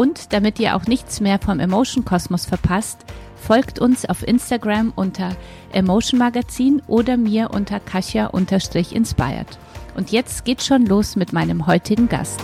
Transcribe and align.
Und 0.00 0.32
damit 0.32 0.58
ihr 0.58 0.76
auch 0.76 0.86
nichts 0.86 1.20
mehr 1.20 1.38
vom 1.38 1.60
Emotion 1.60 2.06
Kosmos 2.06 2.46
verpasst, 2.46 3.04
folgt 3.36 3.78
uns 3.78 4.06
auf 4.06 4.26
Instagram 4.26 4.94
unter 4.96 5.36
Emotion 5.72 6.18
Magazin 6.18 6.80
oder 6.86 7.18
mir 7.18 7.50
unter 7.52 7.80
Kasia-inspired. 7.80 9.58
Und 9.94 10.10
jetzt 10.10 10.46
geht's 10.46 10.66
schon 10.66 10.86
los 10.86 11.16
mit 11.16 11.34
meinem 11.34 11.66
heutigen 11.66 12.08
Gast. 12.08 12.40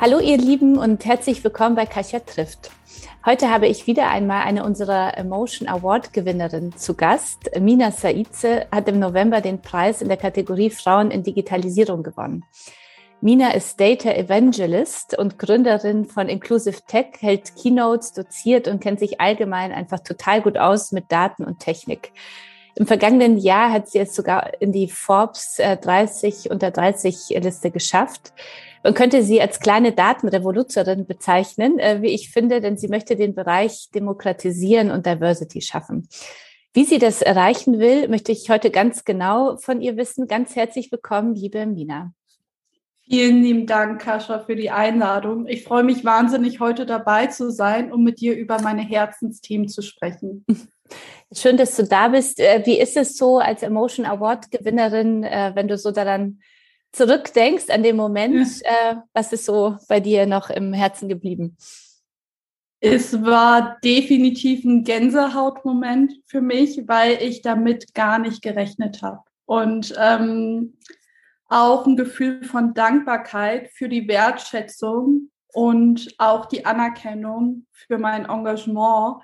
Hallo 0.00 0.18
ihr 0.18 0.38
Lieben 0.38 0.76
und 0.76 1.04
herzlich 1.04 1.44
willkommen 1.44 1.76
bei 1.76 1.86
Kasia 1.86 2.18
trifft. 2.18 2.72
Heute 3.24 3.50
habe 3.50 3.68
ich 3.68 3.86
wieder 3.86 4.10
einmal 4.10 4.42
eine 4.42 4.64
unserer 4.64 5.16
Emotion 5.16 5.68
Award 5.68 6.12
Gewinnerinnen 6.12 6.76
zu 6.76 6.94
Gast. 6.94 7.52
Mina 7.60 7.92
Saize 7.92 8.66
hat 8.72 8.88
im 8.88 8.98
November 8.98 9.40
den 9.40 9.62
Preis 9.62 10.02
in 10.02 10.08
der 10.08 10.16
Kategorie 10.16 10.70
Frauen 10.70 11.12
in 11.12 11.22
Digitalisierung 11.22 12.02
gewonnen. 12.02 12.44
Mina 13.24 13.52
ist 13.54 13.78
Data 13.78 14.10
Evangelist 14.10 15.16
und 15.16 15.38
Gründerin 15.38 16.06
von 16.06 16.28
Inclusive 16.28 16.80
Tech, 16.88 17.06
hält 17.20 17.54
Keynotes, 17.54 18.12
doziert 18.14 18.66
und 18.66 18.80
kennt 18.80 18.98
sich 18.98 19.20
allgemein 19.20 19.70
einfach 19.70 20.00
total 20.00 20.42
gut 20.42 20.58
aus 20.58 20.90
mit 20.90 21.04
Daten 21.12 21.44
und 21.44 21.60
Technik. 21.60 22.10
Im 22.74 22.84
vergangenen 22.84 23.38
Jahr 23.38 23.70
hat 23.70 23.88
sie 23.88 24.00
es 24.00 24.16
sogar 24.16 24.60
in 24.60 24.72
die 24.72 24.88
Forbes 24.88 25.58
30 25.58 26.46
äh, 26.46 26.48
unter 26.48 26.72
30 26.72 27.28
Liste 27.40 27.70
geschafft. 27.70 28.32
Man 28.82 28.94
könnte 28.94 29.22
sie 29.22 29.40
als 29.40 29.60
kleine 29.60 29.92
Datenrevoluzerin 29.92 31.06
bezeichnen, 31.06 31.78
äh, 31.78 32.02
wie 32.02 32.10
ich 32.10 32.30
finde, 32.30 32.60
denn 32.60 32.76
sie 32.76 32.88
möchte 32.88 33.14
den 33.14 33.36
Bereich 33.36 33.88
demokratisieren 33.94 34.90
und 34.90 35.06
Diversity 35.06 35.60
schaffen. 35.60 36.08
Wie 36.72 36.84
sie 36.84 36.98
das 36.98 37.22
erreichen 37.22 37.78
will, 37.78 38.08
möchte 38.08 38.32
ich 38.32 38.50
heute 38.50 38.72
ganz 38.72 39.04
genau 39.04 39.58
von 39.58 39.80
ihr 39.80 39.96
wissen. 39.96 40.26
Ganz 40.26 40.56
herzlich 40.56 40.90
willkommen, 40.90 41.36
liebe 41.36 41.66
Mina. 41.66 42.12
Vielen 43.12 43.42
lieben 43.42 43.66
Dank, 43.66 44.00
Kascha, 44.00 44.38
für 44.38 44.56
die 44.56 44.70
Einladung. 44.70 45.46
Ich 45.46 45.64
freue 45.64 45.82
mich 45.82 46.02
wahnsinnig, 46.02 46.60
heute 46.60 46.86
dabei 46.86 47.26
zu 47.26 47.50
sein, 47.50 47.92
um 47.92 48.02
mit 48.02 48.22
dir 48.22 48.34
über 48.34 48.58
meine 48.62 48.80
Herzensthemen 48.80 49.68
zu 49.68 49.82
sprechen. 49.82 50.46
Schön, 51.30 51.58
dass 51.58 51.76
du 51.76 51.84
da 51.84 52.08
bist. 52.08 52.40
Äh, 52.40 52.62
wie 52.64 52.80
ist 52.80 52.96
es 52.96 53.18
so 53.18 53.36
als 53.36 53.62
Emotion 53.62 54.06
Award 54.06 54.50
Gewinnerin, 54.50 55.24
äh, 55.24 55.52
wenn 55.54 55.68
du 55.68 55.76
so 55.76 55.90
daran 55.90 56.40
zurückdenkst 56.92 57.68
an 57.68 57.82
den 57.82 57.96
Moment? 57.96 58.62
Ja. 58.62 58.92
Äh, 58.92 58.96
was 59.12 59.30
ist 59.34 59.44
so 59.44 59.76
bei 59.88 60.00
dir 60.00 60.24
noch 60.24 60.48
im 60.48 60.72
Herzen 60.72 61.10
geblieben? 61.10 61.58
Es 62.80 63.22
war 63.22 63.76
definitiv 63.84 64.64
ein 64.64 64.84
Gänsehautmoment 64.84 66.14
für 66.24 66.40
mich, 66.40 66.80
weil 66.86 67.18
ich 67.20 67.42
damit 67.42 67.92
gar 67.92 68.18
nicht 68.18 68.40
gerechnet 68.40 69.02
habe. 69.02 69.20
Und 69.44 69.94
ähm, 69.98 70.78
auch 71.52 71.86
ein 71.86 71.96
Gefühl 71.96 72.44
von 72.44 72.74
Dankbarkeit 72.74 73.68
für 73.74 73.88
die 73.88 74.08
Wertschätzung 74.08 75.30
und 75.52 76.14
auch 76.18 76.46
die 76.46 76.64
Anerkennung 76.64 77.66
für 77.72 77.98
mein 77.98 78.24
Engagement. 78.24 79.22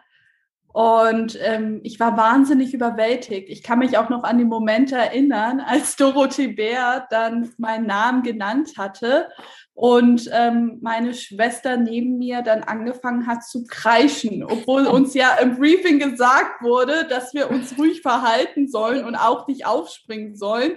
Und 0.78 1.36
ähm, 1.42 1.80
ich 1.82 1.98
war 1.98 2.16
wahnsinnig 2.16 2.72
überwältigt. 2.72 3.48
Ich 3.48 3.64
kann 3.64 3.80
mich 3.80 3.98
auch 3.98 4.10
noch 4.10 4.22
an 4.22 4.38
den 4.38 4.46
Moment 4.46 4.92
erinnern, 4.92 5.58
als 5.66 5.96
Dorothee 5.96 6.52
Bär 6.52 7.04
dann 7.10 7.50
meinen 7.58 7.88
Namen 7.88 8.22
genannt 8.22 8.74
hatte 8.78 9.26
und 9.74 10.30
ähm, 10.32 10.78
meine 10.80 11.14
Schwester 11.14 11.76
neben 11.78 12.18
mir 12.18 12.42
dann 12.42 12.62
angefangen 12.62 13.26
hat 13.26 13.42
zu 13.42 13.64
kreischen, 13.64 14.44
obwohl 14.44 14.86
uns 14.86 15.14
ja 15.14 15.34
im 15.42 15.56
Briefing 15.56 15.98
gesagt 15.98 16.62
wurde, 16.62 17.08
dass 17.08 17.34
wir 17.34 17.50
uns 17.50 17.76
ruhig 17.76 18.00
verhalten 18.00 18.68
sollen 18.68 19.04
und 19.04 19.16
auch 19.16 19.48
nicht 19.48 19.66
aufspringen 19.66 20.36
sollen. 20.36 20.76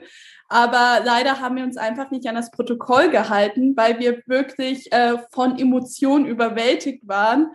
Aber 0.49 0.99
leider 1.05 1.39
haben 1.41 1.57
wir 1.57 1.63
uns 1.63 1.77
einfach 1.77 2.09
nicht 2.09 2.27
an 2.27 2.35
das 2.35 2.49
Protokoll 2.49 3.09
gehalten, 3.09 3.77
weil 3.77 3.99
wir 3.99 4.23
wirklich 4.25 4.91
äh, 4.91 5.19
von 5.31 5.59
Emotionen 5.59 6.25
überwältigt 6.25 7.07
waren. 7.07 7.51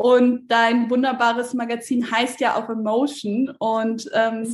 Und 0.00 0.48
dein 0.48 0.88
wunderbares 0.88 1.52
Magazin 1.52 2.10
heißt 2.10 2.40
ja 2.40 2.56
auch 2.56 2.70
Emotion. 2.70 3.54
Und 3.58 4.10
ähm, 4.14 4.50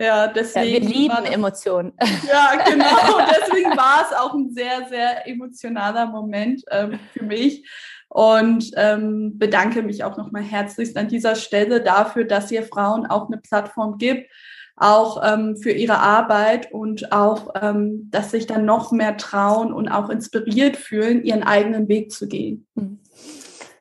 ja, 0.00 0.26
deswegen. 0.26 0.66
Ja, 0.66 0.72
wir 0.72 0.88
lieben 0.88 1.24
Emotionen. 1.26 1.92
Ja, 2.26 2.52
genau. 2.64 2.86
deswegen 3.30 3.76
war 3.76 4.06
es 4.06 4.16
auch 4.16 4.32
ein 4.32 4.54
sehr, 4.54 4.88
sehr 4.88 5.28
emotionaler 5.28 6.06
Moment 6.06 6.62
ähm, 6.70 6.98
für 7.12 7.24
mich. 7.24 7.68
Und 8.08 8.70
ähm, 8.76 9.38
bedanke 9.38 9.82
mich 9.82 10.02
auch 10.02 10.16
nochmal 10.16 10.44
herzlichst 10.44 10.96
an 10.96 11.08
dieser 11.08 11.34
Stelle 11.34 11.82
dafür, 11.82 12.24
dass 12.24 12.50
ihr 12.50 12.62
Frauen 12.62 13.04
auch 13.04 13.26
eine 13.26 13.36
Plattform 13.36 13.98
gibt, 13.98 14.30
auch 14.76 15.22
ähm, 15.22 15.58
für 15.58 15.72
ihre 15.72 15.98
Arbeit 15.98 16.72
und 16.72 17.12
auch, 17.12 17.52
ähm, 17.60 18.08
dass 18.10 18.30
sich 18.30 18.46
dann 18.46 18.64
noch 18.64 18.92
mehr 18.92 19.18
trauen 19.18 19.74
und 19.74 19.90
auch 19.90 20.08
inspiriert 20.08 20.78
fühlen, 20.78 21.22
ihren 21.22 21.42
eigenen 21.42 21.86
Weg 21.88 22.12
zu 22.12 22.26
gehen. 22.26 22.66
Mhm. 22.76 23.00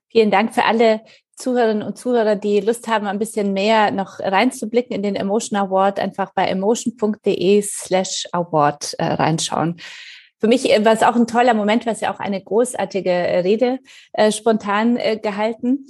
Vielen 0.10 0.32
Dank 0.32 0.54
für 0.54 0.66
alle 0.66 1.02
Zuhörerinnen 1.36 1.84
und 1.84 1.98
Zuhörer, 1.98 2.36
die 2.36 2.60
Lust 2.60 2.88
haben, 2.88 3.08
ein 3.08 3.20
bisschen 3.20 3.54
mehr 3.54 3.92
noch 3.92 4.20
reinzublicken 4.20 4.96
in 4.96 5.04
den 5.04 5.16
Emotion 5.16 5.58
Award, 5.58 6.00
einfach 6.00 6.34
bei 6.34 6.46
emotion.de 6.46 7.62
slash 7.62 8.28
award 8.34 8.96
äh, 8.98 9.06
reinschauen. 9.06 9.78
Für 10.40 10.48
mich 10.48 10.70
äh, 10.70 10.84
war 10.84 10.94
es 10.94 11.04
auch 11.04 11.16
ein 11.16 11.28
toller 11.28 11.54
Moment, 11.54 11.86
was 11.86 12.02
ja 12.02 12.14
auch 12.14 12.20
eine 12.20 12.42
großartige 12.42 13.12
Rede 13.12 13.80
äh, 14.14 14.32
spontan 14.32 14.98
äh, 14.98 15.18
gehalten. 15.18 15.86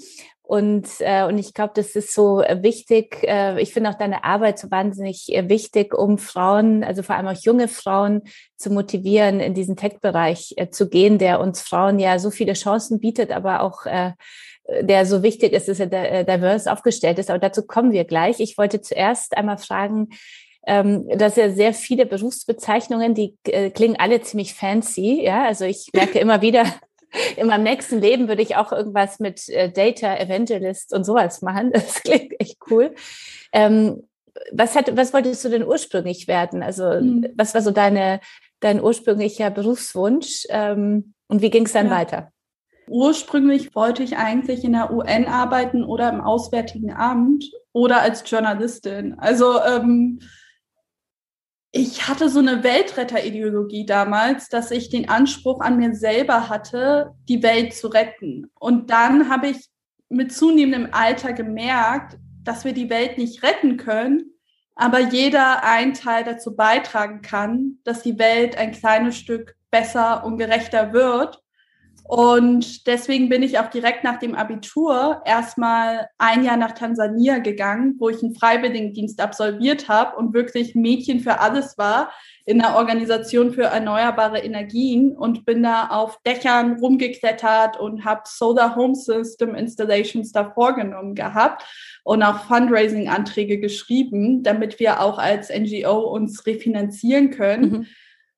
Und, 0.50 0.88
äh, 1.02 1.26
und 1.26 1.38
ich 1.38 1.54
glaube, 1.54 1.74
das 1.76 1.96
ist 1.96 2.12
so 2.12 2.40
wichtig. 2.40 3.24
Äh, 3.24 3.62
ich 3.62 3.72
finde 3.72 3.92
auch 3.92 4.00
deine 4.00 4.24
Arbeit 4.24 4.58
so 4.58 4.72
wahnsinnig 4.72 5.32
äh, 5.32 5.48
wichtig, 5.48 5.94
um 5.94 6.18
Frauen, 6.18 6.84
also 6.84 7.04
vor 7.04 7.16
allem 7.16 7.28
auch 7.28 7.40
junge 7.40 7.68
Frauen, 7.68 8.24
zu 8.58 8.72
motivieren, 8.72 9.42
in 9.42 9.54
diesen 9.54 9.76
Tech-Bereich 9.76 10.56
äh, 10.58 10.72
zu 10.72 10.90
gehen, 10.90 11.20
der 11.20 11.40
uns 11.40 11.62
Frauen 11.62 12.00
ja 12.00 12.18
so 12.18 12.32
viele 12.32 12.54
Chancen 12.54 13.00
bietet, 13.00 13.30
aber 13.30 13.62
auch 13.62 13.86
äh, 13.86 14.14
der 14.82 15.06
so 15.06 15.22
wichtig 15.22 15.54
ist, 15.54 15.68
dass 15.68 15.80
er 15.80 15.94
äh, 15.94 16.26
diverse 16.26 16.72
aufgestellt 16.72 17.20
ist. 17.20 17.30
Aber 17.30 17.38
dazu 17.38 17.68
kommen 17.68 17.92
wir 17.92 18.06
gleich. 18.06 18.40
Ich 18.40 18.58
wollte 18.58 18.82
zuerst 18.82 19.38
einmal 19.38 19.60
fragen, 19.60 20.10
ähm, 20.66 21.08
dass 21.16 21.36
ja 21.36 21.52
sehr 21.52 21.76
viele 21.76 22.08
Berufsbezeichnungen, 22.08 23.14
die 23.14 23.38
äh, 23.44 23.70
klingen 23.70 23.98
alle 24.00 24.22
ziemlich 24.22 24.56
fancy. 24.56 25.22
Ja, 25.24 25.44
also 25.44 25.66
ich 25.66 25.90
merke 25.94 26.18
immer 26.18 26.42
wieder, 26.42 26.66
in 27.38 27.48
meinem 27.48 27.64
nächsten 27.64 28.00
Leben 28.00 28.28
würde 28.28 28.42
ich 28.42 28.56
auch 28.56 28.72
irgendwas 28.72 29.20
mit 29.20 29.50
äh, 29.50 29.72
Data 29.72 30.16
Evangelist 30.16 30.94
und 30.94 31.04
sowas 31.04 31.42
machen. 31.42 31.72
Das 31.80 32.04
klingt 32.04 32.40
echt 32.40 32.58
cool. 32.70 32.94
Ähm, 33.52 34.04
was 34.52 34.76
hat, 34.76 34.96
was 34.96 35.14
wolltest 35.14 35.44
du 35.44 35.50
denn 35.50 35.66
ursprünglich 35.66 36.28
werden? 36.28 36.64
Also, 36.64 36.84
mhm. 36.84 37.28
was 37.36 37.54
war 37.54 37.62
so 37.62 37.72
deine, 37.72 38.20
dein 38.60 38.82
ursprünglicher 38.82 39.50
Berufswunsch? 39.50 40.46
Ähm, 40.50 41.14
und 41.28 41.42
wie 41.42 41.50
ging 41.50 41.66
es 41.66 41.74
dann 41.74 41.88
ja. 41.88 41.92
weiter? 41.92 42.32
Ursprünglich 42.88 43.76
wollte 43.76 44.02
ich 44.02 44.18
eigentlich 44.18 44.64
in 44.64 44.74
der 44.74 44.92
UN 44.92 45.26
arbeiten 45.26 45.84
oder 45.84 46.10
im 46.10 46.22
Auswärtigen 46.22 46.92
Amt 46.92 47.46
oder 47.72 48.02
als 48.02 48.24
Journalistin. 48.26 49.14
Also 49.20 49.62
ähm, 49.62 50.20
ich 51.72 52.08
hatte 52.08 52.30
so 52.30 52.40
eine 52.40 52.64
Weltretterideologie 52.64 53.86
damals, 53.86 54.50
dass 54.50 54.72
ich 54.72 54.90
den 54.90 55.08
Anspruch 55.08 55.62
an 55.62 55.78
mir 55.78 55.94
selber 55.94 56.50
hatte, 56.50 57.12
die 57.28 57.44
Welt 57.44 57.74
zu 57.74 57.88
retten. 57.88 58.50
Und 58.60 58.90
dann 58.90 59.30
habe 59.30 59.50
ich 59.50 59.70
mit 60.10 60.34
zunehmendem 60.34 60.90
Alter 60.92 61.34
gemerkt, 61.34 62.18
dass 62.44 62.66
wir 62.66 62.74
die 62.74 62.90
Welt 62.90 63.20
nicht 63.20 63.44
retten 63.44 63.78
können, 63.78 64.32
aber 64.76 65.00
jeder 65.00 65.64
einen 65.64 65.94
Teil 65.94 66.24
dazu 66.24 66.56
beitragen 66.56 67.22
kann, 67.22 67.78
dass 67.84 68.02
die 68.02 68.18
Welt 68.18 68.58
ein 68.58 68.72
kleines 68.72 69.18
Stück 69.18 69.56
besser 69.70 70.24
und 70.26 70.38
gerechter 70.38 70.94
wird. 70.94 71.40
Und 72.10 72.88
deswegen 72.88 73.30
bin 73.30 73.44
ich 73.44 73.60
auch 73.60 73.70
direkt 73.70 74.04
nach 74.04 74.18
dem 74.18 74.34
Abitur 74.34 75.22
erstmal 75.26 76.10
ein 76.18 76.44
Jahr 76.44 76.58
nach 76.58 76.72
Tansania 76.72 77.38
gegangen, 77.38 77.98
wo 78.00 78.10
ich 78.10 78.24
einen 78.24 78.34
Freiwilligendienst 78.34 79.22
absolviert 79.22 79.88
habe 79.90 80.18
und 80.18 80.34
wirklich 80.34 80.74
Mädchen 80.74 81.20
für 81.20 81.40
alles 81.40 81.78
war 81.78 82.10
in 82.48 82.58
der 82.58 82.78
Organisation 82.78 83.54
für 83.54 83.66
erneuerbare 83.66 84.40
Energien 84.40 85.16
und 85.16 85.46
bin 85.46 85.62
da 85.62 85.90
auf 85.90 86.20
Dächern 86.24 86.80
rumgeklettert 86.80 87.80
und 87.80 88.06
habe 88.06 88.24
Solar 88.26 88.76
Home 88.76 88.96
System 88.96 89.54
Installations 89.54 90.32
da 90.32 90.50
vorgenommen 90.50 91.14
gehabt 91.14 91.64
und 92.04 92.24
auch 92.24 92.40
Fundraising-Anträge 92.46 93.60
geschrieben, 93.60 94.42
damit 94.42 94.80
wir 94.80 95.00
auch 95.00 95.20
als 95.20 95.52
NGO 95.52 96.12
uns 96.12 96.48
refinanzieren 96.48 97.30
können. 97.30 97.70
Mhm. 97.70 97.86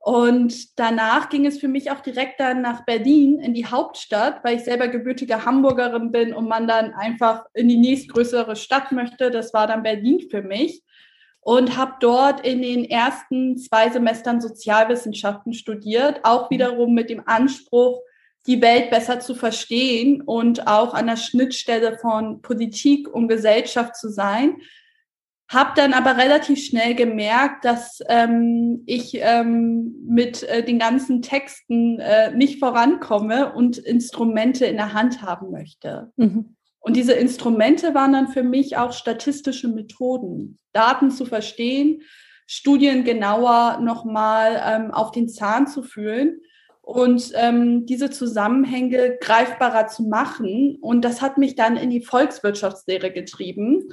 Und 0.03 0.80
danach 0.80 1.30
ging 1.30 1.45
es 1.45 1.59
für 1.59 1.68
mich 1.68 1.92
auch 1.92 2.00
direkt 2.00 2.39
dann 2.39 2.63
nach 2.63 2.86
Berlin 2.86 3.39
in 3.39 3.53
die 3.53 3.68
Hauptstadt, 3.68 4.44
weil 4.44 4.56
ich 4.56 4.63
selber 4.63 4.88
gebürtige 4.88 5.45
Hamburgerin 5.45 6.12
bin 6.12 6.33
und 6.33 6.48
man 6.48 6.68
dann 6.68 6.95
einfach 6.95 7.45
in 7.53 7.68
die 7.68 7.77
nächstgrößere 7.77 8.56
Stadt 8.56 8.92
möchte. 8.92 9.30
Das 9.30 9.53
war 9.53 9.68
dann 9.68 9.83
Berlin 9.83 10.27
für 10.31 10.42
mich. 10.42 10.81
Und 11.39 11.77
habe 11.77 11.94
dort 12.00 12.45
in 12.45 12.63
den 12.63 12.86
ersten 12.86 13.57
zwei 13.57 13.89
Semestern 13.89 14.42
Sozialwissenschaften 14.42 15.53
studiert, 15.53 16.21
auch 16.24 16.50
wiederum 16.50 16.95
mit 16.95 17.12
dem 17.12 17.21
Anspruch, 17.27 18.01
die 18.47 18.62
Welt 18.62 18.89
besser 18.89 19.19
zu 19.19 19.36
verstehen 19.36 20.21
und 20.21 20.68
auch 20.68 20.95
an 20.95 21.07
der 21.07 21.15
Schnittstelle 21.15 22.00
von 22.00 22.42
Politik 22.42 23.07
und 23.07 23.27
Gesellschaft 23.27 23.95
zu 23.95 24.09
sein 24.09 24.57
habe 25.51 25.71
dann 25.75 25.94
aber 25.94 26.18
relativ 26.18 26.63
schnell 26.63 26.95
gemerkt, 26.95 27.65
dass 27.65 28.00
ähm, 28.07 28.83
ich 28.86 29.19
ähm, 29.19 29.95
mit 30.07 30.44
äh, 30.44 30.63
den 30.63 30.80
ganzen 30.80 31.21
Texten 31.21 32.00
äh, 32.00 32.31
nicht 32.31 32.59
vorankomme 32.59 33.53
und 33.53 33.77
Instrumente 33.77 34.65
in 34.65 34.77
der 34.77 34.94
Hand 34.94 35.21
haben 35.21 35.51
möchte. 35.51 36.12
Mhm. 36.15 36.56
Und 36.80 36.95
diese 36.95 37.13
Instrumente 37.13 37.94
waren 37.94 38.13
dann 38.13 38.30
für 38.30 38.44
mich 38.44 38.77
auch 38.77 38.94
statistische 38.94 39.68
Methoden, 39.68 40.57
Daten 40.71 41.12
zu 41.12 41.25
verstehen, 41.25 42.01
Studien 42.47 43.04
genauer 43.04 43.80
nochmal 43.81 44.62
ähm, 44.65 44.92
auf 44.92 45.12
den 45.12 45.27
Zahn 45.27 45.68
zu 45.68 45.83
fühlen 45.83 46.39
und 46.81 47.31
ähm, 47.36 47.86
diese 47.86 48.09
Zusammenhänge 48.09 49.18
greifbarer 49.19 49.88
zu 49.88 50.04
machen. 50.04 50.77
Und 50.81 51.04
das 51.04 51.21
hat 51.21 51.38
mich 51.38 51.56
dann 51.56 51.75
in 51.75 51.89
die 51.89 52.01
Volkswirtschaftslehre 52.01 53.12
getrieben 53.12 53.89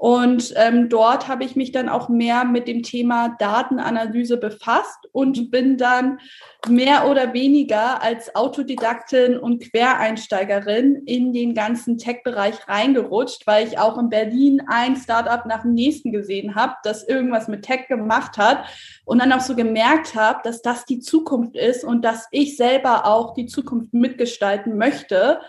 und 0.00 0.54
ähm, 0.56 0.88
dort 0.88 1.28
habe 1.28 1.44
ich 1.44 1.56
mich 1.56 1.72
dann 1.72 1.90
auch 1.90 2.08
mehr 2.08 2.46
mit 2.46 2.66
dem 2.66 2.82
Thema 2.82 3.36
Datenanalyse 3.38 4.38
befasst 4.38 4.96
und 5.12 5.50
bin 5.50 5.76
dann 5.76 6.20
mehr 6.66 7.06
oder 7.06 7.34
weniger 7.34 8.02
als 8.02 8.34
Autodidaktin 8.34 9.36
und 9.36 9.62
Quereinsteigerin 9.62 11.02
in 11.04 11.34
den 11.34 11.52
ganzen 11.52 11.98
Tech-Bereich 11.98 12.66
reingerutscht, 12.66 13.46
weil 13.46 13.66
ich 13.66 13.78
auch 13.78 13.98
in 13.98 14.08
Berlin 14.08 14.62
ein 14.68 14.96
Startup 14.96 15.44
nach 15.44 15.64
dem 15.64 15.74
nächsten 15.74 16.12
gesehen 16.12 16.54
habe, 16.54 16.76
das 16.82 17.06
irgendwas 17.06 17.46
mit 17.46 17.66
Tech 17.66 17.86
gemacht 17.86 18.38
hat 18.38 18.64
und 19.04 19.20
dann 19.20 19.34
auch 19.34 19.40
so 19.40 19.54
gemerkt 19.54 20.14
habe, 20.14 20.40
dass 20.44 20.62
das 20.62 20.86
die 20.86 21.00
Zukunft 21.00 21.56
ist 21.56 21.84
und 21.84 22.06
dass 22.06 22.26
ich 22.30 22.56
selber 22.56 23.04
auch 23.04 23.34
die 23.34 23.44
Zukunft 23.44 23.92
mitgestalten 23.92 24.78
möchte 24.78 25.40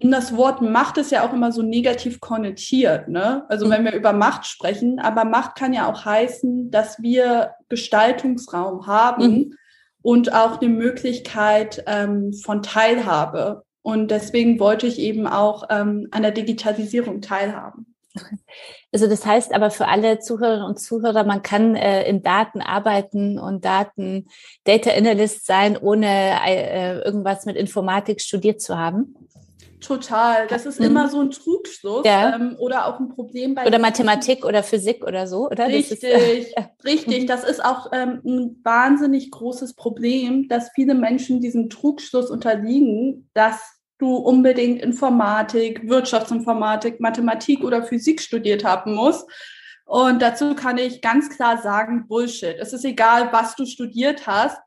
das 0.00 0.36
Wort 0.36 0.60
Macht 0.60 0.98
ist 0.98 1.10
ja 1.10 1.26
auch 1.26 1.32
immer 1.32 1.52
so 1.52 1.62
negativ 1.62 2.20
konnotiert, 2.20 3.08
ne? 3.08 3.44
Also 3.48 3.70
wenn 3.70 3.84
wir 3.84 3.94
über 3.94 4.12
Macht 4.12 4.46
sprechen, 4.46 4.98
aber 4.98 5.24
Macht 5.24 5.56
kann 5.56 5.72
ja 5.72 5.90
auch 5.90 6.04
heißen, 6.04 6.70
dass 6.70 7.00
wir 7.00 7.52
Gestaltungsraum 7.68 8.86
haben 8.86 9.26
mhm. 9.26 9.54
und 10.02 10.34
auch 10.34 10.60
eine 10.60 10.70
Möglichkeit 10.70 11.82
ähm, 11.86 12.32
von 12.34 12.62
Teilhabe. 12.62 13.64
Und 13.82 14.10
deswegen 14.10 14.60
wollte 14.60 14.86
ich 14.86 14.98
eben 14.98 15.26
auch 15.26 15.64
ähm, 15.70 16.08
an 16.10 16.22
der 16.22 16.32
Digitalisierung 16.32 17.20
teilhaben. 17.20 17.94
Also 18.92 19.08
das 19.08 19.26
heißt 19.26 19.52
aber 19.52 19.70
für 19.70 19.88
alle 19.88 20.20
Zuhörerinnen 20.20 20.66
und 20.66 20.80
Zuhörer, 20.80 21.24
man 21.24 21.42
kann 21.42 21.76
äh, 21.76 22.08
in 22.08 22.22
Daten 22.22 22.62
arbeiten 22.62 23.38
und 23.38 23.64
Daten 23.64 24.28
Data 24.64 24.90
Analyst 24.90 25.44
sein, 25.44 25.76
ohne 25.76 26.06
äh, 26.46 26.98
irgendwas 27.00 27.44
mit 27.44 27.56
Informatik 27.56 28.20
studiert 28.22 28.60
zu 28.60 28.78
haben. 28.78 29.14
Total. 29.80 30.46
Das 30.46 30.66
ist 30.66 30.80
mhm. 30.80 30.86
immer 30.86 31.08
so 31.08 31.20
ein 31.20 31.30
Trugschluss 31.30 32.04
ja. 32.04 32.34
ähm, 32.34 32.56
oder 32.58 32.86
auch 32.86 32.98
ein 33.00 33.08
Problem 33.08 33.54
bei. 33.54 33.66
Oder 33.66 33.78
Mathematik 33.78 34.44
oder 34.44 34.62
Physik 34.62 35.04
oder 35.04 35.26
so, 35.26 35.48
oder? 35.50 35.66
Richtig, 35.68 36.00
das 36.00 36.10
ist, 36.10 36.52
ja. 36.56 36.70
richtig. 36.84 37.22
Mhm. 37.22 37.26
Das 37.26 37.44
ist 37.44 37.64
auch 37.64 37.90
ähm, 37.92 38.20
ein 38.24 38.60
wahnsinnig 38.62 39.30
großes 39.30 39.74
Problem, 39.74 40.48
dass 40.48 40.70
viele 40.74 40.94
Menschen 40.94 41.40
diesem 41.40 41.68
Trugschluss 41.68 42.30
unterliegen, 42.30 43.30
dass 43.34 43.60
du 43.98 44.16
unbedingt 44.16 44.82
Informatik, 44.82 45.88
Wirtschaftsinformatik, 45.88 47.00
Mathematik 47.00 47.64
oder 47.64 47.82
Physik 47.82 48.20
studiert 48.20 48.64
haben 48.64 48.94
musst. 48.94 49.28
Und 49.84 50.20
dazu 50.20 50.54
kann 50.54 50.78
ich 50.78 51.00
ganz 51.00 51.30
klar 51.30 51.62
sagen, 51.62 52.06
Bullshit. 52.08 52.56
Es 52.58 52.72
ist 52.72 52.84
egal, 52.84 53.32
was 53.32 53.54
du 53.54 53.66
studiert 53.66 54.26
hast 54.26 54.58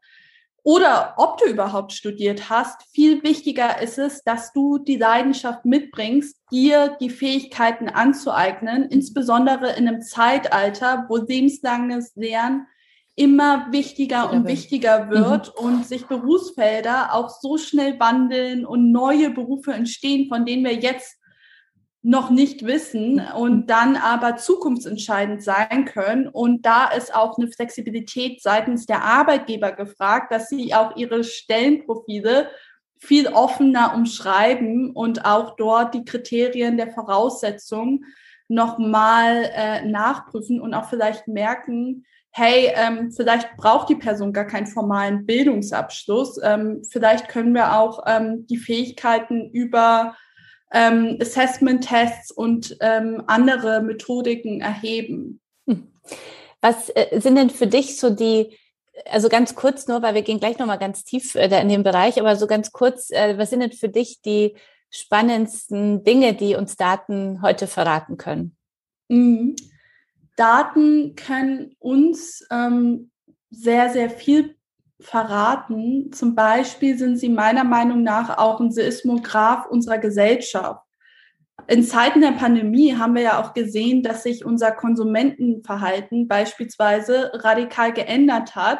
oder 0.63 1.13
ob 1.17 1.37
du 1.37 1.45
überhaupt 1.45 1.93
studiert 1.93 2.49
hast. 2.49 2.81
Viel 2.91 3.23
wichtiger 3.23 3.81
ist 3.81 3.97
es, 3.97 4.23
dass 4.23 4.53
du 4.53 4.77
die 4.77 4.97
Leidenschaft 4.97 5.65
mitbringst, 5.65 6.37
dir 6.51 6.97
die 6.99 7.09
Fähigkeiten 7.09 7.89
anzueignen, 7.89 8.83
insbesondere 8.89 9.71
in 9.73 9.87
einem 9.87 10.01
Zeitalter, 10.01 11.05
wo 11.09 11.17
lebenslanges 11.17 12.15
Lernen 12.15 12.67
immer 13.15 13.67
wichtiger 13.71 14.31
und 14.31 14.47
wichtiger 14.47 15.09
wird 15.09 15.53
mhm. 15.59 15.65
und 15.65 15.85
sich 15.85 16.05
Berufsfelder 16.05 17.13
auch 17.13 17.29
so 17.29 17.57
schnell 17.57 17.99
wandeln 17.99 18.65
und 18.65 18.93
neue 18.93 19.29
Berufe 19.29 19.73
entstehen, 19.73 20.29
von 20.29 20.45
denen 20.45 20.63
wir 20.63 20.75
jetzt 20.75 21.18
noch 22.01 22.29
nicht 22.29 22.65
wissen 22.65 23.21
und 23.35 23.69
dann 23.69 23.97
aber 23.97 24.37
zukunftsentscheidend 24.37 25.43
sein 25.43 25.85
können. 25.85 26.27
Und 26.27 26.65
da 26.65 26.87
ist 26.87 27.13
auch 27.13 27.37
eine 27.37 27.49
Flexibilität 27.49 28.41
seitens 28.41 28.85
der 28.85 29.03
Arbeitgeber 29.03 29.73
gefragt, 29.73 30.31
dass 30.31 30.47
sie 30.47 30.73
auch 30.73 30.95
ihre 30.95 31.23
Stellenprofile 31.23 32.49
viel 32.99 33.27
offener 33.27 33.93
umschreiben 33.95 34.91
und 34.91 35.25
auch 35.25 35.55
dort 35.55 35.93
die 35.93 36.05
Kriterien 36.05 36.77
der 36.77 36.91
Voraussetzungen 36.91 38.05
nochmal 38.47 39.49
äh, 39.53 39.85
nachprüfen 39.85 40.59
und 40.59 40.73
auch 40.73 40.89
vielleicht 40.89 41.27
merken, 41.27 42.05
hey, 42.31 42.71
ähm, 42.75 43.11
vielleicht 43.11 43.55
braucht 43.57 43.89
die 43.89 43.95
Person 43.95 44.33
gar 44.33 44.45
keinen 44.45 44.67
formalen 44.67 45.25
Bildungsabschluss. 45.25 46.39
Ähm, 46.43 46.81
vielleicht 46.89 47.27
können 47.27 47.53
wir 47.53 47.77
auch 47.77 48.03
ähm, 48.05 48.45
die 48.47 48.57
Fähigkeiten 48.57 49.49
über 49.51 50.15
ähm, 50.71 51.17
Assessment-Tests 51.19 52.31
und 52.31 52.77
ähm, 52.81 53.23
andere 53.27 53.81
Methodiken 53.81 54.61
erheben. 54.61 55.41
Hm. 55.67 55.87
Was 56.61 56.89
äh, 56.89 57.19
sind 57.19 57.35
denn 57.35 57.49
für 57.49 57.67
dich 57.67 57.97
so 57.97 58.09
die, 58.09 58.57
also 59.05 59.29
ganz 59.29 59.55
kurz 59.55 59.87
nur, 59.87 60.01
weil 60.01 60.13
wir 60.13 60.21
gehen 60.21 60.39
gleich 60.39 60.59
nochmal 60.59 60.79
ganz 60.79 61.03
tief 61.03 61.35
äh, 61.35 61.61
in 61.61 61.69
den 61.69 61.83
Bereich, 61.83 62.19
aber 62.19 62.35
so 62.35 62.47
ganz 62.47 62.71
kurz, 62.71 63.09
äh, 63.11 63.37
was 63.37 63.49
sind 63.49 63.61
denn 63.61 63.71
für 63.71 63.89
dich 63.89 64.21
die 64.21 64.55
spannendsten 64.89 66.03
Dinge, 66.03 66.33
die 66.33 66.55
uns 66.55 66.75
Daten 66.75 67.41
heute 67.41 67.67
verraten 67.67 68.17
können? 68.17 68.55
Mhm. 69.07 69.55
Daten 70.35 71.15
können 71.15 71.75
uns 71.79 72.45
ähm, 72.49 73.11
sehr, 73.49 73.89
sehr 73.89 74.09
viel 74.09 74.55
verraten. 74.99 76.11
Zum 76.11 76.35
Beispiel 76.35 76.97
sind 76.97 77.17
sie 77.17 77.29
meiner 77.29 77.63
Meinung 77.63 78.03
nach 78.03 78.37
auch 78.37 78.59
ein 78.59 78.71
Seismograph 78.71 79.65
unserer 79.67 79.97
Gesellschaft. 79.97 80.83
In 81.67 81.83
Zeiten 81.83 82.21
der 82.21 82.31
Pandemie 82.31 82.95
haben 82.95 83.15
wir 83.15 83.21
ja 83.21 83.41
auch 83.41 83.53
gesehen, 83.53 84.01
dass 84.01 84.23
sich 84.23 84.45
unser 84.45 84.71
Konsumentenverhalten 84.71 86.27
beispielsweise 86.27 87.31
radikal 87.33 87.93
geändert 87.93 88.55
hat. 88.55 88.79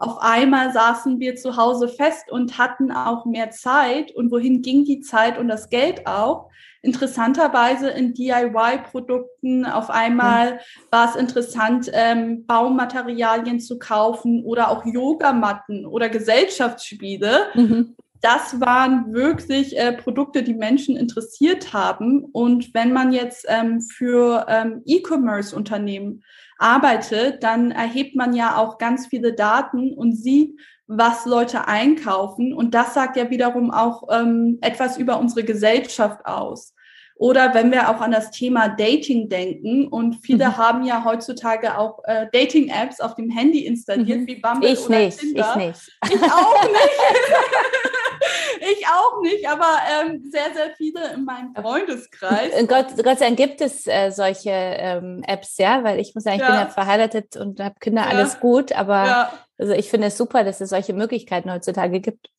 Auf 0.00 0.18
einmal 0.20 0.72
saßen 0.72 1.20
wir 1.20 1.36
zu 1.36 1.56
Hause 1.56 1.86
fest 1.86 2.32
und 2.32 2.58
hatten 2.58 2.90
auch 2.90 3.26
mehr 3.26 3.50
Zeit. 3.50 4.12
Und 4.14 4.30
wohin 4.30 4.62
ging 4.62 4.84
die 4.84 5.00
Zeit 5.00 5.38
und 5.38 5.48
das 5.48 5.68
Geld 5.68 6.06
auch? 6.06 6.50
interessanterweise 6.82 7.90
in 7.90 8.14
DIY-Produkten. 8.14 9.66
Auf 9.66 9.90
einmal 9.90 10.54
mhm. 10.54 10.58
war 10.90 11.10
es 11.10 11.16
interessant, 11.16 11.90
ähm, 11.92 12.46
Baumaterialien 12.46 13.60
zu 13.60 13.78
kaufen 13.78 14.42
oder 14.44 14.70
auch 14.70 14.84
Yogamatten 14.84 15.84
oder 15.84 16.08
Gesellschaftsspiele. 16.08 17.48
Mhm. 17.54 17.96
Das 18.22 18.60
waren 18.60 19.12
wirklich 19.12 19.78
äh, 19.78 19.92
Produkte, 19.92 20.42
die 20.42 20.54
Menschen 20.54 20.96
interessiert 20.96 21.72
haben. 21.72 22.24
Und 22.32 22.74
wenn 22.74 22.92
man 22.92 23.12
jetzt 23.12 23.46
ähm, 23.48 23.80
für 23.80 24.46
ähm, 24.48 24.82
E-Commerce-Unternehmen 24.84 26.22
arbeitet, 26.60 27.42
dann 27.42 27.70
erhebt 27.70 28.14
man 28.14 28.34
ja 28.34 28.56
auch 28.56 28.78
ganz 28.78 29.06
viele 29.06 29.32
Daten 29.32 29.94
und 29.94 30.12
sieht, 30.14 30.58
was 30.86 31.24
Leute 31.24 31.68
einkaufen. 31.68 32.52
Und 32.52 32.74
das 32.74 32.94
sagt 32.94 33.16
ja 33.16 33.30
wiederum 33.30 33.70
auch 33.70 34.04
ähm, 34.10 34.58
etwas 34.60 34.98
über 34.98 35.18
unsere 35.18 35.44
Gesellschaft 35.44 36.26
aus. 36.26 36.74
Oder 37.14 37.52
wenn 37.52 37.70
wir 37.70 37.90
auch 37.90 38.00
an 38.00 38.12
das 38.12 38.30
Thema 38.30 38.68
Dating 38.68 39.28
denken 39.28 39.88
und 39.88 40.16
viele 40.22 40.48
mhm. 40.48 40.56
haben 40.56 40.84
ja 40.84 41.04
heutzutage 41.04 41.76
auch 41.76 42.02
äh, 42.04 42.26
Dating-Apps 42.32 43.00
auf 43.00 43.14
dem 43.14 43.28
Handy 43.28 43.66
installiert, 43.66 44.20
mhm. 44.20 44.26
wie 44.26 44.36
Bumble 44.36 44.70
ich 44.70 44.80
oder 44.86 44.98
nicht, 44.98 45.18
Tinder. 45.18 45.54
Ich 45.58 45.66
nicht. 45.66 45.98
Ich 46.08 46.22
auch 46.22 46.62
nicht. 46.64 46.72
ich 48.60 48.86
auch 48.86 49.22
nicht, 49.22 49.48
aber 49.48 49.66
ähm, 49.88 50.22
sehr, 50.30 50.52
sehr 50.54 50.74
viele 50.76 51.14
in 51.14 51.24
meinem 51.24 51.54
Freundeskreis. 51.54 52.52
Gott, 52.68 52.88
Gott 53.02 53.18
sei 53.18 53.26
Dank 53.26 53.36
gibt 53.36 53.60
es 53.60 53.86
äh, 53.86 54.10
solche 54.10 54.50
ähm, 54.50 55.22
Apps, 55.26 55.58
ja, 55.58 55.82
weil 55.84 56.00
ich 56.00 56.14
muss 56.14 56.24
sagen, 56.24 56.36
ich 56.36 56.42
ja. 56.42 56.48
bin 56.48 56.56
ja 56.56 56.66
verheiratet 56.66 57.36
und 57.36 57.60
habe 57.60 57.76
Kinder, 57.80 58.02
ja. 58.02 58.08
alles 58.08 58.40
gut, 58.40 58.72
aber 58.72 59.06
ja. 59.06 59.32
also 59.58 59.72
ich 59.72 59.90
finde 59.90 60.08
es 60.08 60.16
super, 60.16 60.44
dass 60.44 60.60
es 60.60 60.70
solche 60.70 60.92
Möglichkeiten 60.92 61.50
heutzutage 61.52 62.00
gibt. 62.00 62.30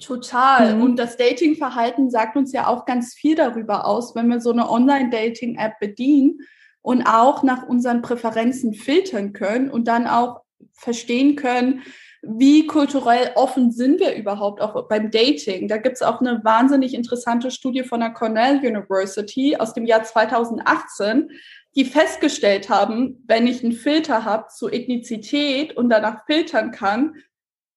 Total. 0.00 0.74
Mhm. 0.74 0.82
Und 0.82 0.96
das 0.96 1.16
Datingverhalten 1.16 2.10
sagt 2.10 2.36
uns 2.36 2.52
ja 2.52 2.66
auch 2.66 2.84
ganz 2.84 3.14
viel 3.14 3.36
darüber 3.36 3.86
aus, 3.86 4.14
wenn 4.14 4.28
wir 4.28 4.40
so 4.40 4.50
eine 4.50 4.68
Online-Dating-App 4.68 5.78
bedienen 5.78 6.40
und 6.82 7.06
auch 7.06 7.42
nach 7.42 7.66
unseren 7.66 8.02
Präferenzen 8.02 8.74
filtern 8.74 9.32
können 9.32 9.70
und 9.70 9.86
dann 9.86 10.06
auch 10.06 10.40
verstehen 10.72 11.36
können, 11.36 11.82
wie 12.26 12.66
kulturell 12.66 13.32
offen 13.34 13.70
sind 13.70 14.00
wir 14.00 14.14
überhaupt 14.14 14.60
auch 14.60 14.88
beim 14.88 15.10
Dating? 15.10 15.68
Da 15.68 15.76
gibt 15.76 15.96
es 15.96 16.02
auch 16.02 16.20
eine 16.20 16.40
wahnsinnig 16.44 16.94
interessante 16.94 17.50
Studie 17.50 17.84
von 17.84 18.00
der 18.00 18.10
Cornell 18.10 18.58
University 18.58 19.56
aus 19.56 19.74
dem 19.74 19.86
Jahr 19.86 20.02
2018, 20.02 21.30
die 21.76 21.84
festgestellt 21.84 22.68
haben, 22.68 23.24
wenn 23.26 23.46
ich 23.46 23.62
einen 23.62 23.72
Filter 23.72 24.24
habe 24.24 24.48
zu 24.48 24.68
Ethnizität 24.68 25.76
und 25.76 25.88
danach 25.90 26.24
filtern 26.26 26.70
kann, 26.70 27.14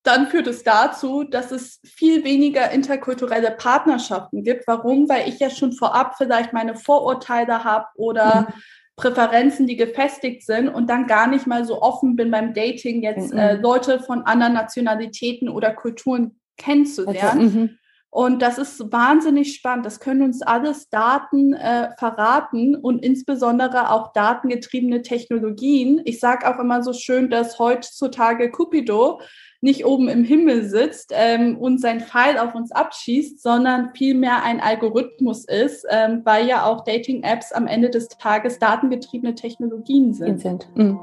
dann 0.03 0.27
führt 0.27 0.47
es 0.47 0.63
dazu, 0.63 1.23
dass 1.23 1.51
es 1.51 1.81
viel 1.83 2.23
weniger 2.23 2.71
interkulturelle 2.71 3.51
Partnerschaften 3.51 4.43
gibt. 4.43 4.65
Warum? 4.65 5.09
Weil 5.09 5.27
ich 5.27 5.39
ja 5.39 5.49
schon 5.49 5.73
vorab 5.73 6.15
vielleicht 6.17 6.53
meine 6.53 6.75
Vorurteile 6.75 7.65
habe 7.65 7.87
oder 7.95 8.47
mhm. 8.47 8.61
Präferenzen, 8.97 9.67
die 9.67 9.77
gefestigt 9.77 10.43
sind 10.43 10.67
und 10.67 10.89
dann 10.89 11.05
gar 11.05 11.27
nicht 11.27 11.45
mal 11.45 11.63
so 11.65 11.81
offen 11.81 12.15
bin 12.15 12.31
beim 12.31 12.55
Dating, 12.55 13.03
jetzt 13.03 13.31
mhm. 13.31 13.37
äh, 13.37 13.53
Leute 13.55 13.99
von 13.99 14.23
anderen 14.23 14.53
Nationalitäten 14.53 15.49
oder 15.49 15.71
Kulturen 15.71 16.39
kennenzulernen. 16.57 17.39
Also, 17.39 17.59
mhm. 17.59 17.77
und 18.09 18.41
das 18.41 18.57
ist 18.57 18.91
wahnsinnig 18.91 19.53
spannend. 19.53 19.85
Das 19.85 19.99
können 19.99 20.23
uns 20.23 20.41
alles 20.41 20.89
Daten 20.89 21.53
äh, 21.53 21.91
verraten 21.99 22.75
und 22.75 23.05
insbesondere 23.05 23.91
auch 23.91 24.13
datengetriebene 24.13 25.03
Technologien. 25.03 26.01
Ich 26.05 26.19
sage 26.19 26.47
auch 26.47 26.59
immer 26.59 26.81
so 26.81 26.91
schön, 26.91 27.29
dass 27.29 27.59
heutzutage 27.59 28.49
Cupido 28.49 29.21
nicht 29.61 29.85
oben 29.85 30.07
im 30.07 30.23
Himmel 30.23 30.65
sitzt 30.65 31.11
ähm, 31.15 31.57
und 31.57 31.79
sein 31.81 32.01
Pfeil 32.01 32.37
auf 32.37 32.55
uns 32.55 32.71
abschießt, 32.71 33.41
sondern 33.41 33.91
vielmehr 33.95 34.43
ein 34.43 34.59
Algorithmus 34.59 35.45
ist, 35.45 35.85
ähm, 35.89 36.21
weil 36.23 36.47
ja 36.47 36.65
auch 36.65 36.83
Dating-Apps 36.83 37.51
am 37.51 37.67
Ende 37.67 37.89
des 37.89 38.07
Tages 38.09 38.59
datengetriebene 38.59 39.35
Technologien 39.35 40.13
sind. 40.13 40.41
sind. 40.41 40.67
Mhm. 40.75 40.99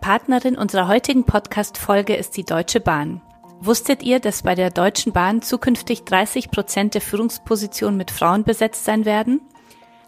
Partnerin 0.00 0.56
unserer 0.56 0.86
heutigen 0.86 1.24
Podcast-Folge 1.24 2.14
ist 2.14 2.36
die 2.36 2.44
Deutsche 2.44 2.78
Bahn. 2.78 3.22
Wusstet 3.58 4.02
ihr, 4.02 4.20
dass 4.20 4.42
bei 4.42 4.54
der 4.54 4.70
Deutschen 4.70 5.12
Bahn 5.12 5.42
zukünftig 5.42 6.04
30 6.04 6.50
Prozent 6.50 6.94
der 6.94 7.00
Führungspositionen 7.00 7.96
mit 7.96 8.10
Frauen 8.10 8.44
besetzt 8.44 8.84
sein 8.84 9.04
werden? 9.04 9.40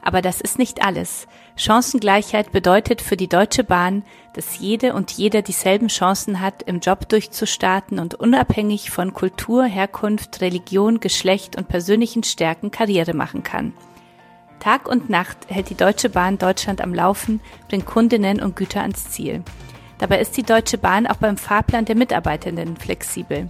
Aber 0.03 0.23
das 0.23 0.41
ist 0.41 0.59
nicht 0.59 0.85
alles. 0.85 1.27
Chancengleichheit 1.57 2.53
bedeutet 2.53 3.03
für 3.03 3.17
die 3.17 3.29
Deutsche 3.29 3.65
Bahn, 3.65 4.05
dass 4.35 4.59
jede 4.59 4.95
und 4.95 5.11
jeder 5.11 5.43
dieselben 5.43 5.89
Chancen 5.89 6.41
hat, 6.41 6.63
im 6.63 6.81
Job 6.81 7.09
durchzustarten 7.09 7.99
und 7.99 8.15
unabhängig 8.15 8.91
von 8.91 9.13
Kultur, 9.13 9.65
Herkunft, 9.65 10.41
Religion, 10.41 11.01
Geschlecht 11.01 11.57
und 11.57 11.69
persönlichen 11.69 12.23
Stärken 12.23 12.71
Karriere 12.71 13.15
machen 13.15 13.43
kann. 13.43 13.73
Tag 14.61 14.89
und 14.89 15.09
Nacht 15.09 15.39
hält 15.49 15.71
die 15.71 15.77
Deutsche 15.77 16.11
Bahn 16.11 16.39
Deutschland 16.39 16.81
am 16.81 16.95
Laufen, 16.95 17.41
bringt 17.69 17.87
Kundinnen 17.87 18.41
und 18.41 18.57
Güter 18.57 18.83
ans 18.83 19.11
Ziel. 19.11 19.43
Dabei 19.99 20.21
ist 20.21 20.37
die 20.37 20.43
Deutsche 20.43 20.79
Bahn 20.79 21.07
auch 21.07 21.17
beim 21.17 21.37
Fahrplan 21.37 21.85
der 21.85 21.97
Mitarbeitenden 21.97 22.77
flexibel. 22.77 23.49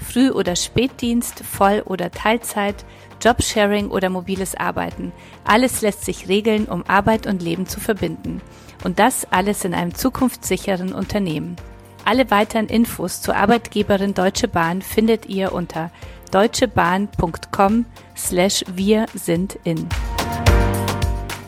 Früh- 0.00 0.30
oder 0.30 0.56
Spätdienst, 0.56 1.40
Voll- 1.40 1.82
oder 1.84 2.10
Teilzeit, 2.10 2.84
Jobsharing 3.20 3.88
oder 3.88 4.10
mobiles 4.10 4.54
Arbeiten. 4.54 5.12
Alles 5.44 5.80
lässt 5.80 6.04
sich 6.04 6.28
regeln, 6.28 6.66
um 6.66 6.84
Arbeit 6.86 7.26
und 7.26 7.42
Leben 7.42 7.66
zu 7.66 7.80
verbinden. 7.80 8.40
Und 8.84 8.98
das 8.98 9.26
alles 9.30 9.64
in 9.64 9.74
einem 9.74 9.94
zukunftssicheren 9.94 10.92
Unternehmen. 10.92 11.56
Alle 12.04 12.30
weiteren 12.30 12.66
Infos 12.66 13.20
zur 13.20 13.36
Arbeitgeberin 13.36 14.14
Deutsche 14.14 14.48
Bahn 14.48 14.82
findet 14.82 15.26
ihr 15.26 15.52
unter 15.52 15.90
deutschebahn.com 16.30 17.86
slash 18.16 18.64
wir 18.74 19.06
sind 19.14 19.58
in. 19.64 19.88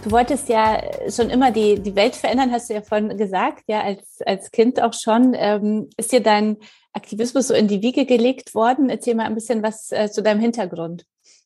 Du 0.02 0.10
wolltest 0.12 0.48
ja 0.48 0.80
schon 1.10 1.28
immer 1.28 1.50
die, 1.50 1.78
die 1.78 1.94
Welt 1.94 2.16
verändern, 2.16 2.50
hast 2.52 2.70
du 2.70 2.74
ja 2.74 2.80
vorhin 2.80 3.18
gesagt, 3.18 3.64
ja, 3.66 3.82
als, 3.82 4.20
als 4.24 4.50
Kind 4.50 4.80
auch 4.80 4.94
schon. 4.94 5.34
Ähm, 5.36 5.90
ist 5.98 6.10
dir 6.10 6.22
dein 6.22 6.56
Aktivismus 6.94 7.48
so 7.48 7.54
in 7.54 7.68
die 7.68 7.82
Wiege 7.82 8.06
gelegt 8.06 8.54
worden? 8.54 8.88
Erzähl 8.88 9.14
mal 9.14 9.26
ein 9.26 9.34
bisschen 9.34 9.62
was 9.62 9.92
äh, 9.92 10.10
zu 10.10 10.22
deinem 10.22 10.40
Hintergrund. 10.40 11.04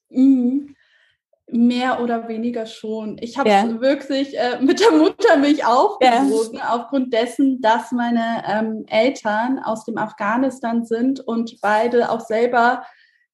Mhm. 0.08 0.76
Mehr 1.46 2.00
oder 2.00 2.28
weniger 2.28 2.64
schon. 2.64 3.18
Ich 3.20 3.36
habe 3.36 3.50
es 3.50 3.54
ja. 3.54 3.80
wirklich 3.80 4.38
äh, 4.38 4.58
mit 4.60 4.78
der 4.78 4.92
Muttermilch 4.92 5.66
aufgezogen, 5.66 6.58
ja. 6.58 6.74
aufgrund 6.74 7.12
dessen, 7.12 7.60
dass 7.60 7.90
meine 7.90 8.44
ähm, 8.46 8.84
Eltern 8.86 9.58
aus 9.58 9.84
dem 9.84 9.98
Afghanistan 9.98 10.84
sind 10.84 11.18
und 11.18 11.60
beide 11.60 12.08
auch 12.10 12.20
selber 12.20 12.84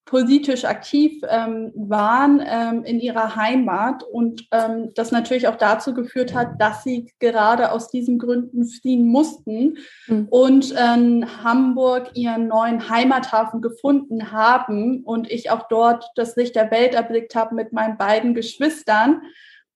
politisch 0.05 0.65
aktiv 0.65 1.21
ähm, 1.29 1.71
waren 1.75 2.43
ähm, 2.45 2.83
in 2.83 2.99
ihrer 2.99 3.35
Heimat 3.35 4.03
und 4.03 4.47
ähm, 4.51 4.91
das 4.95 5.11
natürlich 5.11 5.47
auch 5.47 5.55
dazu 5.55 5.93
geführt 5.93 6.33
hat, 6.33 6.59
dass 6.59 6.83
sie 6.83 7.11
gerade 7.19 7.71
aus 7.71 7.89
diesen 7.89 8.17
Gründen 8.17 8.65
fliehen 8.65 9.05
mussten 9.07 9.77
mhm. 10.07 10.27
und 10.29 10.71
in 10.71 11.43
Hamburg 11.43 12.11
ihren 12.15 12.47
neuen 12.47 12.89
Heimathafen 12.89 13.61
gefunden 13.61 14.31
haben 14.31 15.03
und 15.03 15.29
ich 15.29 15.51
auch 15.51 15.67
dort 15.69 16.09
das 16.15 16.35
Licht 16.35 16.55
der 16.55 16.71
Welt 16.71 16.93
erblickt 16.93 17.35
habe 17.35 17.55
mit 17.55 17.71
meinen 17.71 17.97
beiden 17.97 18.33
Geschwistern 18.33 19.21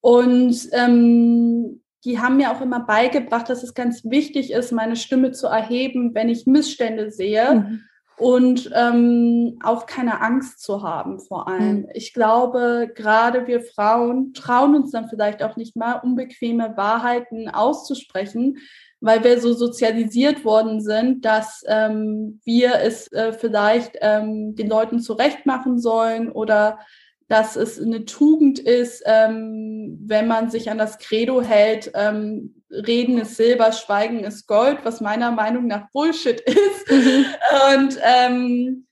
und 0.01 0.69
ähm, 0.73 1.81
die 2.03 2.19
haben 2.19 2.37
mir 2.37 2.51
auch 2.51 2.61
immer 2.61 2.81
beigebracht, 2.81 3.49
dass 3.49 3.63
es 3.63 3.73
ganz 3.73 4.03
wichtig 4.05 4.51
ist, 4.51 4.71
meine 4.71 4.95
Stimme 4.95 5.31
zu 5.31 5.47
erheben, 5.47 6.13
wenn 6.13 6.29
ich 6.29 6.45
Missstände 6.45 7.09
sehe. 7.11 7.55
Mhm 7.55 7.83
und 8.17 8.71
ähm, 8.73 9.59
auch 9.63 9.85
keine 9.85 10.21
Angst 10.21 10.61
zu 10.61 10.83
haben 10.83 11.19
vor 11.19 11.47
allem. 11.47 11.79
Mhm. 11.79 11.89
Ich 11.93 12.13
glaube, 12.13 12.91
gerade 12.93 13.47
wir 13.47 13.61
Frauen 13.61 14.33
trauen 14.33 14.75
uns 14.75 14.91
dann 14.91 15.09
vielleicht 15.09 15.43
auch 15.43 15.57
nicht 15.57 15.75
mal, 15.75 15.95
unbequeme 15.95 16.77
Wahrheiten 16.77 17.49
auszusprechen, 17.49 18.57
weil 19.01 19.23
wir 19.23 19.39
so 19.39 19.53
sozialisiert 19.53 20.45
worden 20.45 20.81
sind, 20.81 21.25
dass 21.25 21.63
ähm, 21.67 22.39
wir 22.45 22.75
es 22.81 23.11
äh, 23.11 23.33
vielleicht 23.33 23.97
ähm, 24.01 24.55
den 24.55 24.69
Leuten 24.69 24.99
zurecht 24.99 25.45
machen 25.45 25.77
sollen 25.77 26.31
oder 26.31 26.79
dass 27.27 27.55
es 27.55 27.81
eine 27.81 28.05
Tugend 28.05 28.59
ist, 28.59 29.03
ähm, 29.05 29.99
wenn 30.05 30.27
man 30.27 30.49
sich 30.49 30.69
an 30.69 30.77
das 30.77 30.99
Credo 30.99 31.41
hält, 31.41 31.91
ähm, 31.95 32.54
Reden 32.69 33.17
ist 33.19 33.35
Silber, 33.35 33.71
Schweigen 33.71 34.23
ist 34.23 34.47
Gold, 34.47 34.79
was 34.83 35.01
meiner 35.01 35.31
Meinung 35.31 35.67
nach 35.67 35.89
Bullshit 35.91 36.39
ist. 36.45 36.91
Mhm. 36.91 37.25
Und 37.73 37.99
ähm, 38.03 38.85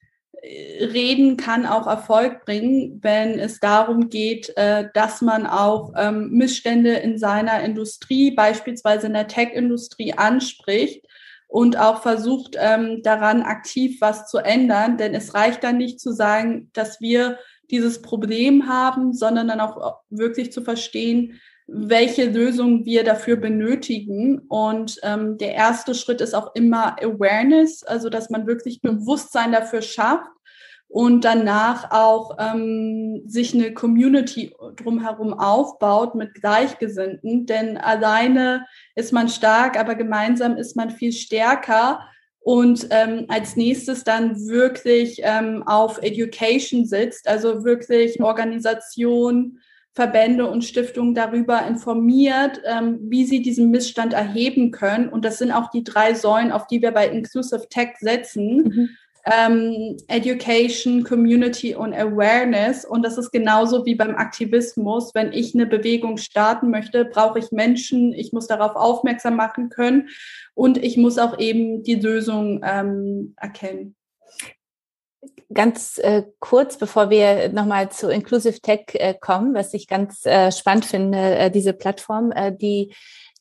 Reden 0.44 1.38
kann 1.38 1.65
auch 1.65 1.88
Erfolg 1.88 2.44
bringen, 2.46 3.00
wenn 3.01 3.39
es 3.39 3.60
darum 3.60 4.10
geht, 4.10 4.56
äh, 4.58 4.89
dass 4.94 5.22
man 5.22 5.48
auch 5.48 5.94
ähm, 5.96 6.32
Missstände 6.32 6.94
in 6.96 7.18
seiner 7.18 7.62
Industrie, 7.62 8.32
beispielsweise 8.32 9.08
in 9.08 9.13
der 9.13 9.27
Tech-Industrie, 9.27 10.13
anspricht 10.13 11.06
und 11.48 11.77
auch 11.77 12.01
versucht, 12.01 12.58
ähm, 12.60 13.01
daran 13.03 13.42
aktiv 13.44 14.01
was 14.01 14.27
zu 14.27 14.39
ändern. 14.39 14.98
Denn 14.98 15.15
es 15.15 15.34
reicht 15.34 15.63
dann 15.63 15.77
nicht 15.77 16.01
zu 16.01 16.12
sagen, 16.12 16.70
dass 16.74 17.00
wir 17.00 17.39
dieses 17.72 18.01
Problem 18.01 18.68
haben, 18.68 19.13
sondern 19.13 19.48
dann 19.48 19.62
auch 19.62 20.01
wirklich 20.10 20.51
zu 20.51 20.62
verstehen, 20.62 21.39
welche 21.74 22.25
Lösung 22.25 22.86
wir 22.86 23.03
dafür 23.03 23.36
benötigen. 23.36 24.39
Und 24.48 25.00
ähm, 25.03 25.38
der 25.38 25.53
erste 25.53 25.96
Schritt 25.96 26.22
ist 26.22 26.34
auch 26.34 26.53
immer 26.56 26.96
Awareness, 27.01 27.84
also 27.84 28.10
dass 28.10 28.30
man 28.30 28.48
wirklich 28.48 28.82
Bewusstsein 28.82 29.51
dafür 29.51 29.82
schafft 29.82 30.30
und 30.88 31.25
danach 31.25 31.89
auch 31.89 32.38
ähm, 32.39 33.24
sich 33.25 33.56
eine 33.56 33.74
Community 33.74 34.56
drumherum 34.75 35.34
aufbaut 35.34 36.13
mit 36.13 36.36
Gleichgesinnten. 36.36 37.48
Denn 37.48 37.77
alleine 37.77 38.65
ist 38.96 39.12
man 39.12 39.27
stark, 39.27 39.77
aber 39.80 39.96
gemeinsam 39.96 40.56
ist 40.56 40.75
man 40.75 40.92
viel 40.92 41.12
stärker 41.12 42.00
und 42.44 42.88
ähm, 42.92 43.25
als 43.30 43.56
nächstes 43.56 44.03
dann 44.03 44.36
wirklich 44.48 45.22
ähm, 45.24 45.63
auf 45.65 45.98
Education 46.01 46.86
sitzt, 46.86 47.27
also 47.27 47.63
wirklich 47.63 48.22
Organisation, 48.22 49.60
Verbände 49.93 50.50
und 50.50 50.63
Stiftungen 50.63 51.13
darüber 51.13 51.65
informiert, 51.67 52.59
ähm, 52.65 53.00
wie 53.03 53.25
sie 53.25 53.41
diesen 53.43 53.69
Missstand 53.69 54.13
erheben 54.13 54.71
können. 54.71 55.07
Und 55.07 55.23
das 55.23 55.38
sind 55.38 55.51
auch 55.51 55.69
die 55.69 55.83
drei 55.83 56.15
Säulen, 56.15 56.51
auf 56.51 56.65
die 56.65 56.81
wir 56.81 56.91
bei 56.91 57.07
Inclusive 57.07 57.67
Tech 57.69 57.91
setzen. 58.00 58.63
Mhm. 58.63 58.89
Ähm, 59.25 59.97
Education, 60.07 61.03
Community 61.03 61.75
und 61.75 61.93
Awareness. 61.93 62.83
Und 62.83 63.03
das 63.03 63.17
ist 63.17 63.31
genauso 63.31 63.85
wie 63.85 63.95
beim 63.95 64.15
Aktivismus. 64.15 65.12
Wenn 65.13 65.31
ich 65.31 65.53
eine 65.53 65.67
Bewegung 65.67 66.17
starten 66.17 66.71
möchte, 66.71 67.05
brauche 67.05 67.39
ich 67.39 67.51
Menschen. 67.51 68.13
Ich 68.13 68.33
muss 68.33 68.47
darauf 68.47 68.75
aufmerksam 68.75 69.35
machen 69.35 69.69
können. 69.69 70.09
Und 70.55 70.77
ich 70.77 70.97
muss 70.97 71.19
auch 71.19 71.39
eben 71.39 71.83
die 71.83 71.95
Lösung 71.95 72.62
ähm, 72.65 73.35
erkennen. 73.38 73.95
Ganz 75.53 75.97
äh, 75.97 76.23
kurz, 76.39 76.77
bevor 76.77 77.09
wir 77.09 77.50
nochmal 77.50 77.89
zu 77.89 78.09
Inclusive 78.09 78.59
Tech 78.62 78.85
äh, 78.93 79.13
kommen, 79.19 79.53
was 79.53 79.73
ich 79.73 79.88
ganz 79.88 80.25
äh, 80.25 80.51
spannend 80.51 80.85
finde, 80.85 81.17
äh, 81.17 81.51
diese 81.51 81.73
Plattform, 81.73 82.31
äh, 82.31 82.51
die 82.51 82.93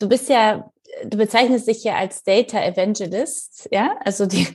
du 0.02 0.09
bist 0.09 0.28
ja, 0.28 0.71
du 1.04 1.16
bezeichnest 1.16 1.68
dich 1.68 1.85
ja 1.85 1.97
als 1.97 2.23
Data 2.23 2.62
Evangelist, 2.62 3.68
ja? 3.71 3.97
Also 4.04 4.26
die, 4.26 4.47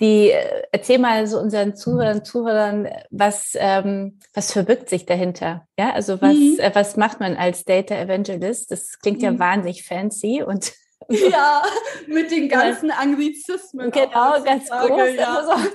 die 0.00 0.30
äh, 0.30 0.62
erzähl 0.72 0.98
mal 0.98 1.26
so 1.26 1.38
unseren 1.38 1.76
Zuhörern, 1.76 2.24
Zuhörern, 2.24 2.88
was, 3.10 3.52
ähm, 3.54 4.18
was 4.34 4.52
verbirgt 4.52 4.88
sich 4.88 5.06
dahinter? 5.06 5.66
Ja, 5.78 5.92
also 5.92 6.20
was, 6.20 6.34
mhm. 6.34 6.58
äh, 6.58 6.70
was 6.74 6.96
macht 6.96 7.20
man 7.20 7.36
als 7.36 7.64
Data 7.64 7.94
Evangelist? 7.94 8.70
Das 8.70 8.98
klingt 8.98 9.22
ja 9.22 9.30
mhm. 9.30 9.38
wahnsinnig 9.38 9.84
fancy 9.84 10.42
und 10.42 10.72
Ja, 11.08 11.62
mit 12.06 12.30
den 12.30 12.48
ganzen 12.48 12.90
Anglizismen. 12.90 13.90
Genau, 13.90 14.42
ganz 14.42 14.68
groß. 14.68 15.14
Ja. 15.16 15.42
So. 15.44 15.70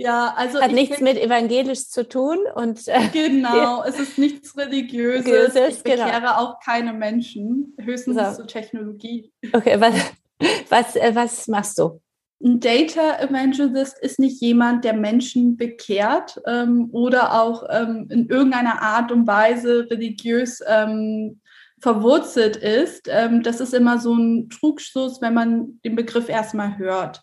Ja, 0.00 0.32
also 0.34 0.62
hat 0.62 0.72
nichts 0.72 1.00
mit 1.00 1.18
evangelisch 1.18 1.88
zu 1.88 2.08
tun 2.08 2.38
und 2.54 2.88
äh, 2.88 3.08
genau, 3.12 3.84
es 3.86 4.00
ist 4.00 4.16
nichts 4.16 4.56
religiöses. 4.56 5.26
Religiöses, 5.26 5.76
ich 5.76 5.82
bekehre 5.82 6.20
genau. 6.20 6.36
auch 6.36 6.60
keine 6.64 6.94
Menschen, 6.94 7.74
höchstens 7.78 8.16
so. 8.16 8.36
zur 8.36 8.46
Technologie. 8.46 9.30
Okay, 9.52 9.78
was 9.78 9.94
was 10.70 10.96
äh, 10.96 11.14
was 11.14 11.48
machst 11.48 11.78
du? 11.78 12.00
Ein 12.42 12.60
Data 12.60 13.20
Evangelist 13.20 13.98
ist 14.00 14.18
nicht 14.18 14.40
jemand, 14.40 14.86
der 14.86 14.94
Menschen 14.94 15.58
bekehrt 15.58 16.40
ähm, 16.46 16.88
oder 16.92 17.38
auch 17.38 17.64
ähm, 17.68 18.06
in 18.08 18.26
irgendeiner 18.30 18.80
Art 18.80 19.12
und 19.12 19.26
Weise 19.26 19.86
religiös 19.90 20.62
ähm, 20.66 21.42
verwurzelt 21.78 22.56
ist. 22.56 23.06
Ähm, 23.10 23.42
das 23.42 23.60
ist 23.60 23.74
immer 23.74 23.98
so 23.98 24.14
ein 24.14 24.48
Trugschluss, 24.48 25.20
wenn 25.20 25.34
man 25.34 25.78
den 25.84 25.94
Begriff 25.94 26.30
erstmal 26.30 26.78
hört. 26.78 27.22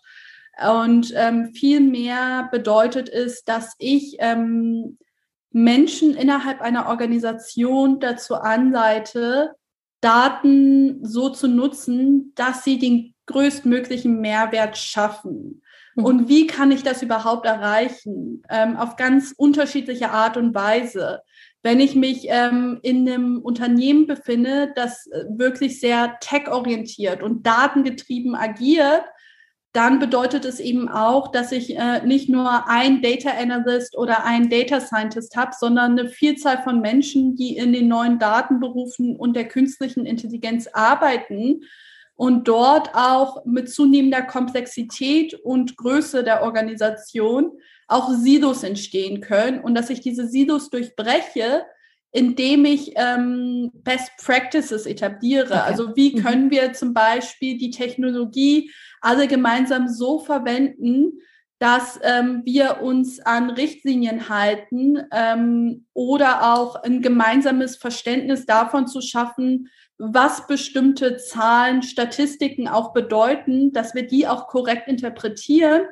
Und 0.66 1.12
ähm, 1.14 1.52
vielmehr 1.54 2.48
bedeutet 2.50 3.08
es, 3.08 3.44
dass 3.44 3.74
ich 3.78 4.16
ähm, 4.18 4.98
Menschen 5.50 6.14
innerhalb 6.14 6.60
einer 6.60 6.88
Organisation 6.88 8.00
dazu 8.00 8.34
anleite, 8.34 9.54
Daten 10.00 11.04
so 11.04 11.28
zu 11.28 11.48
nutzen, 11.48 12.32
dass 12.34 12.64
sie 12.64 12.78
den 12.78 13.14
größtmöglichen 13.26 14.20
Mehrwert 14.20 14.76
schaffen. 14.78 15.62
Mhm. 15.94 16.04
Und 16.04 16.28
wie 16.28 16.46
kann 16.46 16.70
ich 16.70 16.82
das 16.82 17.02
überhaupt 17.02 17.46
erreichen? 17.46 18.42
Ähm, 18.48 18.76
auf 18.76 18.96
ganz 18.96 19.34
unterschiedliche 19.36 20.10
Art 20.10 20.36
und 20.36 20.54
Weise. 20.54 21.22
Wenn 21.62 21.80
ich 21.80 21.96
mich 21.96 22.26
ähm, 22.28 22.78
in 22.82 23.08
einem 23.08 23.42
Unternehmen 23.42 24.06
befinde, 24.06 24.72
das 24.76 25.06
äh, 25.08 25.24
wirklich 25.30 25.80
sehr 25.80 26.16
tech-orientiert 26.20 27.22
und 27.22 27.44
datengetrieben 27.46 28.36
agiert, 28.36 29.04
dann 29.72 29.98
bedeutet 29.98 30.44
es 30.44 30.60
eben 30.60 30.88
auch, 30.88 31.30
dass 31.30 31.52
ich 31.52 31.76
äh, 31.76 32.04
nicht 32.04 32.28
nur 32.28 32.68
ein 32.68 33.02
Data 33.02 33.30
Analyst 33.30 33.96
oder 33.96 34.24
ein 34.24 34.48
Data 34.48 34.80
Scientist 34.80 35.36
habe, 35.36 35.52
sondern 35.58 35.98
eine 35.98 36.08
Vielzahl 36.08 36.62
von 36.62 36.80
Menschen, 36.80 37.36
die 37.36 37.56
in 37.56 37.72
den 37.72 37.88
neuen 37.88 38.18
Datenberufen 38.18 39.16
und 39.16 39.36
der 39.36 39.46
künstlichen 39.46 40.06
Intelligenz 40.06 40.68
arbeiten 40.72 41.60
und 42.16 42.48
dort 42.48 42.94
auch 42.94 43.44
mit 43.44 43.70
zunehmender 43.70 44.22
Komplexität 44.22 45.34
und 45.34 45.76
Größe 45.76 46.24
der 46.24 46.42
Organisation 46.42 47.52
auch 47.86 48.10
Silos 48.10 48.64
entstehen 48.64 49.20
können. 49.20 49.60
Und 49.60 49.74
dass 49.74 49.90
ich 49.90 50.00
diese 50.00 50.26
Silos 50.26 50.70
durchbreche, 50.70 51.62
indem 52.12 52.64
ich 52.64 52.92
ähm, 52.96 53.70
Best 53.74 54.10
Practices 54.24 54.86
etabliere. 54.86 55.46
Okay. 55.46 55.62
Also 55.66 55.96
wie 55.96 56.16
mhm. 56.16 56.22
können 56.22 56.50
wir 56.50 56.72
zum 56.72 56.94
Beispiel 56.94 57.58
die 57.58 57.70
Technologie 57.70 58.70
alle 59.00 59.28
gemeinsam 59.28 59.88
so 59.88 60.18
verwenden, 60.18 61.20
dass 61.58 61.98
ähm, 62.02 62.42
wir 62.44 62.82
uns 62.82 63.20
an 63.20 63.50
Richtlinien 63.50 64.28
halten 64.28 64.98
ähm, 65.12 65.86
oder 65.92 66.54
auch 66.54 66.76
ein 66.76 67.02
gemeinsames 67.02 67.76
Verständnis 67.76 68.46
davon 68.46 68.86
zu 68.86 69.00
schaffen, 69.00 69.68
was 69.98 70.46
bestimmte 70.46 71.16
Zahlen, 71.16 71.82
Statistiken 71.82 72.68
auch 72.68 72.92
bedeuten, 72.92 73.72
dass 73.72 73.94
wir 73.96 74.06
die 74.06 74.28
auch 74.28 74.46
korrekt 74.46 74.86
interpretieren 74.86 75.82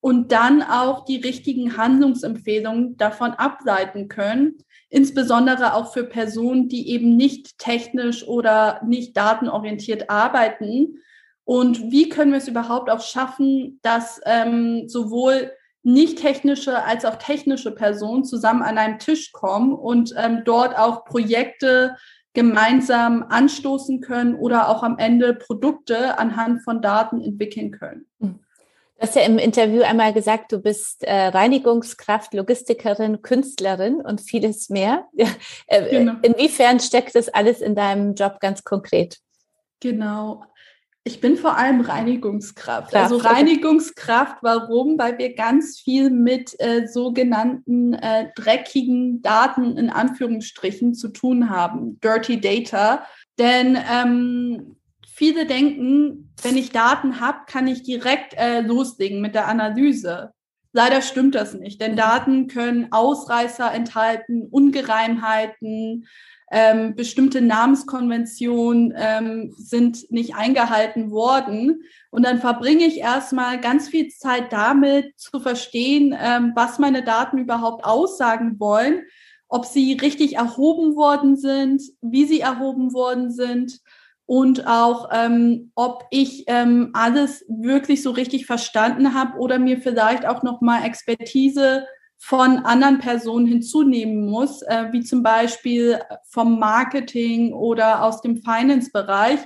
und 0.00 0.32
dann 0.32 0.62
auch 0.62 1.04
die 1.04 1.18
richtigen 1.18 1.76
Handlungsempfehlungen 1.76 2.96
davon 2.96 3.32
ableiten 3.32 4.08
können, 4.08 4.56
insbesondere 4.90 5.74
auch 5.74 5.92
für 5.92 6.04
Personen, 6.04 6.68
die 6.68 6.90
eben 6.90 7.16
nicht 7.16 7.58
technisch 7.58 8.26
oder 8.26 8.80
nicht 8.84 9.16
datenorientiert 9.16 10.10
arbeiten. 10.10 10.98
Und 11.44 11.90
wie 11.90 12.08
können 12.08 12.32
wir 12.32 12.38
es 12.38 12.48
überhaupt 12.48 12.90
auch 12.90 13.00
schaffen, 13.00 13.78
dass 13.82 14.20
ähm, 14.26 14.88
sowohl 14.88 15.52
nicht 15.82 16.18
technische 16.18 16.84
als 16.84 17.04
auch 17.04 17.16
technische 17.16 17.70
Personen 17.70 18.24
zusammen 18.24 18.62
an 18.62 18.76
einem 18.76 18.98
Tisch 18.98 19.32
kommen 19.32 19.72
und 19.72 20.12
ähm, 20.16 20.42
dort 20.44 20.76
auch 20.76 21.04
Projekte 21.04 21.96
gemeinsam 22.34 23.24
anstoßen 23.28 24.00
können 24.00 24.34
oder 24.34 24.68
auch 24.68 24.82
am 24.82 24.98
Ende 24.98 25.34
Produkte 25.34 26.18
anhand 26.18 26.62
von 26.62 26.82
Daten 26.82 27.20
entwickeln 27.20 27.70
können. 27.70 28.06
Hm. 28.20 28.40
Du 29.00 29.06
hast 29.06 29.16
ja 29.16 29.22
im 29.22 29.38
Interview 29.38 29.80
einmal 29.80 30.12
gesagt, 30.12 30.52
du 30.52 30.58
bist 30.58 31.04
äh, 31.04 31.28
Reinigungskraft, 31.28 32.34
Logistikerin, 32.34 33.22
Künstlerin 33.22 34.02
und 34.02 34.20
vieles 34.20 34.68
mehr. 34.68 35.08
Äh, 35.66 35.88
genau. 35.88 36.14
Inwiefern 36.20 36.80
steckt 36.80 37.14
das 37.14 37.30
alles 37.30 37.62
in 37.62 37.74
deinem 37.74 38.14
Job 38.14 38.40
ganz 38.40 38.62
konkret? 38.62 39.18
Genau. 39.80 40.44
Ich 41.02 41.20
bin 41.20 41.36
vor 41.36 41.56
allem 41.56 41.80
Reinigungskraft. 41.80 42.90
Kraft, 42.90 43.12
also 43.12 43.16
Reinigungskraft, 43.16 44.36
warum? 44.42 44.98
Weil 44.98 45.16
wir 45.16 45.34
ganz 45.34 45.80
viel 45.80 46.10
mit 46.10 46.54
äh, 46.60 46.86
sogenannten 46.86 47.94
äh, 47.94 48.28
dreckigen 48.34 49.22
Daten 49.22 49.78
in 49.78 49.88
Anführungsstrichen 49.88 50.92
zu 50.92 51.08
tun 51.08 51.48
haben. 51.48 51.98
Dirty 52.00 52.38
Data. 52.38 53.06
Denn 53.38 53.78
ähm, 53.90 54.76
viele 55.20 55.44
denken, 55.44 56.32
wenn 56.42 56.56
ich 56.56 56.70
Daten 56.70 57.20
habe, 57.20 57.40
kann 57.46 57.66
ich 57.66 57.82
direkt 57.82 58.32
äh, 58.38 58.62
loslegen 58.62 59.20
mit 59.20 59.34
der 59.34 59.48
Analyse. 59.48 60.32
Leider 60.72 61.02
stimmt 61.02 61.34
das 61.34 61.52
nicht, 61.52 61.78
denn. 61.78 61.94
Daten 61.94 62.46
können 62.46 62.90
Ausreißer 62.90 63.70
enthalten, 63.70 64.48
Ungereimheiten, 64.50 66.06
ähm, 66.50 66.94
bestimmte 66.94 67.42
Namenskonventionen 67.42 68.94
ähm, 68.96 69.54
sind 69.58 70.10
nicht 70.10 70.36
eingehalten 70.36 71.10
worden. 71.10 71.82
Und 72.10 72.24
dann 72.24 72.40
verbringe 72.40 72.86
ich 72.86 73.00
erstmal 73.00 73.60
ganz 73.60 73.90
viel 73.90 74.08
Zeit 74.08 74.50
damit 74.54 75.18
zu 75.18 75.38
verstehen, 75.38 76.16
ähm, 76.18 76.52
was 76.54 76.78
meine 76.78 77.04
Daten 77.04 77.36
überhaupt 77.36 77.84
aussagen 77.84 78.58
wollen, 78.58 79.02
ob 79.48 79.66
sie 79.66 79.92
richtig 80.00 80.36
erhoben 80.36 80.96
worden 80.96 81.36
sind, 81.36 81.82
wie 82.00 82.24
sie 82.24 82.40
erhoben 82.40 82.94
worden 82.94 83.30
sind 83.30 83.82
und 84.30 84.68
auch, 84.68 85.08
ähm, 85.12 85.72
ob 85.74 86.04
ich 86.10 86.44
ähm, 86.46 86.90
alles 86.92 87.44
wirklich 87.48 88.00
so 88.00 88.12
richtig 88.12 88.46
verstanden 88.46 89.12
habe 89.12 89.36
oder 89.38 89.58
mir 89.58 89.80
vielleicht 89.80 90.24
auch 90.24 90.44
noch 90.44 90.60
mal 90.60 90.84
Expertise 90.84 91.84
von 92.16 92.58
anderen 92.58 93.00
Personen 93.00 93.46
hinzunehmen 93.46 94.30
muss, 94.30 94.62
äh, 94.62 94.86
wie 94.92 95.00
zum 95.00 95.24
Beispiel 95.24 95.98
vom 96.28 96.60
Marketing 96.60 97.52
oder 97.52 98.04
aus 98.04 98.22
dem 98.22 98.36
Finance-Bereich, 98.36 99.40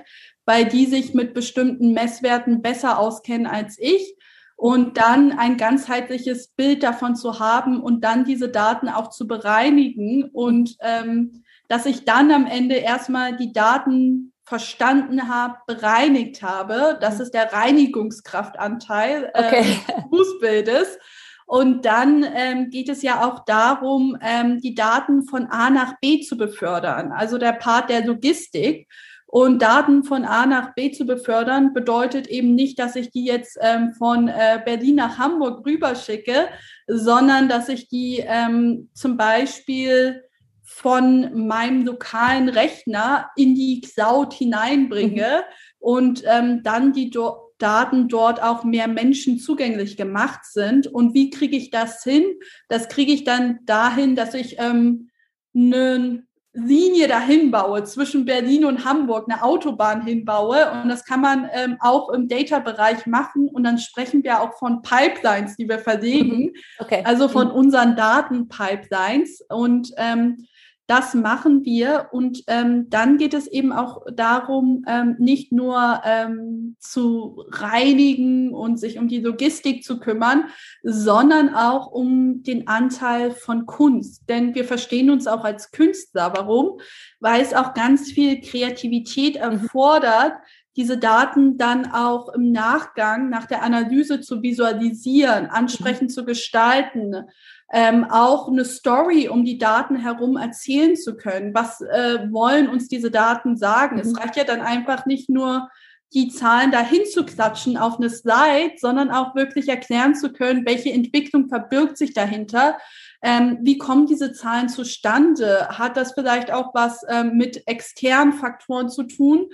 weil 0.44 0.66
die 0.66 0.84
sich 0.84 1.14
mit 1.14 1.32
bestimmten 1.32 1.94
Messwerten 1.94 2.60
besser 2.60 2.98
auskennen 2.98 3.46
als 3.46 3.78
ich. 3.78 4.14
Und 4.54 4.98
dann 4.98 5.32
ein 5.32 5.56
ganzheitliches 5.56 6.48
Bild 6.48 6.82
davon 6.82 7.16
zu 7.16 7.38
haben 7.38 7.80
und 7.80 8.04
dann 8.04 8.26
diese 8.26 8.50
Daten 8.50 8.90
auch 8.90 9.08
zu 9.08 9.26
bereinigen 9.26 10.24
und 10.24 10.76
ähm, 10.80 11.42
dass 11.68 11.86
ich 11.86 12.04
dann 12.04 12.30
am 12.30 12.46
Ende 12.46 12.74
erstmal 12.74 13.34
die 13.34 13.54
Daten 13.54 14.33
verstanden 14.44 15.28
habe, 15.28 15.56
bereinigt 15.66 16.42
habe. 16.42 16.98
Das 17.00 17.20
ist 17.20 17.32
der 17.32 17.52
Reinigungskraftanteil 17.52 19.30
äh, 19.34 19.46
okay. 19.46 19.60
äh, 19.60 19.62
des 19.62 20.04
Fußbildes. 20.10 20.98
Und 21.46 21.84
dann 21.84 22.24
ähm, 22.34 22.70
geht 22.70 22.88
es 22.88 23.02
ja 23.02 23.26
auch 23.26 23.44
darum, 23.44 24.16
ähm, 24.22 24.60
die 24.60 24.74
Daten 24.74 25.24
von 25.24 25.46
A 25.46 25.68
nach 25.70 25.98
B 26.00 26.20
zu 26.20 26.38
befördern, 26.38 27.12
also 27.12 27.36
der 27.36 27.52
Part 27.52 27.90
der 27.90 28.04
Logistik. 28.06 28.88
Und 29.26 29.60
Daten 29.62 30.04
von 30.04 30.24
A 30.24 30.46
nach 30.46 30.74
B 30.74 30.92
zu 30.92 31.06
befördern 31.06 31.74
bedeutet 31.74 32.28
eben 32.28 32.54
nicht, 32.54 32.78
dass 32.78 32.94
ich 32.94 33.10
die 33.10 33.24
jetzt 33.24 33.58
ähm, 33.60 33.92
von 33.92 34.28
äh, 34.28 34.60
Berlin 34.64 34.94
nach 34.94 35.18
Hamburg 35.18 35.66
rüberschicke, 35.66 36.48
sondern 36.86 37.48
dass 37.48 37.68
ich 37.68 37.88
die 37.88 38.24
ähm, 38.24 38.90
zum 38.94 39.16
Beispiel 39.16 40.22
von 40.64 41.46
meinem 41.46 41.84
lokalen 41.84 42.48
Rechner 42.48 43.30
in 43.36 43.54
die 43.54 43.82
Cloud 43.82 44.32
hineinbringe 44.32 45.44
mhm. 45.44 45.54
und 45.78 46.22
ähm, 46.26 46.62
dann 46.62 46.92
die 46.92 47.10
dort 47.10 47.44
Daten 47.58 48.08
dort 48.08 48.42
auch 48.42 48.64
mehr 48.64 48.88
Menschen 48.88 49.38
zugänglich 49.38 49.96
gemacht 49.96 50.40
sind. 50.44 50.86
Und 50.86 51.14
wie 51.14 51.30
kriege 51.30 51.56
ich 51.56 51.70
das 51.70 52.02
hin? 52.02 52.24
Das 52.68 52.88
kriege 52.88 53.12
ich 53.12 53.24
dann 53.24 53.60
dahin, 53.64 54.16
dass 54.16 54.34
ich 54.34 54.56
ähm, 54.58 55.08
eine 55.54 56.24
Linie 56.52 57.08
dahin 57.08 57.50
baue, 57.50 57.82
zwischen 57.82 58.24
Berlin 58.24 58.64
und 58.64 58.84
Hamburg, 58.84 59.28
eine 59.28 59.42
Autobahn 59.42 60.04
hinbaue. 60.04 60.70
Und 60.82 60.88
das 60.88 61.04
kann 61.04 61.20
man 61.20 61.48
ähm, 61.52 61.76
auch 61.80 62.10
im 62.10 62.28
Data-Bereich 62.28 63.06
machen. 63.06 63.48
Und 63.48 63.64
dann 63.64 63.78
sprechen 63.78 64.22
wir 64.22 64.40
auch 64.40 64.56
von 64.58 64.82
Pipelines, 64.82 65.56
die 65.56 65.68
wir 65.68 65.80
verlegen. 65.80 66.52
Okay. 66.78 67.02
Also 67.04 67.28
von 67.28 67.48
mhm. 67.48 67.54
unseren 67.54 67.96
Datenpipelines. 67.96 69.44
Und 69.48 69.92
ähm, 69.96 70.46
das 70.86 71.14
machen 71.14 71.64
wir 71.64 72.08
und 72.12 72.42
ähm, 72.46 72.90
dann 72.90 73.16
geht 73.16 73.32
es 73.32 73.46
eben 73.46 73.72
auch 73.72 74.02
darum, 74.12 74.84
ähm, 74.86 75.16
nicht 75.18 75.50
nur 75.50 76.02
ähm, 76.04 76.76
zu 76.78 77.42
reinigen 77.48 78.52
und 78.52 78.78
sich 78.78 78.98
um 78.98 79.08
die 79.08 79.20
Logistik 79.20 79.82
zu 79.82 79.98
kümmern, 79.98 80.44
sondern 80.82 81.54
auch 81.54 81.86
um 81.86 82.42
den 82.42 82.68
Anteil 82.68 83.30
von 83.30 83.64
Kunst. 83.64 84.28
Denn 84.28 84.54
wir 84.54 84.64
verstehen 84.64 85.08
uns 85.08 85.26
auch 85.26 85.44
als 85.44 85.70
Künstler. 85.70 86.32
Warum? 86.36 86.78
Weil 87.18 87.40
es 87.40 87.54
auch 87.54 87.72
ganz 87.72 88.10
viel 88.10 88.42
Kreativität 88.42 89.36
erfordert, 89.36 90.34
diese 90.76 90.98
Daten 90.98 91.56
dann 91.56 91.92
auch 91.92 92.28
im 92.30 92.50
Nachgang, 92.52 93.30
nach 93.30 93.46
der 93.46 93.62
Analyse 93.62 94.20
zu 94.20 94.42
visualisieren, 94.42 95.46
ansprechend 95.46 96.10
mhm. 96.10 96.14
zu 96.14 96.24
gestalten, 96.24 97.24
ähm, 97.72 98.04
auch 98.10 98.48
eine 98.48 98.64
Story 98.64 99.28
um 99.28 99.44
die 99.44 99.58
Daten 99.58 99.96
herum 99.96 100.36
erzählen 100.36 100.96
zu 100.96 101.16
können. 101.16 101.54
Was 101.54 101.80
äh, 101.80 102.26
wollen 102.30 102.68
uns 102.68 102.88
diese 102.88 103.10
Daten 103.10 103.56
sagen? 103.56 103.96
Mhm. 103.96 104.02
Es 104.02 104.18
reicht 104.18 104.36
ja 104.36 104.44
dann 104.44 104.60
einfach 104.60 105.06
nicht 105.06 105.30
nur, 105.30 105.68
die 106.14 106.28
Zahlen 106.28 106.70
dahin 106.70 107.04
zu 107.06 107.24
klatschen 107.24 107.76
auf 107.76 107.98
eine 107.98 108.08
Slide, 108.08 108.74
sondern 108.76 109.10
auch 109.10 109.34
wirklich 109.34 109.68
erklären 109.68 110.14
zu 110.14 110.32
können, 110.32 110.64
welche 110.64 110.92
Entwicklung 110.92 111.48
verbirgt 111.48 111.98
sich 111.98 112.14
dahinter. 112.14 112.78
Ähm, 113.20 113.58
wie 113.62 113.78
kommen 113.78 114.06
diese 114.06 114.32
Zahlen 114.32 114.68
zustande? 114.68 115.68
Hat 115.70 115.96
das 115.96 116.12
vielleicht 116.12 116.52
auch 116.52 116.72
was 116.72 117.04
ähm, 117.08 117.36
mit 117.36 117.66
externen 117.66 118.32
Faktoren 118.32 118.90
zu 118.90 119.02
tun? 119.02 119.48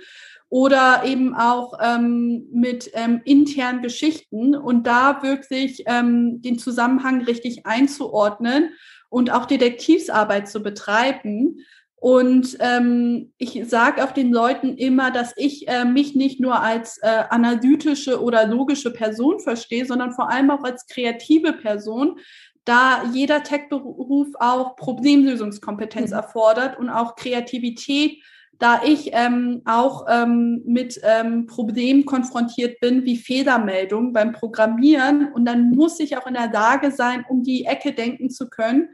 Oder 0.51 1.05
eben 1.05 1.35
auch 1.35 1.75
ähm, 1.81 2.49
mit 2.53 2.91
ähm, 2.95 3.23
internen 3.25 3.83
Geschichten 3.83 4.57
und 4.57 4.85
da 4.85 5.23
wirklich 5.23 5.85
ähm, 5.87 6.43
den 6.43 6.59
Zusammenhang 6.59 7.23
richtig 7.23 7.67
einzuordnen 7.67 8.71
und 9.09 9.33
auch 9.33 9.47
Detektivsarbeit 9.47 10.49
zu 10.49 10.61
betreiben. 10.61 11.61
Und 11.95 12.57
ähm, 12.61 13.33
ich 13.39 13.63
sage 13.69 14.03
auch 14.03 14.11
den 14.11 14.33
Leuten 14.33 14.77
immer, 14.77 15.13
dass 15.13 15.35
ich 15.37 15.69
äh, 15.69 15.85
mich 15.85 16.17
nicht 16.17 16.41
nur 16.41 16.61
als 16.61 16.99
äh, 17.03 17.25
analytische 17.29 18.21
oder 18.21 18.47
logische 18.47 18.93
Person 18.93 19.39
verstehe, 19.39 19.87
sondern 19.87 20.13
vor 20.13 20.31
allem 20.31 20.51
auch 20.51 20.65
als 20.65 20.87
kreative 20.87 21.53
Person, 21.53 22.19
da 22.65 23.05
jeder 23.13 23.45
Tech-Beruf 23.45 24.29
auch 24.41 24.75
Problemlösungskompetenz 24.77 26.11
mhm. 26.11 26.17
erfordert 26.17 26.79
und 26.79 26.89
auch 26.89 27.15
Kreativität 27.15 28.21
da 28.61 28.83
ich 28.85 29.11
ähm, 29.15 29.63
auch 29.65 30.07
ähm, 30.09 30.63
mit 30.67 31.01
ähm, 31.03 31.47
Problemen 31.47 32.05
konfrontiert 32.05 32.79
bin, 32.79 33.05
wie 33.05 33.17
Fehlermeldungen 33.17 34.13
beim 34.13 34.33
Programmieren. 34.33 35.33
Und 35.33 35.47
dann 35.47 35.71
muss 35.71 35.99
ich 35.99 36.17
auch 36.19 36.27
in 36.27 36.35
der 36.35 36.53
Lage 36.53 36.93
sein, 36.93 37.25
um 37.29 37.43
die 37.43 37.65
Ecke 37.65 37.93
denken 37.93 38.29
zu 38.29 38.51
können 38.51 38.91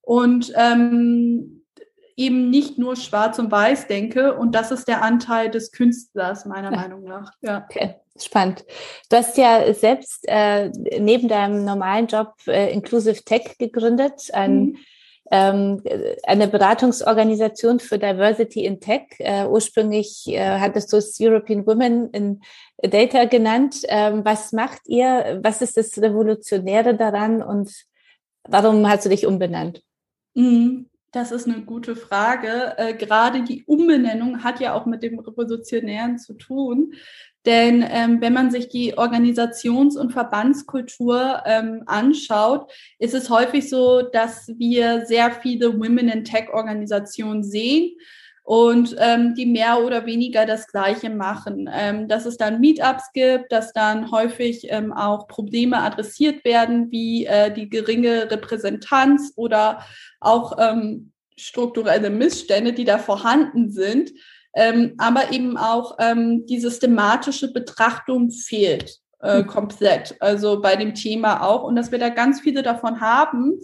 und 0.00 0.52
ähm, 0.56 1.64
eben 2.16 2.48
nicht 2.48 2.78
nur 2.78 2.96
schwarz 2.96 3.38
und 3.38 3.52
weiß 3.52 3.88
denke. 3.88 4.36
Und 4.36 4.54
das 4.54 4.70
ist 4.70 4.88
der 4.88 5.02
Anteil 5.02 5.50
des 5.50 5.70
Künstlers, 5.70 6.46
meiner 6.46 6.72
ja. 6.72 6.76
Meinung 6.78 7.04
nach. 7.04 7.32
Ja. 7.42 7.66
Okay. 7.68 7.96
Spannend. 8.18 8.64
Du 9.10 9.18
hast 9.18 9.36
ja 9.36 9.72
selbst 9.74 10.24
äh, 10.28 10.70
neben 10.98 11.28
deinem 11.28 11.64
normalen 11.64 12.06
Job 12.06 12.34
äh, 12.46 12.72
Inclusive 12.72 13.22
Tech 13.24 13.56
gegründet, 13.58 14.30
ein 14.32 14.60
mhm 14.60 14.76
ähm, 15.30 15.82
eine 16.24 16.48
Beratungsorganisation 16.48 17.78
für 17.78 17.98
Diversity 17.98 18.64
in 18.64 18.80
Tech. 18.80 19.02
Äh, 19.18 19.46
ursprünglich 19.46 20.26
äh, 20.28 20.58
hattest 20.58 20.92
du 20.92 20.96
es 20.96 21.18
European 21.20 21.66
Women 21.66 22.10
in 22.10 22.40
Data 22.82 23.24
genannt. 23.26 23.82
Ähm, 23.88 24.24
was 24.24 24.52
macht 24.52 24.82
ihr? 24.86 25.40
Was 25.42 25.62
ist 25.62 25.76
das 25.76 25.96
Revolutionäre 25.98 26.96
daran 26.96 27.42
und 27.42 27.70
warum 28.48 28.88
hast 28.88 29.04
du 29.04 29.08
dich 29.08 29.26
umbenannt? 29.26 29.82
Mhm. 30.34 30.86
Das 31.12 31.32
ist 31.32 31.48
eine 31.48 31.62
gute 31.62 31.96
Frage. 31.96 32.74
Äh, 32.76 32.94
gerade 32.94 33.42
die 33.42 33.64
Umbenennung 33.64 34.44
hat 34.44 34.60
ja 34.60 34.74
auch 34.74 34.86
mit 34.86 35.02
dem 35.02 35.18
Revolutionären 35.18 36.18
zu 36.18 36.34
tun. 36.34 36.94
Denn 37.46 37.84
ähm, 37.88 38.20
wenn 38.20 38.34
man 38.34 38.50
sich 38.50 38.68
die 38.68 38.98
Organisations- 38.98 39.96
und 39.96 40.12
Verbandskultur 40.12 41.42
ähm, 41.46 41.82
anschaut, 41.86 42.70
ist 42.98 43.14
es 43.14 43.30
häufig 43.30 43.70
so, 43.70 44.02
dass 44.02 44.48
wir 44.58 45.06
sehr 45.06 45.30
viele 45.32 45.78
Women 45.78 46.08
in 46.08 46.24
Tech-Organisationen 46.24 47.42
sehen 47.42 47.96
und 48.42 48.94
ähm, 48.98 49.34
die 49.34 49.46
mehr 49.46 49.82
oder 49.82 50.04
weniger 50.04 50.44
das 50.44 50.66
Gleiche 50.66 51.08
machen. 51.08 51.70
Ähm, 51.72 52.08
dass 52.08 52.26
es 52.26 52.36
dann 52.36 52.60
Meetups 52.60 53.12
gibt, 53.14 53.52
dass 53.52 53.72
dann 53.72 54.10
häufig 54.10 54.66
ähm, 54.70 54.92
auch 54.92 55.26
Probleme 55.26 55.78
adressiert 55.78 56.44
werden, 56.44 56.90
wie 56.90 57.24
äh, 57.24 57.52
die 57.52 57.70
geringe 57.70 58.30
Repräsentanz 58.30 59.32
oder 59.36 59.84
auch 60.20 60.58
ähm, 60.58 61.12
strukturelle 61.38 62.10
Missstände, 62.10 62.74
die 62.74 62.84
da 62.84 62.98
vorhanden 62.98 63.70
sind 63.70 64.10
ähm, 64.54 64.94
aber 64.98 65.32
eben 65.32 65.56
auch 65.56 65.96
ähm, 65.98 66.46
die 66.46 66.60
systematische 66.60 67.52
Betrachtung 67.52 68.30
fehlt 68.30 69.00
äh, 69.20 69.38
hm. 69.38 69.46
komplett. 69.46 70.16
Also 70.20 70.60
bei 70.60 70.76
dem 70.76 70.94
Thema 70.94 71.42
auch 71.42 71.62
und 71.64 71.76
dass 71.76 71.92
wir 71.92 71.98
da 71.98 72.08
ganz 72.08 72.40
viele 72.40 72.62
davon 72.62 73.00
haben. 73.00 73.58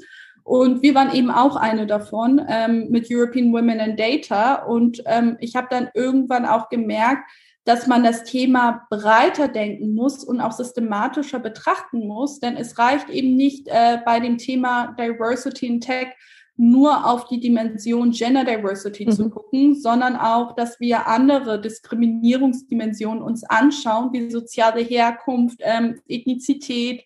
Und 0.44 0.80
wir 0.82 0.94
waren 0.94 1.12
eben 1.12 1.30
auch 1.32 1.56
eine 1.56 1.88
davon 1.88 2.40
ähm, 2.48 2.86
mit 2.90 3.08
European 3.10 3.52
Women 3.52 3.80
in 3.80 3.96
Data. 3.96 4.62
Und 4.62 5.02
ähm, 5.06 5.36
ich 5.40 5.56
habe 5.56 5.66
dann 5.70 5.88
irgendwann 5.94 6.46
auch 6.46 6.68
gemerkt, 6.68 7.28
dass 7.64 7.88
man 7.88 8.04
das 8.04 8.22
Thema 8.22 8.86
breiter 8.88 9.48
denken 9.48 9.92
muss 9.92 10.22
und 10.22 10.40
auch 10.40 10.52
systematischer 10.52 11.40
betrachten 11.40 12.06
muss. 12.06 12.38
Denn 12.38 12.56
es 12.56 12.78
reicht 12.78 13.10
eben 13.10 13.34
nicht 13.34 13.66
äh, 13.66 13.98
bei 14.04 14.20
dem 14.20 14.38
Thema 14.38 14.94
Diversity 14.96 15.66
in 15.66 15.80
Tech 15.80 16.14
nur 16.56 17.06
auf 17.06 17.26
die 17.28 17.40
Dimension 17.40 18.12
Gender 18.12 18.44
Diversity 18.44 19.06
mhm. 19.06 19.12
zu 19.12 19.30
gucken, 19.30 19.74
sondern 19.74 20.16
auch, 20.16 20.54
dass 20.54 20.80
wir 20.80 21.06
andere 21.06 21.60
Diskriminierungsdimensionen 21.60 23.22
uns 23.22 23.44
anschauen, 23.44 24.12
wie 24.12 24.30
soziale 24.30 24.80
Herkunft, 24.80 25.60
ähm, 25.62 26.00
Ethnizität 26.08 27.04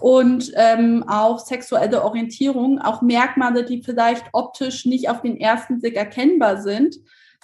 und 0.00 0.52
ähm, 0.56 1.04
auch 1.06 1.38
sexuelle 1.38 2.02
Orientierung, 2.04 2.78
auch 2.80 3.00
Merkmale, 3.00 3.64
die 3.64 3.82
vielleicht 3.82 4.24
optisch 4.32 4.84
nicht 4.86 5.08
auf 5.08 5.22
den 5.22 5.38
ersten 5.38 5.80
Blick 5.80 5.96
erkennbar 5.96 6.60
sind. 6.60 6.96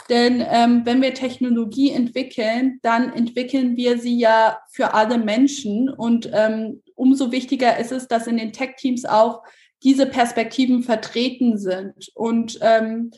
Denn 0.09 0.44
ähm, 0.50 0.83
wenn 0.85 1.03
wir 1.03 1.14
Technologie 1.14 1.90
entwickeln, 1.90 2.81
dann 2.83 3.12
entwickeln 3.12 3.76
wir 3.76 3.98
sie 3.98 4.18
ja 4.18 4.59
für 4.70 4.94
alle 4.94 5.18
Menschen. 5.18 5.88
Und 5.90 6.31
ähm, 6.33 6.83
umso 6.94 7.31
wichtiger 7.31 7.79
ist 7.79 7.92
es, 7.92 8.09
dass 8.09 8.26
in 8.26 8.38
den 8.38 8.53
Tech-Teams 8.53 9.05
auch 9.05 9.42
diese 9.82 10.06
Perspektiven 10.06 10.82
vertreten 10.82 11.58
sind 11.58 12.10
und 12.14 12.58
ähm, 12.60 13.10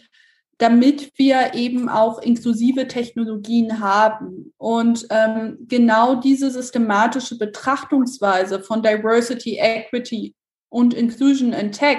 damit 0.58 1.12
wir 1.16 1.54
eben 1.54 1.88
auch 1.88 2.20
inklusive 2.20 2.86
Technologien 2.86 3.80
haben. 3.80 4.54
Und 4.58 5.06
ähm, 5.10 5.58
genau 5.66 6.14
diese 6.14 6.52
systematische 6.52 7.36
Betrachtungsweise 7.36 8.60
von 8.60 8.80
Diversity, 8.80 9.58
Equity 9.58 10.36
und 10.68 10.94
Inclusion 10.94 11.52
in 11.52 11.72
Tech, 11.72 11.98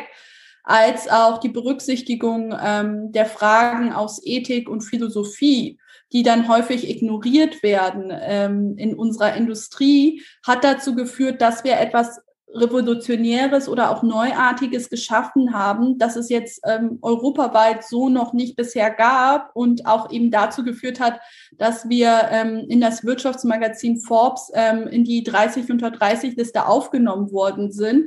als 0.64 1.10
auch 1.10 1.40
die 1.40 1.50
Berücksichtigung 1.50 2.56
ähm, 2.58 3.12
der 3.12 3.26
Fragen 3.26 3.92
aus 3.92 4.22
Ethik 4.24 4.70
und 4.70 4.80
Philosophie, 4.80 5.78
die 6.14 6.24
dann 6.24 6.48
häufig 6.48 6.90
ignoriert 6.90 7.64
werden 7.64 8.14
ähm, 8.14 8.76
in 8.78 8.96
unserer 8.96 9.36
Industrie, 9.36 10.24
hat 10.46 10.64
dazu 10.64 10.96
geführt, 10.96 11.42
dass 11.42 11.66
wir 11.66 11.78
etwas 11.80 12.22
Revolutionäres 12.54 13.68
oder 13.68 13.92
auch 13.92 14.04
Neuartiges 14.04 14.90
geschaffen 14.90 15.54
haben, 15.54 15.98
dass 15.98 16.16
es 16.16 16.30
jetzt 16.30 16.62
ähm, 16.66 17.00
europaweit 17.02 17.84
so 17.84 18.10
noch 18.10 18.34
nicht 18.34 18.56
bisher 18.56 18.92
gab 18.92 19.56
und 19.56 19.86
auch 19.86 20.12
eben 20.12 20.30
dazu 20.30 20.64
geführt 20.64 21.00
hat, 21.00 21.20
dass 21.58 21.90
wir 21.90 22.28
ähm, 22.32 22.66
in 22.70 22.80
das 22.80 23.04
Wirtschaftsmagazin 23.04 24.00
Forbes 24.00 24.52
ähm, 24.54 24.88
in 24.88 25.04
die 25.04 25.24
30 25.24 25.70
unter 25.72 25.92
30 25.92 26.36
Liste 26.36 26.68
aufgenommen 26.68 27.32
worden 27.32 27.72
sind, 27.72 28.06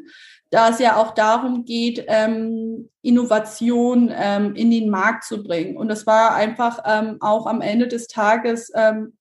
da 0.51 0.69
es 0.69 0.79
ja 0.79 0.97
auch 0.97 1.13
darum 1.15 1.65
geht, 1.65 2.05
ähm, 2.07 2.89
Innovation 3.03 4.13
ähm, 4.15 4.55
in 4.55 4.71
den 4.71 4.91
Markt 4.91 5.25
zu 5.25 5.43
bringen. 5.43 5.77
Und 5.77 5.89
das 5.89 6.07
war 6.07 6.35
einfach 6.35 6.81
ähm, 6.87 7.17
auch 7.21 7.47
am 7.47 7.61
Ende 7.61 7.89
des 7.89 8.07
Tages 8.07 8.71
ähm, 8.75 9.15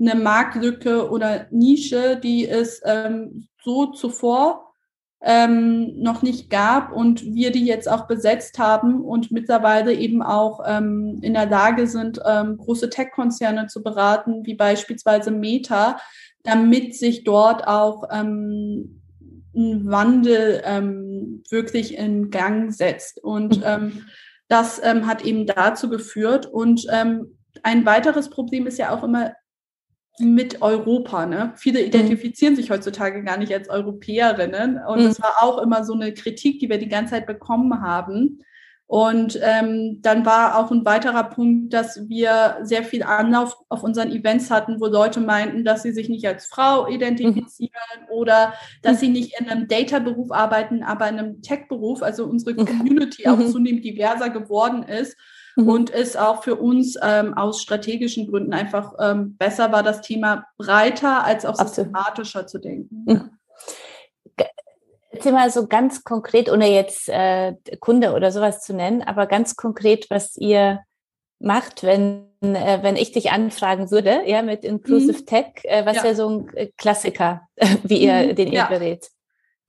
eine 0.00 0.14
Marktlücke 0.14 1.10
oder 1.10 1.46
Nische, 1.50 2.16
die 2.16 2.48
es 2.48 2.80
ähm, 2.86 3.46
so 3.62 3.86
zuvor 3.86 4.69
ähm, 5.22 6.00
noch 6.00 6.22
nicht 6.22 6.48
gab 6.48 6.92
und 6.92 7.22
wir 7.34 7.50
die 7.50 7.66
jetzt 7.66 7.90
auch 7.90 8.06
besetzt 8.06 8.58
haben 8.58 9.04
und 9.04 9.30
mittlerweile 9.30 9.92
eben 9.92 10.22
auch 10.22 10.60
ähm, 10.66 11.18
in 11.22 11.34
der 11.34 11.46
Lage 11.46 11.86
sind, 11.86 12.20
ähm, 12.26 12.56
große 12.56 12.88
Tech-Konzerne 12.88 13.66
zu 13.66 13.82
beraten, 13.82 14.46
wie 14.46 14.54
beispielsweise 14.54 15.30
Meta, 15.30 15.98
damit 16.42 16.96
sich 16.96 17.24
dort 17.24 17.66
auch 17.66 18.04
ähm, 18.10 19.02
ein 19.54 19.90
Wandel 19.90 20.62
ähm, 20.64 21.42
wirklich 21.50 21.98
in 21.98 22.30
Gang 22.30 22.72
setzt. 22.72 23.22
Und 23.22 23.58
mhm. 23.58 23.64
ähm, 23.66 24.02
das 24.48 24.80
ähm, 24.82 25.06
hat 25.06 25.22
eben 25.24 25.46
dazu 25.46 25.90
geführt. 25.90 26.46
Und 26.46 26.86
ähm, 26.90 27.36
ein 27.62 27.84
weiteres 27.84 28.30
Problem 28.30 28.66
ist 28.66 28.78
ja 28.78 28.94
auch 28.94 29.04
immer 29.04 29.32
mit 30.20 30.62
Europa. 30.62 31.26
Ne? 31.26 31.52
Viele 31.56 31.80
mhm. 31.80 31.86
identifizieren 31.86 32.56
sich 32.56 32.70
heutzutage 32.70 33.22
gar 33.24 33.36
nicht 33.36 33.52
als 33.52 33.68
Europäerinnen. 33.68 34.78
Und 34.86 35.00
mhm. 35.00 35.04
das 35.04 35.20
war 35.20 35.42
auch 35.42 35.58
immer 35.62 35.84
so 35.84 35.94
eine 35.94 36.12
Kritik, 36.14 36.60
die 36.60 36.68
wir 36.68 36.78
die 36.78 36.88
ganze 36.88 37.12
Zeit 37.12 37.26
bekommen 37.26 37.80
haben. 37.80 38.42
Und 38.86 39.38
ähm, 39.40 40.00
dann 40.02 40.26
war 40.26 40.58
auch 40.58 40.72
ein 40.72 40.84
weiterer 40.84 41.22
Punkt, 41.22 41.72
dass 41.72 42.08
wir 42.08 42.58
sehr 42.62 42.82
viel 42.82 43.04
Anlauf 43.04 43.56
auf 43.68 43.84
unseren 43.84 44.10
Events 44.10 44.50
hatten, 44.50 44.80
wo 44.80 44.86
Leute 44.86 45.20
meinten, 45.20 45.64
dass 45.64 45.84
sie 45.84 45.92
sich 45.92 46.08
nicht 46.08 46.26
als 46.26 46.46
Frau 46.46 46.88
identifizieren 46.88 47.70
mhm. 48.00 48.12
oder 48.12 48.52
dass 48.82 48.96
mhm. 48.96 48.98
sie 48.98 49.08
nicht 49.10 49.40
in 49.40 49.48
einem 49.48 49.68
Data-Beruf 49.68 50.32
arbeiten, 50.32 50.82
aber 50.82 51.08
in 51.08 51.20
einem 51.20 51.40
Tech-Beruf, 51.40 52.02
also 52.02 52.24
unsere 52.24 52.56
Community 52.56 53.28
mhm. 53.28 53.32
auch 53.32 53.52
zunehmend 53.52 53.84
diverser 53.84 54.28
geworden 54.28 54.82
ist 54.82 55.16
mhm. 55.56 55.68
und 55.68 55.90
es 55.90 56.16
auch 56.16 56.42
für 56.42 56.56
uns 56.56 56.96
ähm, 57.02 57.34
aus 57.34 57.62
strategischen 57.62 58.28
Gründen 58.28 58.52
einfach 58.52 58.94
ähm, 58.98 59.36
besser 59.36 59.72
war, 59.72 59.82
das 59.82 60.00
Thema 60.00 60.46
breiter 60.58 61.24
als 61.24 61.44
auch 61.44 61.56
systematischer 61.56 62.46
zu 62.46 62.58
denken. 62.58 63.04
Mhm. 63.06 63.30
Erzähl 65.12 65.32
mal 65.32 65.50
so 65.50 65.66
ganz 65.66 66.04
konkret, 66.04 66.50
ohne 66.50 66.72
jetzt 66.72 67.08
äh, 67.08 67.54
Kunde 67.80 68.12
oder 68.14 68.30
sowas 68.30 68.62
zu 68.62 68.74
nennen, 68.74 69.02
aber 69.02 69.26
ganz 69.26 69.56
konkret, 69.56 70.06
was 70.08 70.36
ihr 70.36 70.80
macht, 71.40 71.82
wenn, 71.82 72.26
äh, 72.42 72.78
wenn 72.82 72.96
ich 72.96 73.10
dich 73.12 73.32
anfragen 73.32 73.90
würde, 73.90 74.22
ja, 74.26 74.42
mit 74.42 74.64
Inclusive 74.64 75.20
mhm. 75.20 75.26
Tech, 75.26 75.46
äh, 75.64 75.84
was 75.84 75.96
ja. 75.96 76.04
wäre 76.04 76.14
so 76.14 76.28
ein 76.28 76.72
Klassiker, 76.76 77.42
wie 77.82 78.04
ihr, 78.04 78.28
mhm. 78.28 78.34
den 78.36 78.48
ihr 78.48 78.54
ja. 78.54 78.66
berät? 78.66 79.10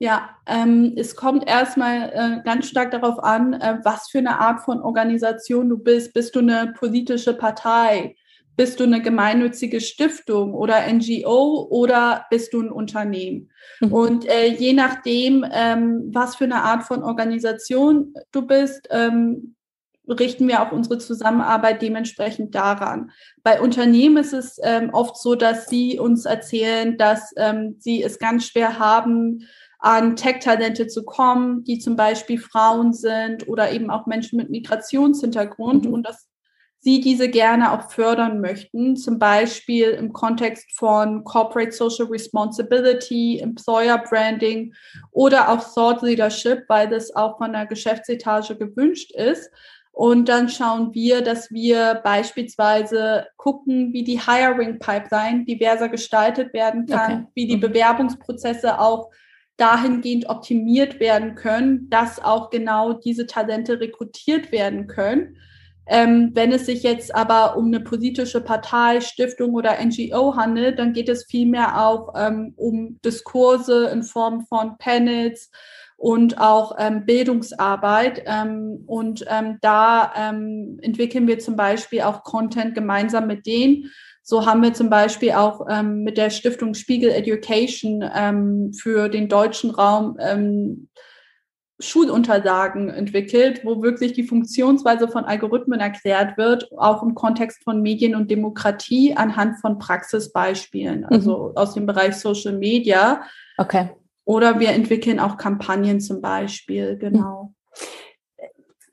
Ja, 0.02 0.30
ähm, 0.46 0.94
es 0.96 1.14
kommt 1.14 1.48
erstmal 1.48 2.10
äh, 2.12 2.42
ganz 2.44 2.66
stark 2.66 2.90
darauf 2.90 3.22
an, 3.22 3.52
äh, 3.52 3.78
was 3.84 4.08
für 4.08 4.18
eine 4.18 4.40
Art 4.40 4.62
von 4.62 4.82
Organisation 4.82 5.68
du 5.68 5.78
bist. 5.78 6.12
Bist 6.12 6.34
du 6.34 6.40
eine 6.40 6.74
politische 6.76 7.34
Partei? 7.34 8.16
Bist 8.56 8.80
du 8.80 8.84
eine 8.84 9.00
gemeinnützige 9.00 9.80
Stiftung 9.80 10.54
oder 10.54 10.92
NGO 10.92 11.68
oder 11.70 12.26
bist 12.30 12.52
du 12.52 12.62
ein 12.62 12.72
Unternehmen? 12.72 13.52
Mhm. 13.78 13.92
Und 13.92 14.28
äh, 14.28 14.48
je 14.48 14.72
nachdem, 14.72 15.46
ähm, 15.52 16.10
was 16.12 16.34
für 16.34 16.46
eine 16.46 16.64
Art 16.64 16.82
von 16.82 17.04
Organisation 17.04 18.12
du 18.32 18.44
bist, 18.44 18.88
ähm, 18.90 19.54
richten 20.08 20.48
wir 20.48 20.62
auch 20.62 20.72
unsere 20.72 20.98
Zusammenarbeit 20.98 21.80
dementsprechend 21.80 22.56
daran. 22.56 23.12
Bei 23.44 23.60
Unternehmen 23.60 24.16
ist 24.16 24.32
es 24.32 24.58
ähm, 24.64 24.90
oft 24.92 25.16
so, 25.16 25.36
dass 25.36 25.66
sie 25.68 26.00
uns 26.00 26.24
erzählen, 26.24 26.98
dass 26.98 27.32
ähm, 27.36 27.76
sie 27.78 28.02
es 28.02 28.18
ganz 28.18 28.46
schwer 28.46 28.80
haben, 28.80 29.46
an 29.82 30.14
Tech-Talente 30.14 30.86
zu 30.86 31.02
kommen, 31.04 31.64
die 31.64 31.80
zum 31.80 31.96
Beispiel 31.96 32.38
Frauen 32.38 32.92
sind 32.92 33.48
oder 33.48 33.72
eben 33.72 33.90
auch 33.90 34.06
Menschen 34.06 34.36
mit 34.36 34.48
Migrationshintergrund 34.48 35.86
mhm. 35.86 35.92
und 35.92 36.06
dass 36.06 36.28
sie 36.78 37.00
diese 37.00 37.28
gerne 37.28 37.72
auch 37.72 37.90
fördern 37.90 38.40
möchten, 38.40 38.96
zum 38.96 39.18
Beispiel 39.18 39.90
im 39.90 40.12
Kontext 40.12 40.76
von 40.76 41.24
Corporate 41.24 41.72
Social 41.72 42.06
Responsibility, 42.06 43.40
Employer 43.40 43.98
Branding 43.98 44.72
oder 45.10 45.48
auch 45.48 45.74
Thought 45.74 46.02
Leadership, 46.02 46.64
weil 46.68 46.88
das 46.88 47.14
auch 47.14 47.38
von 47.38 47.52
der 47.52 47.66
Geschäftsetage 47.66 48.56
gewünscht 48.56 49.12
ist. 49.12 49.50
Und 49.90 50.28
dann 50.28 50.48
schauen 50.48 50.94
wir, 50.94 51.22
dass 51.22 51.50
wir 51.50 52.00
beispielsweise 52.02 53.26
gucken, 53.36 53.92
wie 53.92 54.04
die 54.04 54.20
Hiring 54.20 54.78
Pipeline 54.78 55.44
diverser 55.44 55.88
gestaltet 55.88 56.52
werden 56.54 56.86
kann, 56.86 57.12
okay. 57.12 57.26
wie 57.34 57.46
die 57.46 57.56
mhm. 57.56 57.60
Bewerbungsprozesse 57.60 58.80
auch 58.80 59.10
dahingehend 59.62 60.28
optimiert 60.28 60.98
werden 60.98 61.36
können, 61.36 61.88
dass 61.88 62.20
auch 62.20 62.50
genau 62.50 62.94
diese 62.94 63.28
Talente 63.28 63.78
rekrutiert 63.78 64.50
werden 64.50 64.88
können. 64.88 65.36
Ähm, 65.86 66.32
wenn 66.34 66.50
es 66.50 66.66
sich 66.66 66.82
jetzt 66.82 67.14
aber 67.14 67.56
um 67.56 67.66
eine 67.66 67.78
politische 67.78 68.40
Partei, 68.40 69.00
Stiftung 69.00 69.54
oder 69.54 69.76
NGO 69.80 70.34
handelt, 70.34 70.80
dann 70.80 70.92
geht 70.92 71.08
es 71.08 71.26
vielmehr 71.26 71.80
auch 71.80 72.12
ähm, 72.16 72.54
um 72.56 72.98
Diskurse 73.04 73.86
in 73.92 74.02
Form 74.02 74.46
von 74.46 74.78
Panels 74.78 75.52
und 75.96 76.38
auch 76.38 76.74
ähm, 76.78 77.06
Bildungsarbeit. 77.06 78.24
Ähm, 78.26 78.82
und 78.88 79.24
ähm, 79.28 79.58
da 79.60 80.12
ähm, 80.16 80.80
entwickeln 80.82 81.28
wir 81.28 81.38
zum 81.38 81.54
Beispiel 81.54 82.00
auch 82.00 82.24
Content 82.24 82.74
gemeinsam 82.74 83.28
mit 83.28 83.46
denen. 83.46 83.92
So 84.22 84.46
haben 84.46 84.62
wir 84.62 84.72
zum 84.72 84.88
Beispiel 84.90 85.32
auch 85.32 85.66
mit 85.82 86.16
der 86.16 86.30
Stiftung 86.30 86.74
Spiegel 86.74 87.10
Education 87.10 88.72
für 88.78 89.08
den 89.08 89.28
deutschen 89.28 89.70
Raum 89.70 90.16
Schulunterlagen 91.82 92.88
entwickelt, 92.88 93.62
wo 93.64 93.82
wirklich 93.82 94.12
die 94.12 94.22
Funktionsweise 94.22 95.08
von 95.08 95.24
Algorithmen 95.24 95.80
erklärt 95.80 96.38
wird, 96.38 96.70
auch 96.78 97.02
im 97.02 97.14
Kontext 97.14 97.64
von 97.64 97.82
Medien 97.82 98.14
und 98.14 98.30
Demokratie 98.30 99.14
anhand 99.16 99.60
von 99.60 99.78
Praxisbeispielen, 99.78 101.00
mhm. 101.00 101.06
also 101.06 101.48
mhm. 101.48 101.56
aus 101.56 101.74
dem 101.74 101.86
Bereich 101.86 102.14
Social 102.16 102.56
Media. 102.56 103.22
Okay. 103.58 103.90
Oder 104.24 104.60
wir 104.60 104.70
entwickeln 104.70 105.18
auch 105.18 105.36
Kampagnen 105.36 106.00
zum 106.00 106.20
Beispiel, 106.20 106.96
genau. 106.96 107.52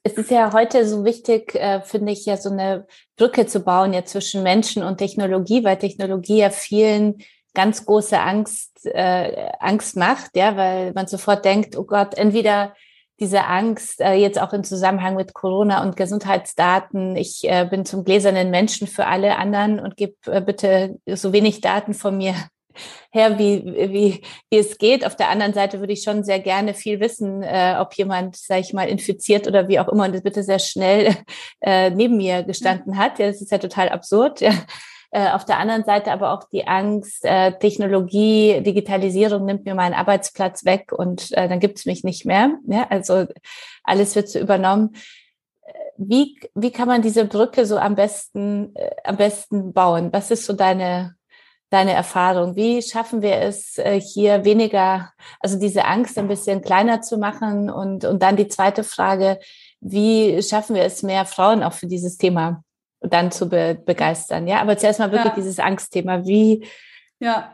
Es 0.09 0.17
ist 0.17 0.31
ja 0.31 0.53
heute 0.53 0.87
so 0.87 1.05
wichtig, 1.05 1.53
äh, 1.53 1.81
finde 1.81 2.11
ich, 2.11 2.25
ja 2.25 2.35
so 2.35 2.49
eine 2.49 2.87
Brücke 3.15 3.45
zu 3.45 3.59
bauen 3.59 3.93
ja 3.93 4.03
zwischen 4.05 4.41
Menschen 4.41 4.81
und 4.81 4.97
Technologie, 4.97 5.63
weil 5.63 5.77
Technologie 5.77 6.39
ja 6.39 6.49
vielen 6.49 7.19
ganz 7.53 7.85
große 7.85 8.19
Angst, 8.19 8.85
äh, 8.85 9.51
Angst 9.59 9.97
macht, 9.97 10.35
ja, 10.35 10.57
weil 10.57 10.93
man 10.93 11.05
sofort 11.05 11.45
denkt, 11.45 11.77
oh 11.77 11.83
Gott, 11.83 12.15
entweder 12.17 12.73
diese 13.19 13.45
Angst 13.45 14.01
äh, 14.01 14.13
jetzt 14.13 14.41
auch 14.41 14.51
im 14.51 14.63
Zusammenhang 14.63 15.15
mit 15.15 15.35
Corona 15.35 15.83
und 15.83 15.95
Gesundheitsdaten. 15.95 17.15
Ich 17.15 17.47
äh, 17.47 17.67
bin 17.69 17.85
zum 17.85 18.03
gläsernen 18.03 18.49
Menschen 18.49 18.87
für 18.87 19.05
alle 19.05 19.37
anderen 19.37 19.79
und 19.79 19.95
gib 19.95 20.15
äh, 20.27 20.41
bitte 20.41 20.97
so 21.05 21.33
wenig 21.33 21.61
Daten 21.61 21.93
von 21.93 22.17
mir 22.17 22.33
her, 23.11 23.39
wie, 23.39 23.63
wie, 23.65 24.21
wie 24.49 24.57
es 24.57 24.77
geht. 24.77 25.05
Auf 25.05 25.15
der 25.15 25.29
anderen 25.29 25.53
Seite 25.53 25.79
würde 25.79 25.93
ich 25.93 26.03
schon 26.03 26.23
sehr 26.23 26.39
gerne 26.39 26.73
viel 26.73 26.99
wissen, 26.99 27.43
äh, 27.43 27.75
ob 27.79 27.93
jemand, 27.95 28.35
sage 28.35 28.61
ich 28.61 28.73
mal, 28.73 28.87
infiziert 28.87 29.47
oder 29.47 29.67
wie 29.67 29.79
auch 29.79 29.87
immer 29.87 30.05
und 30.05 30.13
das 30.13 30.23
bitte 30.23 30.43
sehr 30.43 30.59
schnell 30.59 31.15
äh, 31.61 31.89
neben 31.89 32.17
mir 32.17 32.43
gestanden 32.43 32.97
hat. 32.97 33.19
Ja, 33.19 33.27
das 33.27 33.41
ist 33.41 33.51
ja 33.51 33.57
total 33.57 33.89
absurd. 33.89 34.41
Ja. 34.41 34.53
Äh, 35.11 35.31
auf 35.31 35.43
der 35.43 35.57
anderen 35.57 35.83
Seite 35.85 36.11
aber 36.11 36.33
auch 36.33 36.43
die 36.51 36.67
Angst, 36.67 37.25
äh, 37.25 37.57
Technologie, 37.57 38.61
Digitalisierung 38.61 39.43
nimmt 39.43 39.65
mir 39.65 39.73
meinen 39.73 39.95
Arbeitsplatz 39.95 40.65
weg 40.65 40.91
und 40.91 41.31
äh, 41.31 41.49
dann 41.49 41.59
gibt 41.59 41.79
es 41.79 41.85
mich 41.85 42.03
nicht 42.03 42.25
mehr. 42.25 42.51
Ja? 42.67 42.85
Also 42.89 43.25
alles 43.83 44.15
wird 44.15 44.29
so 44.29 44.37
übernommen. 44.37 44.91
Wie, 45.97 46.39
wie 46.55 46.71
kann 46.71 46.87
man 46.87 47.01
diese 47.01 47.25
Brücke 47.25 47.65
so 47.65 47.77
am 47.77 47.95
besten, 47.95 48.75
äh, 48.75 48.91
am 49.03 49.17
besten 49.17 49.73
bauen? 49.73 50.13
Was 50.13 50.29
ist 50.31 50.45
so 50.45 50.53
deine, 50.53 51.15
deine 51.69 51.93
Erfahrung? 51.93 52.55
Wie 52.55 52.81
schaffen 52.81 53.21
wir 53.21 53.37
es, 53.37 53.77
äh, 53.77 53.99
hier 53.99 54.45
weniger, 54.45 55.11
also 55.39 55.59
diese 55.59 55.85
Angst 55.85 56.17
ein 56.17 56.27
bisschen 56.27 56.61
kleiner 56.61 57.01
zu 57.01 57.17
machen? 57.17 57.69
Und, 57.69 58.05
und 58.05 58.21
dann 58.21 58.35
die 58.35 58.47
zweite 58.47 58.83
Frage, 58.83 59.39
wie 59.81 60.41
schaffen 60.41 60.75
wir 60.75 60.83
es, 60.83 61.03
mehr 61.03 61.25
Frauen 61.25 61.63
auch 61.63 61.73
für 61.73 61.87
dieses 61.87 62.17
Thema 62.17 62.63
dann 63.01 63.31
zu 63.31 63.47
be 63.47 63.81
begeistern. 63.85 64.47
Ja, 64.47 64.59
aber 64.59 64.77
zuerst 64.77 64.99
mal 64.99 65.11
wirklich 65.11 65.33
ja. 65.33 65.35
dieses 65.35 65.59
Angstthema. 65.59 66.25
Wie 66.25 66.65
ja. 67.19 67.53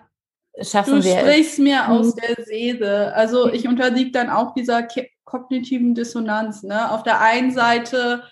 schaffen 0.61 0.95
du 0.95 1.03
wir 1.03 1.17
es? 1.17 1.23
Du 1.23 1.31
sprichst 1.31 1.59
mir 1.59 1.89
aus 1.89 2.15
mhm. 2.15 2.19
der 2.19 2.45
Seele. 2.45 3.13
Also 3.13 3.51
ich 3.51 3.67
unterliege 3.67 4.11
dann 4.11 4.29
auch 4.29 4.53
dieser 4.53 4.87
kognitiven 5.23 5.93
Dissonanz. 5.93 6.63
Ne? 6.63 6.91
Auf 6.91 7.03
der 7.03 7.21
einen 7.21 7.51
Seite 7.51 8.23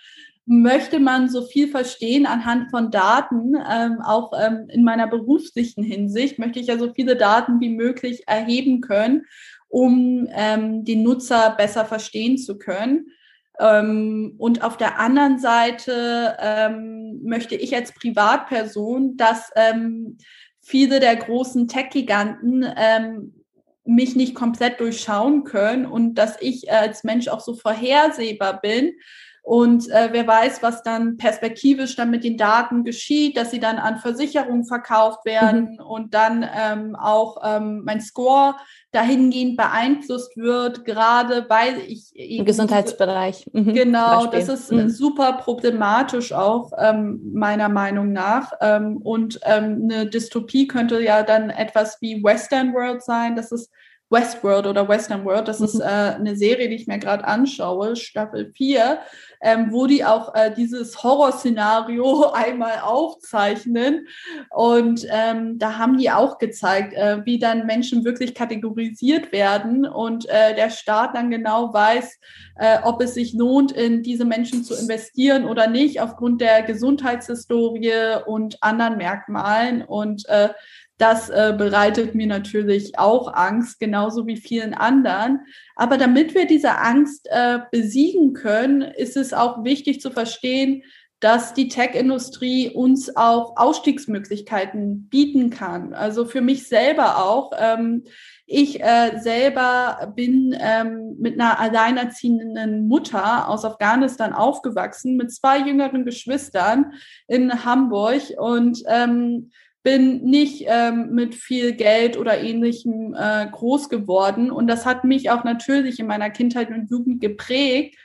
möchte 0.46 1.00
man 1.00 1.30
so 1.30 1.46
viel 1.46 1.70
verstehen 1.70 2.26
anhand 2.26 2.70
von 2.70 2.92
Daten, 2.92 3.56
ähm, 3.56 4.02
auch 4.02 4.34
ähm, 4.38 4.68
in 4.70 4.84
meiner 4.84 5.08
beruflichen 5.08 5.84
Hinsicht 5.84 6.38
möchte 6.38 6.60
ich 6.60 6.68
ja 6.68 6.78
so 6.78 6.94
viele 6.94 7.16
Daten 7.16 7.62
wie 7.62 7.70
möglich 7.70 8.24
erheben 8.28 8.82
können, 8.82 9.26
um 9.70 10.28
ähm, 10.32 10.84
den 10.84 11.04
Nutzer 11.04 11.56
besser 11.58 11.86
verstehen 11.86 12.38
zu 12.38 12.58
können. 12.58 13.08
Ähm, 13.60 14.36
und 14.38 14.64
auf 14.64 14.76
der 14.76 15.00
anderen 15.00 15.40
Seite 15.40 16.36
ähm, 16.40 17.22
möchte 17.24 17.56
ich 17.56 17.74
als 17.76 17.94
Privatperson, 17.94 19.16
dass 19.16 19.50
ähm, 19.56 20.18
viele 20.60 21.00
der 21.00 21.16
großen 21.16 21.68
Tech-Giganten 21.68 22.66
mich 23.86 24.16
nicht 24.16 24.34
komplett 24.34 24.80
durchschauen 24.80 25.44
können 25.44 25.86
und 25.86 26.16
dass 26.16 26.42
ich 26.42 26.72
als 26.72 27.04
Mensch 27.04 27.28
auch 27.28 27.42
so 27.42 27.54
vorhersehbar 27.54 28.62
bin, 28.62 28.94
und 29.46 29.90
äh, 29.90 30.08
wer 30.14 30.26
weiß, 30.26 30.64
was 30.64 30.84
dann 30.84 31.18
perspektivisch 31.18 31.98
dann 31.98 32.10
mit 32.10 32.24
den 32.24 32.38
Daten 32.38 32.86
geschieht, 32.86 33.36
dass 33.36 33.52
sie 33.52 33.60
dann 33.60 33.76
an 33.76 33.98
Versicherungen 33.98 34.64
verkauft 34.64 35.26
werden 35.26 35.74
mhm. 35.74 35.86
und 35.86 36.14
dann 36.14 36.46
ähm, 36.56 36.96
auch 36.96 37.38
ähm, 37.44 37.82
mein 37.84 38.00
Score 38.00 38.56
dahingehend 38.94 39.58
beeinflusst 39.58 40.38
wird, 40.38 40.86
gerade 40.86 41.46
weil 41.50 41.78
ich 41.86 42.16
im 42.16 42.46
Gesundheitsbereich. 42.46 43.46
Mhm. 43.52 43.74
Genau, 43.74 44.28
das 44.28 44.48
ist 44.48 44.72
mhm. 44.72 44.90
super 44.90 45.34
problematisch 45.34 46.32
auch 46.32 46.72
ähm, 46.78 47.20
meiner 47.34 47.68
Meinung 47.68 48.14
nach. 48.14 48.54
Ähm, 48.62 48.96
und 48.96 49.42
ähm, 49.44 49.90
eine 49.92 50.06
Dystopie 50.06 50.68
könnte 50.68 51.02
ja 51.02 51.22
dann 51.22 51.50
etwas 51.50 51.98
wie 52.00 52.24
Western 52.24 52.74
World 52.74 53.04
sein, 53.04 53.36
dass 53.36 53.52
es 53.52 53.70
Westworld 54.10 54.68
oder 54.68 54.88
Western 54.88 55.26
World. 55.26 55.48
Das 55.48 55.60
mhm. 55.60 55.66
ist 55.66 55.80
äh, 55.80 55.84
eine 55.84 56.36
Serie, 56.36 56.70
die 56.70 56.76
ich 56.76 56.88
mir 56.88 57.00
gerade 57.00 57.26
anschaue, 57.26 57.96
Staffel 57.96 58.52
4, 58.56 59.00
ähm, 59.42 59.68
wo 59.72 59.88
die 59.88 60.06
auch 60.06 60.34
äh, 60.36 60.54
dieses 60.54 61.04
Horrorszenario 61.04 62.32
einmal 62.34 62.80
aufzeichnen. 62.84 64.08
Und 64.50 65.06
ähm, 65.10 65.58
da 65.58 65.78
haben 65.78 65.98
die 65.98 66.12
auch 66.12 66.38
gezeigt, 66.38 66.94
äh, 66.94 67.26
wie 67.26 67.40
dann 67.40 67.66
Menschen 67.66 68.06
wirklich 68.06 68.36
kategorisiert 68.36 69.32
werden 69.32 69.86
und 69.86 70.30
äh, 70.30 70.56
der 70.56 70.70
Staat 70.70 71.16
dann 71.16 71.32
genau 71.32 71.74
weiß, 71.74 72.20
äh, 72.58 72.78
ob 72.84 73.02
es 73.02 73.16
sich 73.16 73.34
lohnt, 73.34 73.72
in 73.72 74.04
diese 74.04 74.26
Menschen 74.26 74.64
zu 74.64 74.76
investieren 74.76 75.46
oder 75.46 75.68
nicht, 75.68 76.02
aufgrund 76.02 76.40
der 76.40 76.62
Gesundheitshistorie 76.64 78.22
und 78.26 78.62
anderen 78.62 78.98
Merkmalen. 78.98 79.82
Und 79.82 80.28
äh, 80.30 80.50
das 81.04 81.30
äh, 81.30 81.54
bereitet 81.58 82.16
mir 82.16 82.28
natürlich 82.28 82.98
auch 82.98 83.34
Angst, 83.34 83.82
genauso 83.82 84.26
wie 84.26 84.38
vielen 84.38 84.74
anderen. 84.74 85.42
Aber 85.76 85.98
damit 85.98 86.34
wir 86.34 86.48
diese 86.48 86.78
Angst 86.78 87.28
äh, 87.30 87.60
besiegen 87.72 88.32
können, 88.32 88.82
ist 88.82 89.18
es 89.18 89.34
auch 89.34 89.66
wichtig 89.66 90.00
zu 90.00 90.12
verstehen, 90.12 90.84
dass 91.20 91.54
die 91.54 91.68
Tech-Industrie 91.68 92.70
uns 92.70 93.18
auch 93.18 93.58
Ausstiegsmöglichkeiten 93.58 95.10
bieten 95.10 95.50
kann. 95.50 95.94
Also 95.94 96.24
für 96.24 96.42
mich 96.42 96.70
selber 96.70 97.18
auch. 97.26 97.52
Ähm, 97.58 98.06
ich 98.46 98.82
äh, 98.82 99.20
selber 99.20 100.14
bin 100.16 100.56
ähm, 100.58 101.18
mit 101.20 101.40
einer 101.40 101.60
alleinerziehenden 101.60 102.88
Mutter 102.88 103.50
aus 103.50 103.66
Afghanistan 103.66 104.32
aufgewachsen, 104.32 105.18
mit 105.18 105.34
zwei 105.34 105.60
jüngeren 105.60 106.06
Geschwistern 106.06 106.94
in 107.28 107.66
Hamburg 107.66 108.22
und 108.38 108.84
ähm, 108.88 109.52
bin 109.84 110.24
nicht 110.24 110.64
ähm, 110.68 111.10
mit 111.12 111.36
viel 111.36 111.74
Geld 111.74 112.18
oder 112.18 112.40
ähnlichem 112.40 113.14
äh, 113.14 113.48
groß 113.52 113.90
geworden. 113.90 114.50
Und 114.50 114.68
das 114.68 114.86
hat 114.86 115.04
mich 115.04 115.30
auch 115.30 115.44
natürlich 115.44 116.00
in 116.00 116.08
meiner 116.08 116.30
Kindheit 116.30 116.70
und 116.70 116.90
Jugend 116.90 117.22
geprägt. 117.22 117.98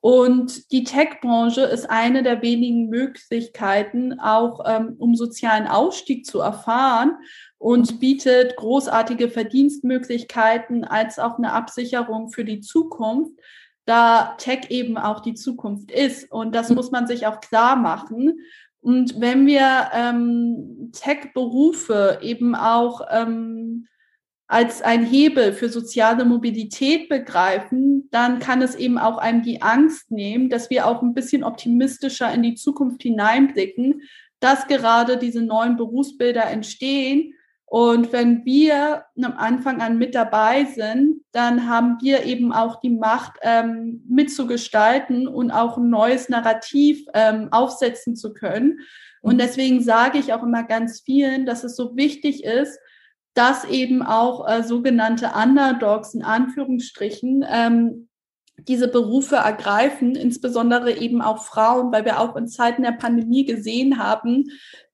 Und 0.00 0.70
die 0.72 0.84
Tech-Branche 0.84 1.62
ist 1.62 1.88
eine 1.88 2.22
der 2.22 2.42
wenigen 2.42 2.88
Möglichkeiten, 2.88 4.18
auch 4.18 4.60
ähm, 4.66 4.96
um 4.98 5.14
sozialen 5.14 5.66
Ausstieg 5.68 6.26
zu 6.26 6.40
erfahren 6.40 7.16
und 7.56 8.00
bietet 8.00 8.56
großartige 8.56 9.30
Verdienstmöglichkeiten 9.30 10.84
als 10.84 11.20
auch 11.20 11.38
eine 11.38 11.52
Absicherung 11.52 12.30
für 12.30 12.44
die 12.44 12.60
Zukunft, 12.60 13.30
da 13.84 14.34
Tech 14.38 14.70
eben 14.70 14.98
auch 14.98 15.20
die 15.20 15.34
Zukunft 15.34 15.92
ist. 15.92 16.30
Und 16.32 16.54
das 16.54 16.70
muss 16.70 16.90
man 16.90 17.06
sich 17.06 17.26
auch 17.28 17.40
klar 17.40 17.76
machen. 17.76 18.40
Und 18.82 19.20
wenn 19.20 19.46
wir 19.46 19.90
ähm, 19.94 20.90
Tech-Berufe 20.92 22.18
eben 22.20 22.54
auch 22.56 23.00
ähm, 23.10 23.86
als 24.48 24.82
ein 24.82 25.06
Hebel 25.06 25.52
für 25.52 25.68
soziale 25.68 26.24
Mobilität 26.24 27.08
begreifen, 27.08 28.08
dann 28.10 28.40
kann 28.40 28.60
es 28.60 28.74
eben 28.74 28.98
auch 28.98 29.18
einem 29.18 29.42
die 29.42 29.62
Angst 29.62 30.10
nehmen, 30.10 30.50
dass 30.50 30.68
wir 30.68 30.86
auch 30.86 31.00
ein 31.00 31.14
bisschen 31.14 31.44
optimistischer 31.44 32.32
in 32.34 32.42
die 32.42 32.56
Zukunft 32.56 33.02
hineinblicken, 33.02 34.02
dass 34.40 34.66
gerade 34.66 35.16
diese 35.16 35.42
neuen 35.42 35.76
Berufsbilder 35.76 36.44
entstehen 36.44 37.34
und 37.72 38.12
wenn 38.12 38.44
wir 38.44 39.06
am 39.22 39.32
Anfang 39.38 39.80
an 39.80 39.96
mit 39.96 40.14
dabei 40.14 40.66
sind, 40.66 41.22
dann 41.32 41.70
haben 41.70 41.96
wir 42.02 42.24
eben 42.24 42.52
auch 42.52 42.80
die 42.80 42.90
Macht, 42.90 43.38
ähm, 43.40 44.04
mitzugestalten 44.06 45.26
und 45.26 45.50
auch 45.50 45.78
ein 45.78 45.88
neues 45.88 46.28
Narrativ 46.28 47.06
ähm, 47.14 47.48
aufsetzen 47.50 48.14
zu 48.14 48.34
können. 48.34 48.80
Und 49.22 49.36
mhm. 49.36 49.38
deswegen 49.38 49.82
sage 49.82 50.18
ich 50.18 50.34
auch 50.34 50.42
immer 50.42 50.64
ganz 50.64 51.00
vielen, 51.00 51.46
dass 51.46 51.64
es 51.64 51.74
so 51.74 51.96
wichtig 51.96 52.44
ist, 52.44 52.78
dass 53.32 53.64
eben 53.64 54.02
auch 54.02 54.46
äh, 54.46 54.62
sogenannte 54.62 55.30
Underdogs 55.34 56.12
in 56.12 56.22
Anführungsstrichen 56.22 57.42
ähm, 57.50 58.10
diese 58.68 58.88
Berufe 58.88 59.36
ergreifen, 59.36 60.14
insbesondere 60.14 60.92
eben 60.92 61.22
auch 61.22 61.44
Frauen, 61.44 61.92
weil 61.92 62.04
wir 62.04 62.20
auch 62.20 62.36
in 62.36 62.48
Zeiten 62.48 62.82
der 62.82 62.92
Pandemie 62.92 63.44
gesehen 63.44 63.98
haben, 63.98 64.44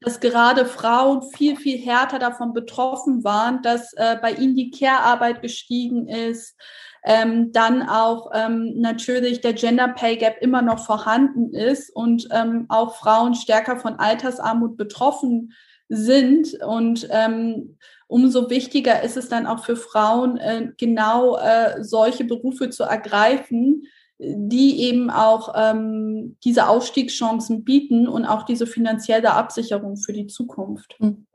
dass 0.01 0.21
gerade 0.21 0.65
Frauen 0.65 1.23
viel, 1.23 1.57
viel 1.57 1.79
härter 1.79 2.19
davon 2.19 2.53
betroffen 2.53 3.25
waren, 3.25 3.63
dass 3.63 3.93
äh, 3.95 4.17
bei 4.21 4.33
ihnen 4.33 4.55
die 4.55 4.71
Care-Arbeit 4.71 5.43
gestiegen 5.43 6.09
ist, 6.09 6.57
ähm, 7.05 7.53
dann 7.53 7.89
auch 7.89 8.31
ähm, 8.35 8.75
natürlich 8.77 9.41
der 9.41 9.55
Gender 9.55 9.89
Pay 9.89 10.17
Gap 10.17 10.37
immer 10.41 10.63
noch 10.63 10.85
vorhanden 10.85 11.55
ist 11.55 11.95
und 11.95 12.29
ähm, 12.31 12.67
auch 12.69 12.97
Frauen 12.97 13.35
stärker 13.35 13.79
von 13.79 13.95
Altersarmut 13.95 14.77
betroffen 14.77 15.53
sind 15.89 16.55
und 16.63 17.09
ähm, 17.11 17.79
umso 18.09 18.51
wichtiger 18.51 19.03
ist 19.03 19.17
es 19.17 19.29
dann 19.29 19.47
auch 19.47 19.65
für 19.65 19.77
Frauen, 19.77 20.39
äh, 20.39 20.69
genau 20.77 21.37
äh, 21.37 21.85
solche 21.85 22.25
Berufe 22.25 22.71
zu 22.71 22.83
ergreifen, 22.83 23.85
die 24.19 24.83
eben 24.83 25.11
auch 25.11 25.55
ähm, 25.57 26.37
diese 26.43 26.69
Ausstiegschancen 26.69 27.63
bieten 27.63 28.09
und 28.09 28.25
auch 28.25 28.43
diese 28.45 28.67
finanzielle 28.67 29.33
Absicherung 29.33 29.97
für 29.97 30.13
die 30.13 30.27
Zukunft. 30.27 30.97
Hm. 30.99 31.27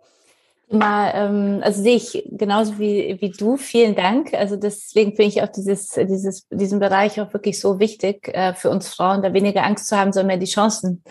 Mal, 0.69 1.11
ähm, 1.13 1.59
also 1.63 1.81
sehe 1.83 1.95
ich 1.95 2.27
genauso 2.31 2.79
wie, 2.79 3.17
wie 3.21 3.29
du. 3.29 3.57
Vielen 3.57 3.95
Dank. 3.95 4.33
Also 4.33 4.55
deswegen 4.55 5.15
finde 5.15 5.29
ich 5.29 5.43
auch 5.43 5.49
dieses, 5.49 5.89
dieses, 5.89 6.47
diesen 6.49 6.79
Bereich 6.79 7.21
auch 7.21 7.31
wirklich 7.31 7.59
so 7.59 7.79
wichtig 7.79 8.27
äh, 8.29 8.53
für 8.53 8.69
uns 8.69 8.87
Frauen, 8.87 9.21
da 9.21 9.33
weniger 9.33 9.63
Angst 9.63 9.87
zu 9.87 9.95
haben, 9.95 10.11
sondern 10.11 10.27
mehr 10.27 10.37
die 10.37 10.51
Chancen 10.51 11.03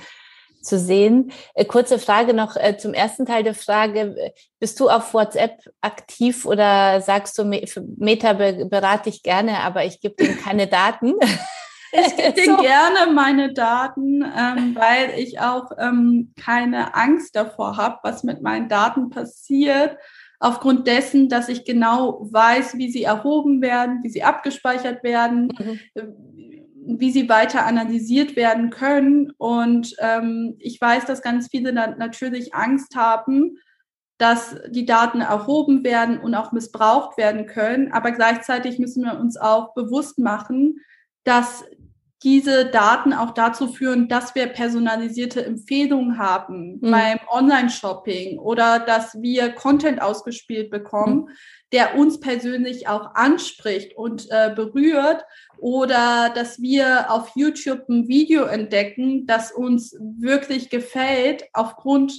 zu 0.63 0.79
sehen. 0.79 1.33
Äh, 1.55 1.65
kurze 1.65 1.99
Frage 1.99 2.35
noch 2.35 2.57
äh, 2.57 2.77
zum 2.79 2.95
ersten 2.95 3.27
Teil 3.27 3.43
der 3.43 3.55
Frage. 3.55 4.33
Bist 4.59 4.81
du 4.81 4.89
auf 4.89 5.13
WhatsApp 5.13 5.59
aktiv 5.81 6.47
oder 6.47 7.01
sagst 7.01 7.37
du, 7.39 7.45
Meta 7.45 8.33
berate 8.33 9.11
ich 9.11 9.23
gerne, 9.23 9.59
aber 9.61 9.85
ich 9.85 10.01
gebe 10.01 10.15
dir 10.15 10.37
keine 10.37 10.67
Daten? 10.67 11.15
Ich 11.95 12.17
gebe 12.17 12.33
dir 12.33 12.45
so. 12.57 12.57
gerne 12.57 13.13
meine 13.13 13.53
Daten, 13.53 14.23
ähm, 14.23 14.75
weil 14.75 15.13
ich 15.19 15.41
auch 15.41 15.73
ähm, 15.77 16.33
keine 16.43 16.95
Angst 16.95 17.37
davor 17.37 17.77
habe, 17.77 17.99
was 18.03 18.25
mit 18.25 18.41
meinen 18.41 18.71
Daten 18.71 19.11
passiert. 19.11 19.99
Aufgrund 20.41 20.87
dessen, 20.87 21.29
dass 21.29 21.51
ich 21.51 21.67
genau 21.67 22.27
weiß, 22.33 22.79
wie 22.79 22.91
sie 22.91 23.03
erhoben 23.03 23.61
werden, 23.61 24.01
wie 24.03 24.09
sie 24.09 24.23
abgespeichert 24.23 25.05
werden, 25.05 25.53
mhm 25.95 26.52
wie 26.85 27.11
sie 27.11 27.29
weiter 27.29 27.67
analysiert 27.67 28.37
werden 28.37 28.71
können. 28.71 29.33
Und 29.39 29.95
ähm, 29.99 30.57
ich 30.59 30.81
weiß, 30.81 31.07
dass 31.07 31.23
ganz 31.23 31.49
viele 31.51 31.73
natürlich 31.73 32.55
Angst 32.55 32.97
haben, 32.97 33.59
dass 34.19 34.57
die 34.69 34.87
Daten 34.87 35.21
erhoben 35.21 35.85
werden 35.85 36.21
und 36.21 36.35
auch 36.35 36.53
missbraucht 36.53 37.17
werden 37.17 37.47
können. 37.47 37.93
Aber 37.93 38.13
gleichzeitig 38.13 38.79
müssen 38.79 39.05
wir 39.05 39.19
uns 39.19 39.37
auch 39.37 39.75
bewusst 39.75 40.19
machen, 40.19 40.77
dass 41.25 41.65
diese 42.23 42.67
Daten 42.67 43.13
auch 43.13 43.33
dazu 43.33 43.67
führen, 43.69 44.09
dass 44.09 44.35
wir 44.35 44.47
personalisierte 44.47 45.45
Empfehlungen 45.45 46.19
haben 46.19 46.79
mhm. 46.81 46.91
beim 46.91 47.19
Online-Shopping 47.29 48.39
oder 48.39 48.79
dass 48.79 49.21
wir 49.21 49.51
Content 49.53 50.01
ausgespielt 50.01 50.71
bekommen, 50.71 51.25
mhm. 51.25 51.29
der 51.73 51.97
uns 51.97 52.21
persönlich 52.21 52.87
auch 52.87 53.15
anspricht 53.15 53.97
und 53.97 54.29
äh, 54.31 54.53
berührt 54.55 55.25
oder 55.63 56.33
dass 56.35 56.61
wir 56.61 57.09
auf 57.09 57.31
YouTube 57.37 57.89
ein 57.89 58.09
Video 58.09 58.47
entdecken, 58.47 59.29
das 59.29 59.53
uns 59.53 59.97
wirklich 60.01 60.71
gefällt 60.71 61.45
aufgrund 61.53 62.13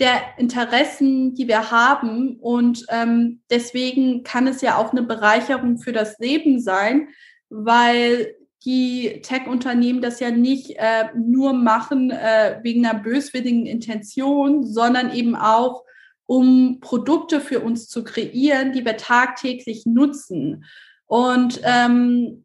der 0.00 0.20
Interessen, 0.38 1.36
die 1.36 1.46
wir 1.46 1.70
haben. 1.70 2.34
Und 2.40 2.84
ähm, 2.88 3.42
deswegen 3.48 4.24
kann 4.24 4.48
es 4.48 4.60
ja 4.60 4.76
auch 4.76 4.90
eine 4.90 5.04
Bereicherung 5.04 5.78
für 5.78 5.92
das 5.92 6.18
Leben 6.18 6.58
sein, 6.58 7.10
weil 7.48 8.34
die 8.64 9.20
Tech-Unternehmen 9.22 10.02
das 10.02 10.18
ja 10.18 10.32
nicht 10.32 10.72
äh, 10.76 11.10
nur 11.16 11.52
machen 11.52 12.10
äh, 12.10 12.58
wegen 12.64 12.84
einer 12.84 12.98
böswilligen 12.98 13.66
Intention, 13.66 14.66
sondern 14.66 15.12
eben 15.14 15.36
auch, 15.36 15.84
um 16.26 16.80
Produkte 16.80 17.40
für 17.40 17.60
uns 17.60 17.86
zu 17.86 18.02
kreieren, 18.02 18.72
die 18.72 18.84
wir 18.84 18.96
tagtäglich 18.96 19.86
nutzen. 19.86 20.64
Und 21.06 21.60
ähm, 21.62 22.44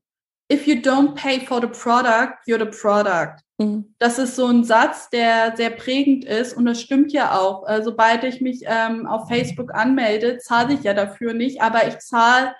if 0.49 0.67
you 0.67 0.75
don't 0.75 1.15
pay 1.15 1.39
for 1.39 1.59
the 1.59 1.67
product, 1.67 2.47
you're 2.47 2.59
the 2.59 2.65
product. 2.65 3.43
Mhm. 3.57 3.95
Das 3.99 4.19
ist 4.19 4.35
so 4.35 4.47
ein 4.47 4.63
Satz, 4.63 5.09
der 5.09 5.55
sehr 5.55 5.69
prägend 5.69 6.25
ist 6.25 6.55
und 6.55 6.65
das 6.65 6.81
stimmt 6.81 7.11
ja 7.13 7.37
auch. 7.39 7.67
Äh, 7.67 7.83
sobald 7.83 8.23
ich 8.23 8.41
mich 8.41 8.63
ähm, 8.65 9.07
auf 9.07 9.27
Facebook 9.27 9.73
anmelde, 9.73 10.37
zahle 10.37 10.73
ich 10.73 10.83
ja 10.83 10.93
dafür 10.93 11.33
nicht, 11.33 11.61
aber 11.61 11.87
ich 11.87 11.99
zahle 11.99 12.53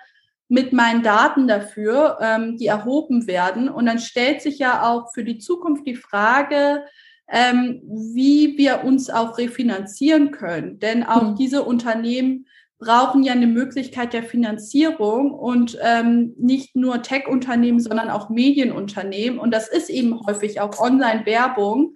mit 0.48 0.72
meinen 0.72 1.02
Daten 1.02 1.48
dafür, 1.48 2.18
ähm, 2.20 2.56
die 2.56 2.66
erhoben 2.66 3.26
werden. 3.26 3.68
Und 3.68 3.86
dann 3.86 3.98
stellt 3.98 4.42
sich 4.42 4.58
ja 4.58 4.88
auch 4.88 5.12
für 5.12 5.24
die 5.24 5.38
Zukunft 5.38 5.86
die 5.86 5.96
Frage, 5.96 6.84
ähm, 7.28 7.82
wie 7.84 8.56
wir 8.56 8.84
uns 8.84 9.10
auch 9.10 9.38
refinanzieren 9.38 10.30
können. 10.30 10.78
Denn 10.78 11.02
auch 11.02 11.30
mhm. 11.30 11.36
diese 11.36 11.64
Unternehmen 11.64 12.46
brauchen 12.78 13.22
ja 13.22 13.32
eine 13.32 13.46
Möglichkeit 13.46 14.12
der 14.12 14.22
Finanzierung 14.22 15.32
und 15.32 15.78
ähm, 15.82 16.34
nicht 16.38 16.76
nur 16.76 17.02
Tech-Unternehmen, 17.02 17.80
sondern 17.80 18.10
auch 18.10 18.28
Medienunternehmen. 18.28 19.38
Und 19.38 19.52
das 19.52 19.68
ist 19.68 19.88
eben 19.88 20.20
häufig 20.26 20.60
auch 20.60 20.78
Online-Werbung. 20.78 21.94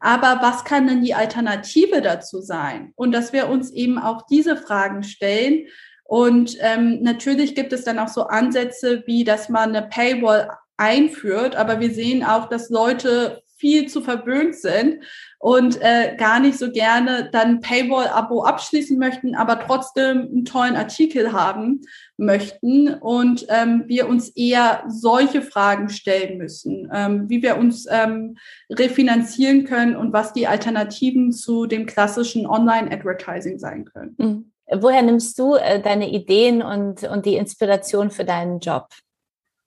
Aber 0.00 0.38
was 0.42 0.64
kann 0.64 0.86
denn 0.86 1.02
die 1.02 1.14
Alternative 1.14 2.02
dazu 2.02 2.40
sein? 2.40 2.92
Und 2.94 3.12
dass 3.12 3.32
wir 3.32 3.48
uns 3.48 3.72
eben 3.72 3.98
auch 3.98 4.22
diese 4.26 4.56
Fragen 4.56 5.02
stellen 5.02 5.66
Und 6.04 6.56
ähm, 6.60 7.02
natürlich 7.02 7.54
gibt 7.54 7.72
es 7.72 7.84
dann 7.84 7.98
auch 7.98 8.08
so 8.08 8.24
Ansätze, 8.28 9.02
wie 9.06 9.24
dass 9.24 9.48
man 9.48 9.74
eine 9.74 9.88
Paywall 9.88 10.50
einführt, 10.78 11.56
aber 11.56 11.80
wir 11.80 11.90
sehen 11.90 12.24
auch, 12.24 12.48
dass 12.48 12.70
Leute 12.70 13.42
viel 13.58 13.88
zu 13.88 14.00
verwöhnt 14.00 14.54
sind 14.54 15.04
und 15.38 15.80
äh, 15.80 16.16
gar 16.16 16.40
nicht 16.40 16.58
so 16.58 16.70
gerne 16.70 17.28
dann 17.30 17.60
Paywall-Abo 17.60 18.42
abschließen 18.44 18.98
möchten, 18.98 19.34
aber 19.34 19.60
trotzdem 19.60 20.20
einen 20.20 20.44
tollen 20.44 20.76
Artikel 20.76 21.32
haben 21.32 21.82
möchten 22.16 22.94
und 22.94 23.46
ähm, 23.48 23.84
wir 23.86 24.08
uns 24.08 24.30
eher 24.30 24.84
solche 24.88 25.42
Fragen 25.42 25.88
stellen 25.88 26.38
müssen, 26.38 26.90
ähm, 26.92 27.28
wie 27.28 27.42
wir 27.42 27.56
uns 27.56 27.86
ähm, 27.90 28.36
refinanzieren 28.70 29.64
können 29.64 29.96
und 29.96 30.12
was 30.12 30.32
die 30.32 30.46
Alternativen 30.46 31.32
zu 31.32 31.66
dem 31.66 31.86
klassischen 31.86 32.46
Online-Advertising 32.46 33.58
sein 33.58 33.84
können. 33.84 34.14
Mhm. 34.18 34.52
Woher 34.70 35.02
nimmst 35.02 35.38
du 35.38 35.54
äh, 35.54 35.80
deine 35.80 36.10
Ideen 36.10 36.62
und, 36.62 37.02
und 37.04 37.24
die 37.24 37.36
Inspiration 37.36 38.10
für 38.10 38.24
deinen 38.24 38.60
Job? 38.60 38.88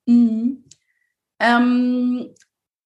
Mhm. 0.06 0.64
Ähm, 1.40 2.34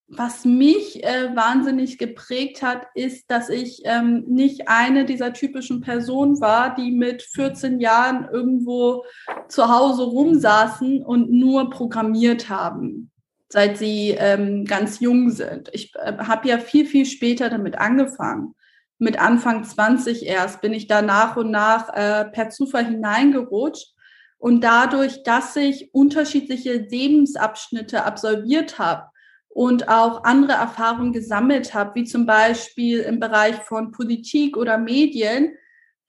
was 0.09 0.45
mich 0.45 1.03
äh, 1.03 1.35
wahnsinnig 1.35 1.99
geprägt 1.99 2.63
hat, 2.63 2.87
ist, 2.95 3.29
dass 3.29 3.49
ich 3.49 3.83
ähm, 3.85 4.25
nicht 4.29 4.69
eine 4.69 5.05
dieser 5.05 5.33
typischen 5.33 5.81
Personen 5.81 6.41
war, 6.41 6.75
die 6.75 6.93
mit 6.93 7.23
14 7.23 7.81
Jahren 7.81 8.29
irgendwo 8.31 9.05
zu 9.49 9.69
Hause 9.69 10.05
rumsaßen 10.05 11.03
und 11.03 11.33
nur 11.33 11.71
programmiert 11.71 12.49
haben, 12.49 13.11
seit 13.49 13.79
sie 13.79 14.11
ähm, 14.11 14.65
ganz 14.65 15.01
jung 15.01 15.31
sind. 15.31 15.71
Ich 15.73 15.93
äh, 15.97 16.17
habe 16.19 16.49
ja 16.49 16.59
viel, 16.59 16.87
viel 16.87 17.05
später 17.05 17.51
damit 17.51 17.77
angefangen. 17.79 18.55
Mit 18.99 19.21
Anfang 19.21 19.65
20 19.65 20.25
erst 20.25 20.61
bin 20.61 20.73
ich 20.73 20.87
da 20.87 21.03
nach 21.03 21.37
und 21.37 21.51
nach 21.51 21.93
äh, 21.93 22.27
per 22.27 22.51
Zufall 22.51 22.87
hineingerutscht. 22.87 23.93
Und 24.39 24.63
dadurch, 24.63 25.25
dass 25.25 25.57
ich 25.57 25.93
unterschiedliche 25.93 26.75
Lebensabschnitte 26.75 28.05
absolviert 28.05 28.79
habe, 28.79 29.09
und 29.57 29.89
auch 29.89 30.25
andere 30.25 30.53
Erfahrungen 30.53 31.15
gesammelt 31.15 31.73
habe, 31.73 31.95
wie 31.95 32.05
zum 32.05 32.27
Beispiel 32.27 33.01
im 33.01 33.19
Bereich 33.19 33.57
von 33.63 33.91
Politik 33.91 34.55
oder 34.55 34.77
Medien, 34.77 35.55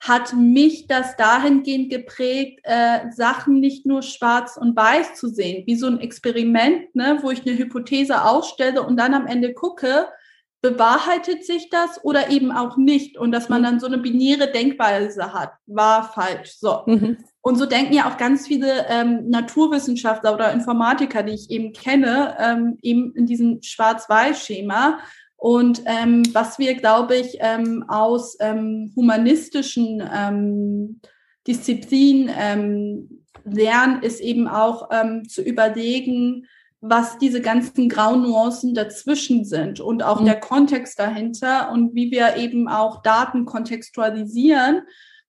hat 0.01 0.33
mich 0.33 0.87
das 0.87 1.15
dahingehend 1.15 1.89
geprägt, 1.89 2.59
äh, 2.63 3.09
Sachen 3.09 3.61
nicht 3.61 3.85
nur 3.85 4.01
schwarz 4.01 4.57
und 4.57 4.75
weiß 4.75 5.15
zu 5.15 5.29
sehen, 5.29 5.65
wie 5.65 5.77
so 5.77 5.87
ein 5.87 6.01
Experiment, 6.01 6.93
ne, 6.93 7.19
wo 7.21 7.31
ich 7.31 7.47
eine 7.47 7.57
Hypothese 7.57 8.25
ausstelle 8.25 8.83
und 8.83 8.97
dann 8.97 9.13
am 9.13 9.27
Ende 9.27 9.53
gucke, 9.53 10.07
bewahrheitet 10.61 11.45
sich 11.45 11.69
das 11.69 12.03
oder 12.03 12.29
eben 12.29 12.51
auch 12.51 12.75
nicht 12.75 13.17
und 13.17 13.31
dass 13.31 13.47
man 13.47 13.61
mhm. 13.61 13.65
dann 13.65 13.79
so 13.79 13.87
eine 13.87 13.99
binäre 13.99 14.51
Denkweise 14.51 15.31
hat, 15.33 15.53
war 15.67 16.03
falsch. 16.11 16.57
So. 16.59 16.83
Mhm. 16.85 17.17
Und 17.47 17.55
so 17.55 17.65
denken 17.65 17.93
ja 17.93 18.11
auch 18.11 18.17
ganz 18.17 18.45
viele 18.45 18.87
ähm, 18.89 19.29
Naturwissenschaftler 19.29 20.33
oder 20.33 20.51
Informatiker, 20.51 21.23
die 21.23 21.31
ich 21.31 21.49
eben 21.49 21.71
kenne, 21.71 22.35
ähm, 22.41 22.77
eben 22.81 23.13
in 23.15 23.25
diesem 23.25 23.61
Schwarz-Weiß-Schema. 23.61 24.99
Und 25.37 25.81
ähm, 25.85 26.23
was 26.33 26.59
wir, 26.59 26.75
glaube 26.75 27.15
ich, 27.15 27.37
ähm, 27.39 27.85
aus 27.87 28.35
ähm, 28.41 28.91
humanistischen 28.97 30.03
ähm, 30.13 30.99
Disziplinen 31.47 32.29
ähm, 32.37 33.23
lernen, 33.45 34.03
ist 34.03 34.19
eben 34.19 34.49
auch 34.49 34.89
ähm, 34.91 35.29
zu 35.29 35.41
überlegen, 35.41 36.47
was 36.81 37.17
diese 37.17 37.39
ganzen 37.39 37.87
grauen 37.87 38.23
Nuancen 38.23 38.73
dazwischen 38.75 39.45
sind 39.45 39.79
und 39.79 40.03
auch 40.03 40.19
mhm. 40.19 40.25
der 40.25 40.41
Kontext 40.41 40.99
dahinter 40.99 41.71
und 41.71 41.95
wie 41.95 42.11
wir 42.11 42.35
eben 42.35 42.67
auch 42.67 43.01
Daten 43.03 43.45
kontextualisieren 43.45 44.81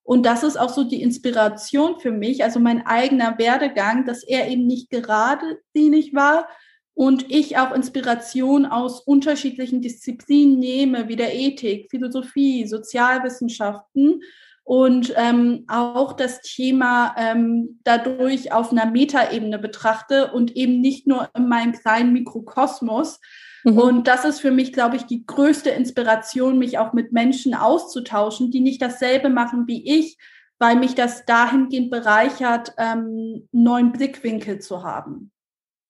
und 0.08 0.24
das 0.24 0.42
ist 0.42 0.58
auch 0.58 0.70
so 0.70 0.84
die 0.84 1.02
Inspiration 1.02 2.00
für 2.00 2.12
mich, 2.12 2.42
also 2.42 2.60
mein 2.60 2.86
eigener 2.86 3.36
Werdegang, 3.36 4.06
dass 4.06 4.24
er 4.24 4.48
eben 4.48 4.66
nicht 4.66 4.88
geradlinig 4.88 6.14
war 6.14 6.48
und 6.94 7.30
ich 7.30 7.58
auch 7.58 7.74
Inspiration 7.74 8.64
aus 8.64 9.00
unterschiedlichen 9.00 9.82
Disziplinen 9.82 10.58
nehme, 10.58 11.08
wie 11.08 11.16
der 11.16 11.34
Ethik, 11.34 11.90
Philosophie, 11.90 12.66
Sozialwissenschaften 12.66 14.22
und 14.64 15.12
ähm, 15.14 15.66
auch 15.68 16.14
das 16.14 16.40
Thema 16.40 17.14
ähm, 17.18 17.78
dadurch 17.84 18.50
auf 18.50 18.72
einer 18.72 18.86
Metaebene 18.86 19.58
betrachte 19.58 20.32
und 20.32 20.56
eben 20.56 20.80
nicht 20.80 21.06
nur 21.06 21.28
in 21.36 21.50
meinem 21.50 21.72
kleinen 21.72 22.14
Mikrokosmos, 22.14 23.20
Mhm. 23.64 23.78
Und 23.78 24.08
das 24.08 24.24
ist 24.24 24.40
für 24.40 24.50
mich, 24.50 24.72
glaube 24.72 24.96
ich, 24.96 25.04
die 25.04 25.26
größte 25.26 25.70
Inspiration, 25.70 26.58
mich 26.58 26.78
auch 26.78 26.92
mit 26.92 27.12
Menschen 27.12 27.54
auszutauschen, 27.54 28.50
die 28.50 28.60
nicht 28.60 28.82
dasselbe 28.82 29.28
machen 29.28 29.66
wie 29.66 29.98
ich, 29.98 30.18
weil 30.58 30.76
mich 30.76 30.94
das 30.94 31.24
dahingehend 31.24 31.90
bereichert, 31.90 32.72
ähm, 32.78 33.48
neuen 33.52 33.92
Blickwinkel 33.92 34.58
zu 34.60 34.82
haben. 34.82 35.30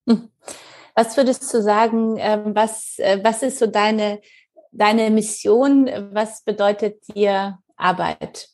Hm. 0.09 0.29
Was 0.95 1.17
würdest 1.17 1.53
du 1.55 1.63
sagen, 1.63 2.17
ähm, 2.19 2.55
was, 2.55 2.99
äh, 2.99 3.21
was 3.23 3.43
ist 3.43 3.59
so 3.59 3.67
deine, 3.67 4.21
deine 4.73 5.11
Mission? 5.11 5.89
Was 6.13 6.43
bedeutet 6.43 7.03
dir 7.15 7.59
Arbeit? 7.77 8.49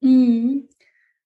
Mhm. 0.00 0.68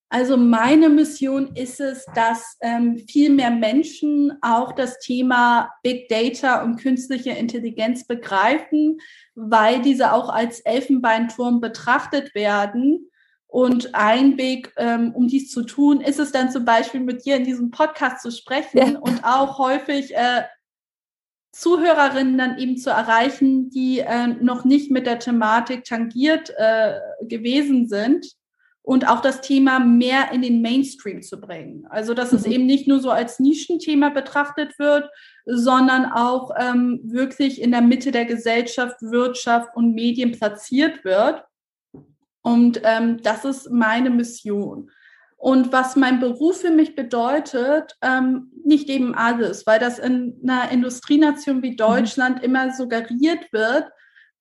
Also 0.08 0.36
meine 0.36 0.88
Mission 0.88 1.56
ist 1.56 1.80
es, 1.80 2.06
dass 2.14 2.56
ähm, 2.60 2.96
viel 2.96 3.30
mehr 3.30 3.50
Menschen 3.50 4.32
auch 4.40 4.72
das 4.72 5.00
Thema 5.00 5.70
Big 5.82 6.08
Data 6.08 6.62
und 6.62 6.76
künstliche 6.76 7.30
Intelligenz 7.30 8.06
begreifen, 8.06 8.98
weil 9.34 9.82
diese 9.82 10.12
auch 10.12 10.28
als 10.28 10.60
Elfenbeinturm 10.60 11.60
betrachtet 11.60 12.34
werden. 12.34 13.10
Und 13.48 13.94
ein 13.94 14.38
Weg, 14.38 14.72
ähm, 14.76 15.12
um 15.14 15.28
dies 15.28 15.50
zu 15.50 15.62
tun, 15.62 16.00
ist 16.00 16.20
es 16.20 16.30
dann 16.30 16.50
zum 16.50 16.64
Beispiel 16.64 17.00
mit 17.00 17.24
dir 17.24 17.36
in 17.36 17.44
diesem 17.44 17.70
Podcast 17.70 18.22
zu 18.22 18.30
sprechen 18.30 18.78
ja. 18.78 18.98
und 18.98 19.24
auch 19.24 19.58
häufig 19.58 20.14
äh, 20.14 20.42
Zuhörerinnen 21.52 22.36
dann 22.36 22.58
eben 22.58 22.76
zu 22.76 22.90
erreichen, 22.90 23.70
die 23.70 24.00
äh, 24.00 24.26
noch 24.26 24.64
nicht 24.64 24.90
mit 24.90 25.06
der 25.06 25.18
Thematik 25.18 25.84
tangiert 25.84 26.52
äh, 26.56 26.98
gewesen 27.22 27.88
sind 27.88 28.36
und 28.86 29.08
auch 29.08 29.20
das 29.20 29.40
Thema 29.40 29.80
mehr 29.80 30.30
in 30.30 30.42
den 30.42 30.62
Mainstream 30.62 31.20
zu 31.20 31.40
bringen. 31.40 31.88
Also 31.90 32.14
dass 32.14 32.32
es 32.32 32.46
mhm. 32.46 32.52
eben 32.52 32.66
nicht 32.66 32.86
nur 32.86 33.00
so 33.00 33.10
als 33.10 33.40
Nischenthema 33.40 34.10
betrachtet 34.10 34.78
wird, 34.78 35.10
sondern 35.44 36.04
auch 36.06 36.52
ähm, 36.56 37.00
wirklich 37.02 37.60
in 37.60 37.72
der 37.72 37.80
Mitte 37.80 38.12
der 38.12 38.26
Gesellschaft, 38.26 39.02
Wirtschaft 39.02 39.74
und 39.74 39.92
Medien 39.92 40.30
platziert 40.30 41.04
wird. 41.04 41.42
Und 42.42 42.80
ähm, 42.84 43.20
das 43.24 43.44
ist 43.44 43.72
meine 43.72 44.08
Mission. 44.08 44.88
Und 45.36 45.72
was 45.72 45.96
mein 45.96 46.20
Beruf 46.20 46.60
für 46.60 46.70
mich 46.70 46.94
bedeutet, 46.94 47.96
ähm, 48.02 48.52
nicht 48.64 48.88
eben 48.88 49.16
alles, 49.16 49.66
weil 49.66 49.80
das 49.80 49.98
in 49.98 50.38
einer 50.44 50.70
Industrienation 50.70 51.60
wie 51.60 51.72
mhm. 51.72 51.76
Deutschland 51.76 52.38
mhm. 52.38 52.44
immer 52.44 52.72
suggeriert 52.72 53.52
wird, 53.52 53.90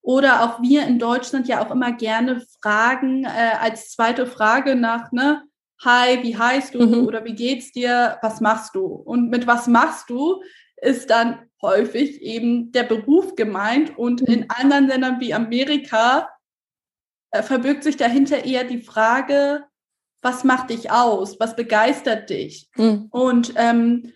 oder 0.05 0.43
auch 0.43 0.61
wir 0.61 0.85
in 0.85 0.99
Deutschland 0.99 1.47
ja 1.47 1.65
auch 1.65 1.71
immer 1.71 1.91
gerne 1.91 2.45
fragen, 2.61 3.23
äh, 3.23 3.55
als 3.59 3.91
zweite 3.91 4.27
Frage 4.27 4.75
nach, 4.75 5.11
ne, 5.11 5.41
hi, 5.83 6.21
wie 6.21 6.37
heißt 6.37 6.75
du 6.75 6.85
mhm. 6.85 7.07
oder 7.07 7.25
wie 7.25 7.33
geht's 7.33 7.71
dir, 7.71 8.19
was 8.21 8.39
machst 8.39 8.75
du? 8.75 8.85
Und 8.85 9.29
mit 9.29 9.47
was 9.47 9.67
machst 9.67 10.09
du 10.09 10.41
ist 10.77 11.09
dann 11.09 11.39
häufig 11.61 12.21
eben 12.21 12.71
der 12.71 12.83
Beruf 12.83 13.35
gemeint 13.35 13.97
und 13.97 14.21
mhm. 14.21 14.27
in 14.33 14.49
anderen 14.49 14.87
Ländern 14.87 15.19
wie 15.19 15.33
Amerika 15.33 16.29
äh, 17.31 17.41
verbirgt 17.41 17.83
sich 17.83 17.97
dahinter 17.97 18.45
eher 18.45 18.63
die 18.63 18.81
Frage, 18.81 19.65
was 20.21 20.43
macht 20.43 20.69
dich 20.69 20.91
aus? 20.91 21.39
Was 21.39 21.55
begeistert 21.55 22.29
dich? 22.29 22.69
Mhm. 22.75 23.07
Und 23.09 23.53
ähm, 23.55 24.13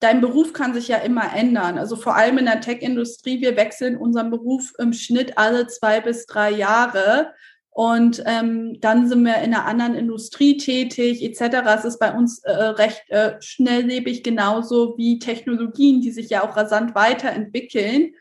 dein 0.00 0.20
Beruf 0.20 0.52
kann 0.52 0.74
sich 0.74 0.88
ja 0.88 0.98
immer 0.98 1.34
ändern. 1.34 1.78
Also 1.78 1.96
vor 1.96 2.16
allem 2.16 2.38
in 2.38 2.46
der 2.46 2.60
Tech-Industrie, 2.60 3.40
wir 3.40 3.56
wechseln 3.56 3.96
unseren 3.96 4.30
Beruf 4.30 4.72
im 4.78 4.92
Schnitt 4.92 5.36
alle 5.38 5.66
zwei 5.66 6.00
bis 6.00 6.26
drei 6.26 6.50
Jahre. 6.50 7.32
Und 7.70 8.22
ähm, 8.26 8.80
dann 8.80 9.08
sind 9.08 9.24
wir 9.24 9.36
in 9.36 9.54
einer 9.54 9.66
anderen 9.66 9.94
Industrie 9.94 10.56
tätig, 10.56 11.22
etc. 11.22 11.58
Es 11.76 11.84
ist 11.84 11.98
bei 12.00 12.12
uns 12.12 12.40
äh, 12.40 12.50
recht 12.50 13.04
äh, 13.08 13.40
schnelllebig, 13.40 14.24
genauso 14.24 14.96
wie 14.96 15.18
Technologien, 15.18 16.00
die 16.00 16.10
sich 16.10 16.30
ja 16.30 16.42
auch 16.42 16.56
rasant 16.56 16.94
weiterentwickeln. 16.94 18.14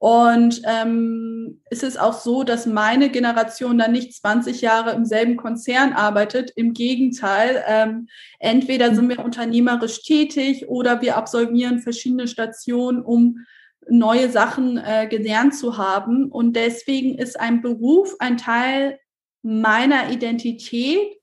Und 0.00 0.62
ähm, 0.64 1.60
ist 1.70 1.82
es 1.82 1.96
auch 1.96 2.12
so, 2.12 2.44
dass 2.44 2.66
meine 2.66 3.10
Generation 3.10 3.78
dann 3.78 3.92
nicht 3.92 4.14
20 4.14 4.60
Jahre 4.60 4.92
im 4.92 5.04
selben 5.04 5.36
Konzern 5.36 5.92
arbeitet. 5.92 6.52
Im 6.54 6.72
Gegenteil, 6.72 7.64
ähm, 7.66 8.06
entweder 8.38 8.94
sind 8.94 9.08
wir 9.08 9.24
unternehmerisch 9.24 10.02
tätig 10.02 10.68
oder 10.68 11.02
wir 11.02 11.16
absolvieren 11.16 11.80
verschiedene 11.80 12.28
Stationen, 12.28 13.02
um 13.02 13.44
neue 13.88 14.30
Sachen 14.30 14.78
äh, 14.78 15.08
gelernt 15.08 15.56
zu 15.56 15.78
haben. 15.78 16.30
Und 16.30 16.54
deswegen 16.54 17.18
ist 17.18 17.38
ein 17.38 17.60
Beruf 17.60 18.14
ein 18.20 18.36
Teil 18.36 19.00
meiner 19.42 20.10
Identität 20.12 21.17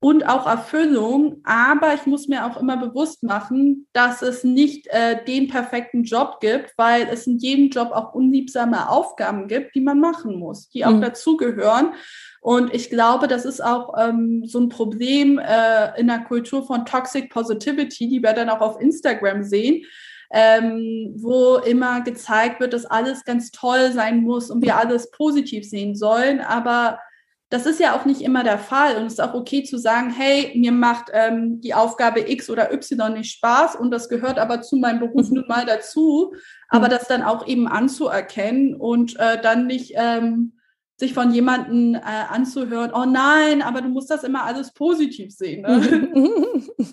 und 0.00 0.28
auch 0.28 0.46
Erfüllung. 0.46 1.40
Aber 1.44 1.94
ich 1.94 2.06
muss 2.06 2.28
mir 2.28 2.46
auch 2.46 2.60
immer 2.60 2.76
bewusst 2.76 3.22
machen, 3.22 3.86
dass 3.92 4.22
es 4.22 4.44
nicht 4.44 4.86
äh, 4.88 5.24
den 5.24 5.48
perfekten 5.48 6.04
Job 6.04 6.38
gibt, 6.40 6.74
weil 6.76 7.08
es 7.10 7.26
in 7.26 7.38
jedem 7.38 7.70
Job 7.70 7.90
auch 7.92 8.14
unliebsame 8.14 8.88
Aufgaben 8.88 9.48
gibt, 9.48 9.74
die 9.74 9.80
man 9.80 10.00
machen 10.00 10.38
muss, 10.38 10.68
die 10.68 10.84
auch 10.84 10.92
mhm. 10.92 11.00
dazugehören. 11.00 11.94
Und 12.40 12.72
ich 12.72 12.90
glaube, 12.90 13.26
das 13.26 13.44
ist 13.44 13.60
auch 13.60 13.94
ähm, 13.98 14.44
so 14.46 14.60
ein 14.60 14.68
Problem 14.68 15.38
äh, 15.38 15.98
in 15.98 16.06
der 16.06 16.20
Kultur 16.20 16.64
von 16.64 16.84
Toxic 16.84 17.30
Positivity, 17.30 18.08
die 18.08 18.22
wir 18.22 18.34
dann 18.34 18.50
auch 18.50 18.60
auf 18.60 18.80
Instagram 18.80 19.42
sehen, 19.42 19.84
ähm, 20.30 21.14
wo 21.16 21.56
immer 21.56 22.02
gezeigt 22.02 22.60
wird, 22.60 22.72
dass 22.72 22.86
alles 22.86 23.24
ganz 23.24 23.50
toll 23.50 23.90
sein 23.92 24.22
muss 24.22 24.50
und 24.50 24.62
wir 24.62 24.76
alles 24.76 25.10
positiv 25.10 25.68
sehen 25.68 25.96
sollen. 25.96 26.40
Aber 26.40 27.00
das 27.48 27.64
ist 27.64 27.78
ja 27.78 27.96
auch 27.96 28.04
nicht 28.04 28.22
immer 28.22 28.42
der 28.42 28.58
Fall 28.58 28.96
und 28.96 29.06
es 29.06 29.14
ist 29.14 29.20
auch 29.20 29.34
okay 29.34 29.62
zu 29.62 29.78
sagen, 29.78 30.10
hey, 30.10 30.52
mir 30.56 30.72
macht 30.72 31.10
ähm, 31.12 31.60
die 31.60 31.74
Aufgabe 31.74 32.28
X 32.28 32.50
oder 32.50 32.72
Y 32.72 33.14
nicht 33.14 33.32
Spaß 33.32 33.76
und 33.76 33.92
das 33.92 34.08
gehört 34.08 34.38
aber 34.38 34.62
zu 34.62 34.76
meinem 34.76 34.98
Beruf 34.98 35.30
nun 35.30 35.46
mal 35.46 35.64
dazu, 35.64 36.34
aber 36.68 36.86
mhm. 36.86 36.90
das 36.90 37.06
dann 37.06 37.22
auch 37.22 37.46
eben 37.46 37.68
anzuerkennen 37.68 38.74
und 38.74 39.16
äh, 39.18 39.40
dann 39.40 39.66
nicht 39.66 39.92
ähm, 39.94 40.58
sich 40.96 41.14
von 41.14 41.32
jemandem 41.32 41.94
äh, 41.94 42.00
anzuhören, 42.00 42.90
oh 42.92 43.04
nein, 43.04 43.62
aber 43.62 43.80
du 43.80 43.88
musst 43.88 44.10
das 44.10 44.24
immer 44.24 44.44
alles 44.44 44.72
positiv 44.72 45.32
sehen. 45.32 45.62
Ne? 45.62 46.34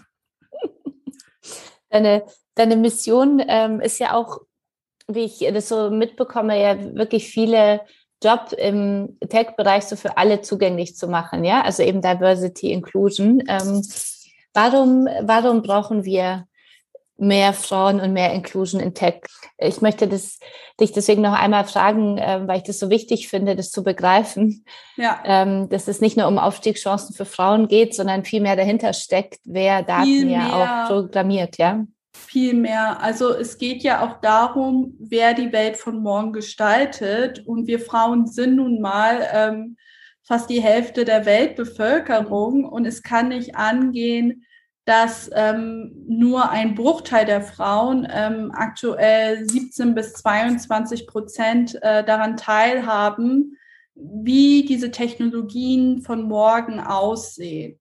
deine, 1.89 2.25
deine 2.53 2.75
Mission 2.75 3.41
ähm, 3.47 3.79
ist 3.79 3.99
ja 3.99 4.13
auch, 4.13 4.41
wie 5.07 5.23
ich 5.23 5.39
das 5.39 5.69
so 5.69 5.89
mitbekomme, 5.89 6.61
ja 6.61 6.95
wirklich 6.95 7.29
viele 7.29 7.81
Job 8.23 8.53
im 8.57 9.17
Tech-Bereich 9.27 9.83
so 9.83 9.95
für 9.95 10.17
alle 10.17 10.41
zugänglich 10.41 10.95
zu 10.95 11.07
machen, 11.07 11.43
ja, 11.43 11.61
also 11.61 11.83
eben 11.83 12.01
Diversity, 12.01 12.71
Inclusion. 12.71 13.43
Ähm, 13.47 13.81
warum, 14.53 15.07
warum 15.21 15.61
brauchen 15.61 16.05
wir 16.05 16.45
mehr 17.17 17.53
Frauen 17.53 17.99
und 17.99 18.13
mehr 18.13 18.33
Inclusion 18.33 18.81
in 18.81 18.93
Tech? 18.93 19.21
Ich 19.57 19.81
möchte 19.81 20.07
das, 20.07 20.39
dich 20.79 20.91
deswegen 20.91 21.21
noch 21.21 21.33
einmal 21.33 21.65
fragen, 21.65 22.17
äh, 22.17 22.41
weil 22.47 22.57
ich 22.57 22.63
das 22.63 22.79
so 22.79 22.89
wichtig 22.89 23.27
finde, 23.27 23.55
das 23.55 23.71
zu 23.71 23.83
begreifen, 23.83 24.65
ja. 24.97 25.21
ähm, 25.25 25.69
dass 25.69 25.87
es 25.87 26.01
nicht 26.01 26.17
nur 26.17 26.27
um 26.27 26.39
Aufstiegschancen 26.39 27.15
für 27.15 27.25
Frauen 27.25 27.67
geht, 27.67 27.93
sondern 27.93 28.25
viel 28.25 28.41
mehr 28.41 28.55
dahinter 28.55 28.93
steckt, 28.93 29.39
wer 29.43 29.83
Daten 29.83 30.29
ja 30.29 30.85
auch 30.85 30.89
programmiert, 30.89 31.57
ja 31.57 31.85
viel 32.15 32.53
mehr. 32.53 33.01
Also 33.01 33.33
es 33.33 33.57
geht 33.57 33.83
ja 33.83 34.01
auch 34.01 34.19
darum, 34.21 34.95
wer 34.99 35.33
die 35.33 35.51
Welt 35.51 35.77
von 35.77 36.01
morgen 36.01 36.33
gestaltet. 36.33 37.45
Und 37.45 37.67
wir 37.67 37.79
Frauen 37.79 38.27
sind 38.27 38.55
nun 38.55 38.81
mal 38.81 39.27
ähm, 39.31 39.77
fast 40.23 40.49
die 40.49 40.61
Hälfte 40.61 41.05
der 41.05 41.25
Weltbevölkerung. 41.25 42.65
Und 42.65 42.85
es 42.85 43.03
kann 43.03 43.29
nicht 43.29 43.55
angehen, 43.55 44.45
dass 44.85 45.29
ähm, 45.33 45.93
nur 46.07 46.49
ein 46.49 46.75
Bruchteil 46.75 47.25
der 47.25 47.41
Frauen 47.41 48.07
ähm, 48.11 48.51
aktuell 48.53 49.47
17 49.49 49.95
bis 49.95 50.13
22 50.13 51.07
Prozent 51.07 51.81
äh, 51.81 52.03
daran 52.03 52.35
teilhaben, 52.35 53.57
wie 53.95 54.65
diese 54.65 54.91
Technologien 54.91 56.01
von 56.01 56.23
morgen 56.23 56.79
aussehen. 56.79 57.79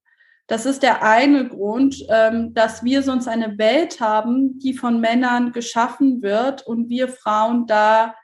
Das 0.53 0.67
ist 0.67 0.83
der 0.83 1.03
eine 1.03 1.49
Grund, 1.49 2.05
ähm, 2.11 2.53
dass 2.53 2.85
wir 2.85 3.03
sonst 3.03 3.27
eine 3.27 3.57
Welt 3.57 4.01
haben, 4.01 4.59
die 4.59 4.75
von 4.75 5.01
Männern 5.01 5.53
geschaffen 5.53 6.21
wird 6.21 6.67
und 6.67 6.91
wir 6.91 7.09
Frauen 7.09 7.67
da 7.67 8.15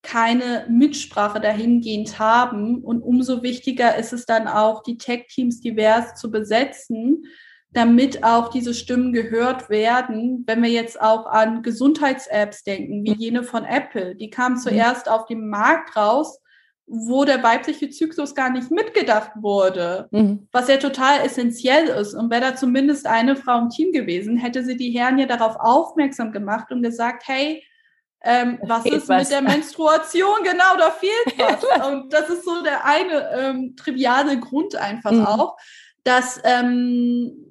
keine 0.00 0.64
Mitsprache 0.70 1.40
dahingehend 1.40 2.20
haben. 2.20 2.84
Und 2.84 3.02
umso 3.02 3.42
wichtiger 3.42 3.96
ist 3.96 4.12
es 4.12 4.26
dann 4.26 4.46
auch, 4.46 4.84
die 4.84 4.96
Tech-Teams 4.96 5.60
divers 5.60 6.14
zu 6.14 6.30
besetzen, 6.30 7.24
damit 7.72 8.22
auch 8.22 8.50
diese 8.50 8.74
Stimmen 8.74 9.12
gehört 9.12 9.68
werden. 9.68 10.44
Wenn 10.46 10.62
wir 10.62 10.70
jetzt 10.70 11.00
auch 11.00 11.26
an 11.26 11.64
Gesundheits-Apps 11.64 12.62
denken, 12.62 13.02
wie 13.02 13.14
jene 13.14 13.42
von 13.42 13.64
Apple, 13.64 14.14
die 14.14 14.30
kamen 14.30 14.54
mhm. 14.54 14.60
zuerst 14.60 15.10
auf 15.10 15.26
den 15.26 15.48
Markt 15.48 15.96
raus, 15.96 16.38
wo 16.86 17.24
der 17.24 17.42
weibliche 17.42 17.90
Zyklus 17.90 18.34
gar 18.34 18.50
nicht 18.50 18.70
mitgedacht 18.70 19.30
wurde, 19.36 20.08
mhm. 20.10 20.48
was 20.52 20.68
ja 20.68 20.76
total 20.76 21.20
essentiell 21.24 21.86
ist. 21.88 22.14
Und 22.14 22.30
wäre 22.30 22.40
da 22.40 22.56
zumindest 22.56 23.06
eine 23.06 23.36
Frau 23.36 23.58
im 23.60 23.70
Team 23.70 23.92
gewesen, 23.92 24.36
hätte 24.36 24.64
sie 24.64 24.76
die 24.76 24.90
Herren 24.90 25.18
ja 25.18 25.26
darauf 25.26 25.56
aufmerksam 25.58 26.32
gemacht 26.32 26.70
und 26.70 26.82
gesagt, 26.82 27.22
hey, 27.26 27.64
ähm, 28.24 28.58
was 28.62 28.84
ist 28.86 29.08
was. 29.08 29.22
mit 29.22 29.30
der 29.32 29.42
Menstruation? 29.42 30.44
Genau, 30.44 30.76
da 30.78 30.90
fehlt 30.90 31.38
was. 31.38 31.88
und 31.88 32.12
das 32.12 32.28
ist 32.28 32.44
so 32.44 32.62
der 32.62 32.84
eine 32.84 33.30
ähm, 33.32 33.76
triviale 33.76 34.38
Grund 34.38 34.76
einfach 34.76 35.12
mhm. 35.12 35.26
auch, 35.26 35.56
dass 36.04 36.40
ähm, 36.44 37.48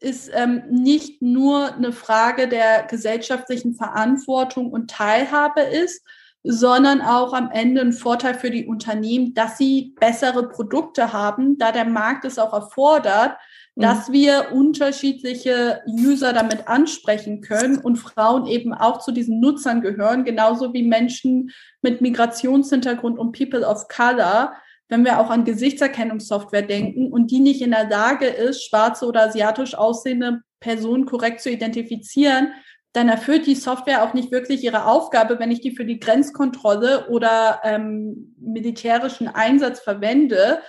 ist 0.00 0.30
ähm, 0.34 0.62
nicht 0.68 1.22
nur 1.22 1.74
eine 1.74 1.92
Frage 1.92 2.46
der 2.46 2.84
gesellschaftlichen 2.84 3.74
Verantwortung 3.74 4.70
und 4.70 4.90
Teilhabe 4.90 5.62
ist, 5.62 6.04
sondern 6.46 7.00
auch 7.00 7.32
am 7.32 7.50
Ende 7.50 7.80
ein 7.80 7.94
Vorteil 7.94 8.34
für 8.34 8.50
die 8.50 8.66
Unternehmen, 8.66 9.32
dass 9.32 9.56
sie 9.56 9.94
bessere 9.98 10.46
Produkte 10.50 11.14
haben, 11.14 11.56
da 11.56 11.72
der 11.72 11.86
Markt 11.86 12.26
es 12.26 12.38
auch 12.38 12.52
erfordert, 12.52 13.38
mhm. 13.74 13.82
dass 13.82 14.12
wir 14.12 14.52
unterschiedliche 14.52 15.82
User 15.88 16.34
damit 16.34 16.68
ansprechen 16.68 17.40
können 17.40 17.78
und 17.78 17.96
Frauen 17.96 18.46
eben 18.46 18.74
auch 18.74 18.98
zu 18.98 19.10
diesen 19.10 19.40
Nutzern 19.40 19.80
gehören, 19.80 20.24
genauso 20.24 20.74
wie 20.74 20.82
Menschen 20.82 21.50
mit 21.80 22.02
Migrationshintergrund 22.02 23.18
und 23.18 23.32
People 23.32 23.66
of 23.66 23.88
Color. 23.88 24.52
Wenn 24.88 25.06
wir 25.06 25.18
auch 25.18 25.30
an 25.30 25.46
Gesichtserkennungssoftware 25.46 26.60
denken 26.60 27.10
und 27.10 27.30
die 27.30 27.40
nicht 27.40 27.62
in 27.62 27.70
der 27.70 27.88
Lage 27.88 28.26
ist, 28.26 28.64
schwarze 28.64 29.06
oder 29.06 29.22
asiatisch 29.22 29.74
aussehende 29.74 30.42
Personen 30.60 31.06
korrekt 31.06 31.40
zu 31.40 31.50
identifizieren, 31.50 32.52
dann 32.94 33.08
erfüllt 33.08 33.46
die 33.46 33.56
Software 33.56 34.04
auch 34.04 34.14
nicht 34.14 34.30
wirklich 34.30 34.62
ihre 34.62 34.86
Aufgabe, 34.86 35.38
wenn 35.40 35.50
ich 35.50 35.60
die 35.60 35.74
für 35.74 35.84
die 35.84 35.98
Grenzkontrolle 35.98 37.08
oder 37.08 37.60
ähm, 37.64 38.34
militärischen 38.38 39.26
Einsatz 39.26 39.80
verwende, 39.80 40.60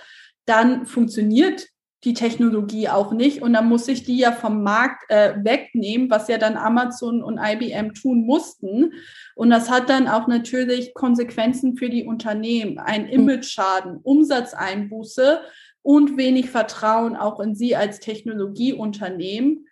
dann 0.44 0.86
funktioniert 0.86 1.68
die 2.02 2.14
Technologie 2.14 2.88
auch 2.88 3.12
nicht 3.12 3.42
und 3.42 3.52
dann 3.52 3.68
muss 3.68 3.86
ich 3.86 4.02
die 4.02 4.18
ja 4.18 4.32
vom 4.32 4.64
Markt 4.64 5.08
äh, 5.08 5.34
wegnehmen, 5.42 6.10
was 6.10 6.26
ja 6.26 6.36
dann 6.36 6.56
Amazon 6.56 7.22
und 7.22 7.38
IBM 7.38 7.94
tun 7.94 8.26
mussten. 8.26 8.92
Und 9.36 9.50
das 9.50 9.70
hat 9.70 9.88
dann 9.88 10.08
auch 10.08 10.26
natürlich 10.26 10.94
Konsequenzen 10.94 11.76
für 11.76 11.88
die 11.88 12.04
Unternehmen, 12.04 12.78
ein 12.78 13.06
hm. 13.06 13.20
Image-Schaden, 13.20 14.00
Umsatzeinbuße 14.02 15.40
und 15.82 16.16
wenig 16.16 16.50
Vertrauen 16.50 17.14
auch 17.14 17.38
in 17.38 17.54
sie 17.54 17.76
als 17.76 18.00
Technologieunternehmen. 18.00 19.66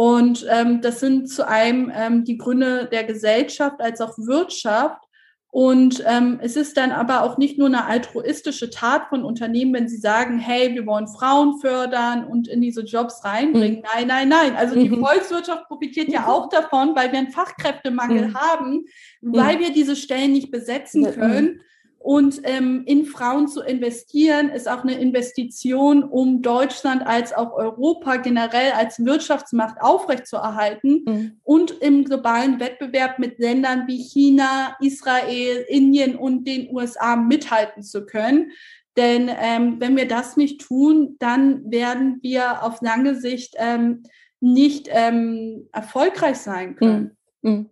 Und 0.00 0.46
ähm, 0.48 0.80
das 0.80 0.98
sind 1.00 1.28
zu 1.28 1.46
einem 1.46 1.92
ähm, 1.94 2.24
die 2.24 2.38
Gründe 2.38 2.88
der 2.90 3.04
Gesellschaft 3.04 3.82
als 3.82 4.00
auch 4.00 4.16
Wirtschaft. 4.16 5.02
Und 5.50 6.02
ähm, 6.06 6.38
es 6.40 6.56
ist 6.56 6.78
dann 6.78 6.90
aber 6.90 7.22
auch 7.22 7.36
nicht 7.36 7.58
nur 7.58 7.66
eine 7.66 7.84
altruistische 7.84 8.70
Tat 8.70 9.10
von 9.10 9.24
Unternehmen, 9.24 9.74
wenn 9.74 9.90
sie 9.90 9.98
sagen, 9.98 10.38
hey, 10.38 10.74
wir 10.74 10.86
wollen 10.86 11.06
Frauen 11.06 11.58
fördern 11.60 12.24
und 12.24 12.48
in 12.48 12.62
diese 12.62 12.80
Jobs 12.80 13.22
reinbringen. 13.26 13.80
Mhm. 13.80 13.84
Nein, 13.94 14.06
nein, 14.06 14.28
nein. 14.30 14.56
Also 14.56 14.74
die 14.74 14.88
mhm. 14.88 15.04
Volkswirtschaft 15.04 15.68
profitiert 15.68 16.08
ja 16.08 16.28
auch 16.28 16.48
davon, 16.48 16.96
weil 16.96 17.12
wir 17.12 17.18
einen 17.18 17.32
Fachkräftemangel 17.32 18.28
mhm. 18.28 18.34
haben, 18.34 18.84
weil 19.20 19.58
wir 19.58 19.70
diese 19.70 19.96
Stellen 19.96 20.32
nicht 20.32 20.50
besetzen 20.50 21.12
können. 21.12 21.60
Und 22.02 22.40
ähm, 22.44 22.84
in 22.86 23.04
Frauen 23.04 23.46
zu 23.46 23.60
investieren, 23.60 24.48
ist 24.48 24.70
auch 24.70 24.84
eine 24.84 24.98
Investition, 24.98 26.02
um 26.02 26.40
Deutschland 26.40 27.06
als 27.06 27.34
auch 27.34 27.52
Europa 27.52 28.16
generell 28.16 28.72
als 28.72 29.04
Wirtschaftsmacht 29.04 29.82
aufrechtzuerhalten 29.82 31.04
mhm. 31.06 31.32
und 31.42 31.72
im 31.82 32.06
globalen 32.06 32.58
Wettbewerb 32.58 33.18
mit 33.18 33.38
Ländern 33.38 33.86
wie 33.86 34.02
China, 34.02 34.78
Israel, 34.80 35.66
Indien 35.68 36.16
und 36.16 36.48
den 36.48 36.74
USA 36.74 37.16
mithalten 37.16 37.82
zu 37.82 38.06
können. 38.06 38.50
Denn 38.96 39.30
ähm, 39.38 39.76
wenn 39.78 39.94
wir 39.94 40.08
das 40.08 40.38
nicht 40.38 40.62
tun, 40.62 41.16
dann 41.18 41.70
werden 41.70 42.18
wir 42.22 42.62
auf 42.62 42.80
lange 42.80 43.14
Sicht 43.14 43.56
ähm, 43.58 44.04
nicht 44.40 44.88
ähm, 44.90 45.68
erfolgreich 45.70 46.38
sein 46.38 46.76
können. 46.76 47.14
Mhm. 47.42 47.50
Mhm. 47.50 47.70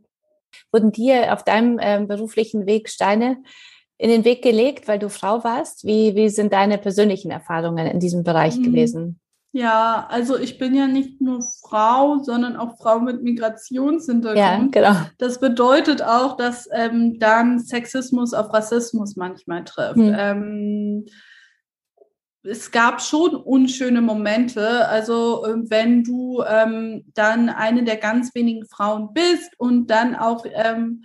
Wurden 0.71 0.93
dir 0.93 1.33
auf 1.33 1.45
deinem 1.45 1.79
ähm, 1.81 2.09
beruflichen 2.09 2.67
Weg 2.67 2.91
Steine 2.91 3.39
in 3.99 4.11
den 4.11 4.25
Weg 4.25 4.43
gelegt, 4.43 4.89
weil 4.89 4.99
du 4.99 5.11
Frau 5.11 5.45
warst? 5.45 5.85
Wie, 5.85 6.15
wie 6.15 6.29
sind 6.29 6.53
deine 6.53 6.79
persönlichen 6.79 7.31
Erfahrungen 7.31 7.87
in 7.87 8.01
diesem 8.01 8.23
Bereich 8.23 8.57
mhm. 8.57 8.63
gewesen? 8.63 9.21
Ja, 9.53 10.07
also 10.11 10.39
ich 10.39 10.59
bin 10.59 10.75
ja 10.75 10.87
nicht 10.87 11.21
nur 11.21 11.41
Frau, 11.43 12.19
sondern 12.23 12.57
auch 12.57 12.77
Frau 12.79 13.01
mit 13.01 13.23
Migrationshintergrund. 13.23 14.39
Ja, 14.39 14.69
genau. 14.71 15.01
Das 15.17 15.41
bedeutet 15.41 16.03
auch, 16.03 16.37
dass 16.37 16.69
ähm, 16.73 17.19
dann 17.19 17.59
Sexismus 17.59 18.35
auf 18.35 18.53
Rassismus 18.53 19.17
manchmal 19.17 19.65
trifft. 19.65 19.97
Mhm. 19.97 20.17
Ähm, 20.17 21.07
es 22.45 22.71
gab 22.71 23.01
schon 23.01 23.35
unschöne 23.35 24.01
Momente. 24.01 24.87
Also 24.87 25.45
ähm, 25.47 25.67
wenn 25.71 26.05
du 26.05 26.43
ähm, 26.47 27.05
dann 27.15 27.49
eine 27.49 27.85
der 27.85 27.97
ganz 27.97 28.35
wenigen 28.35 28.67
Frauen 28.67 29.13
bist 29.13 29.59
und 29.59 29.89
dann 29.89 30.15
auch 30.15 30.45
ähm, 30.53 31.05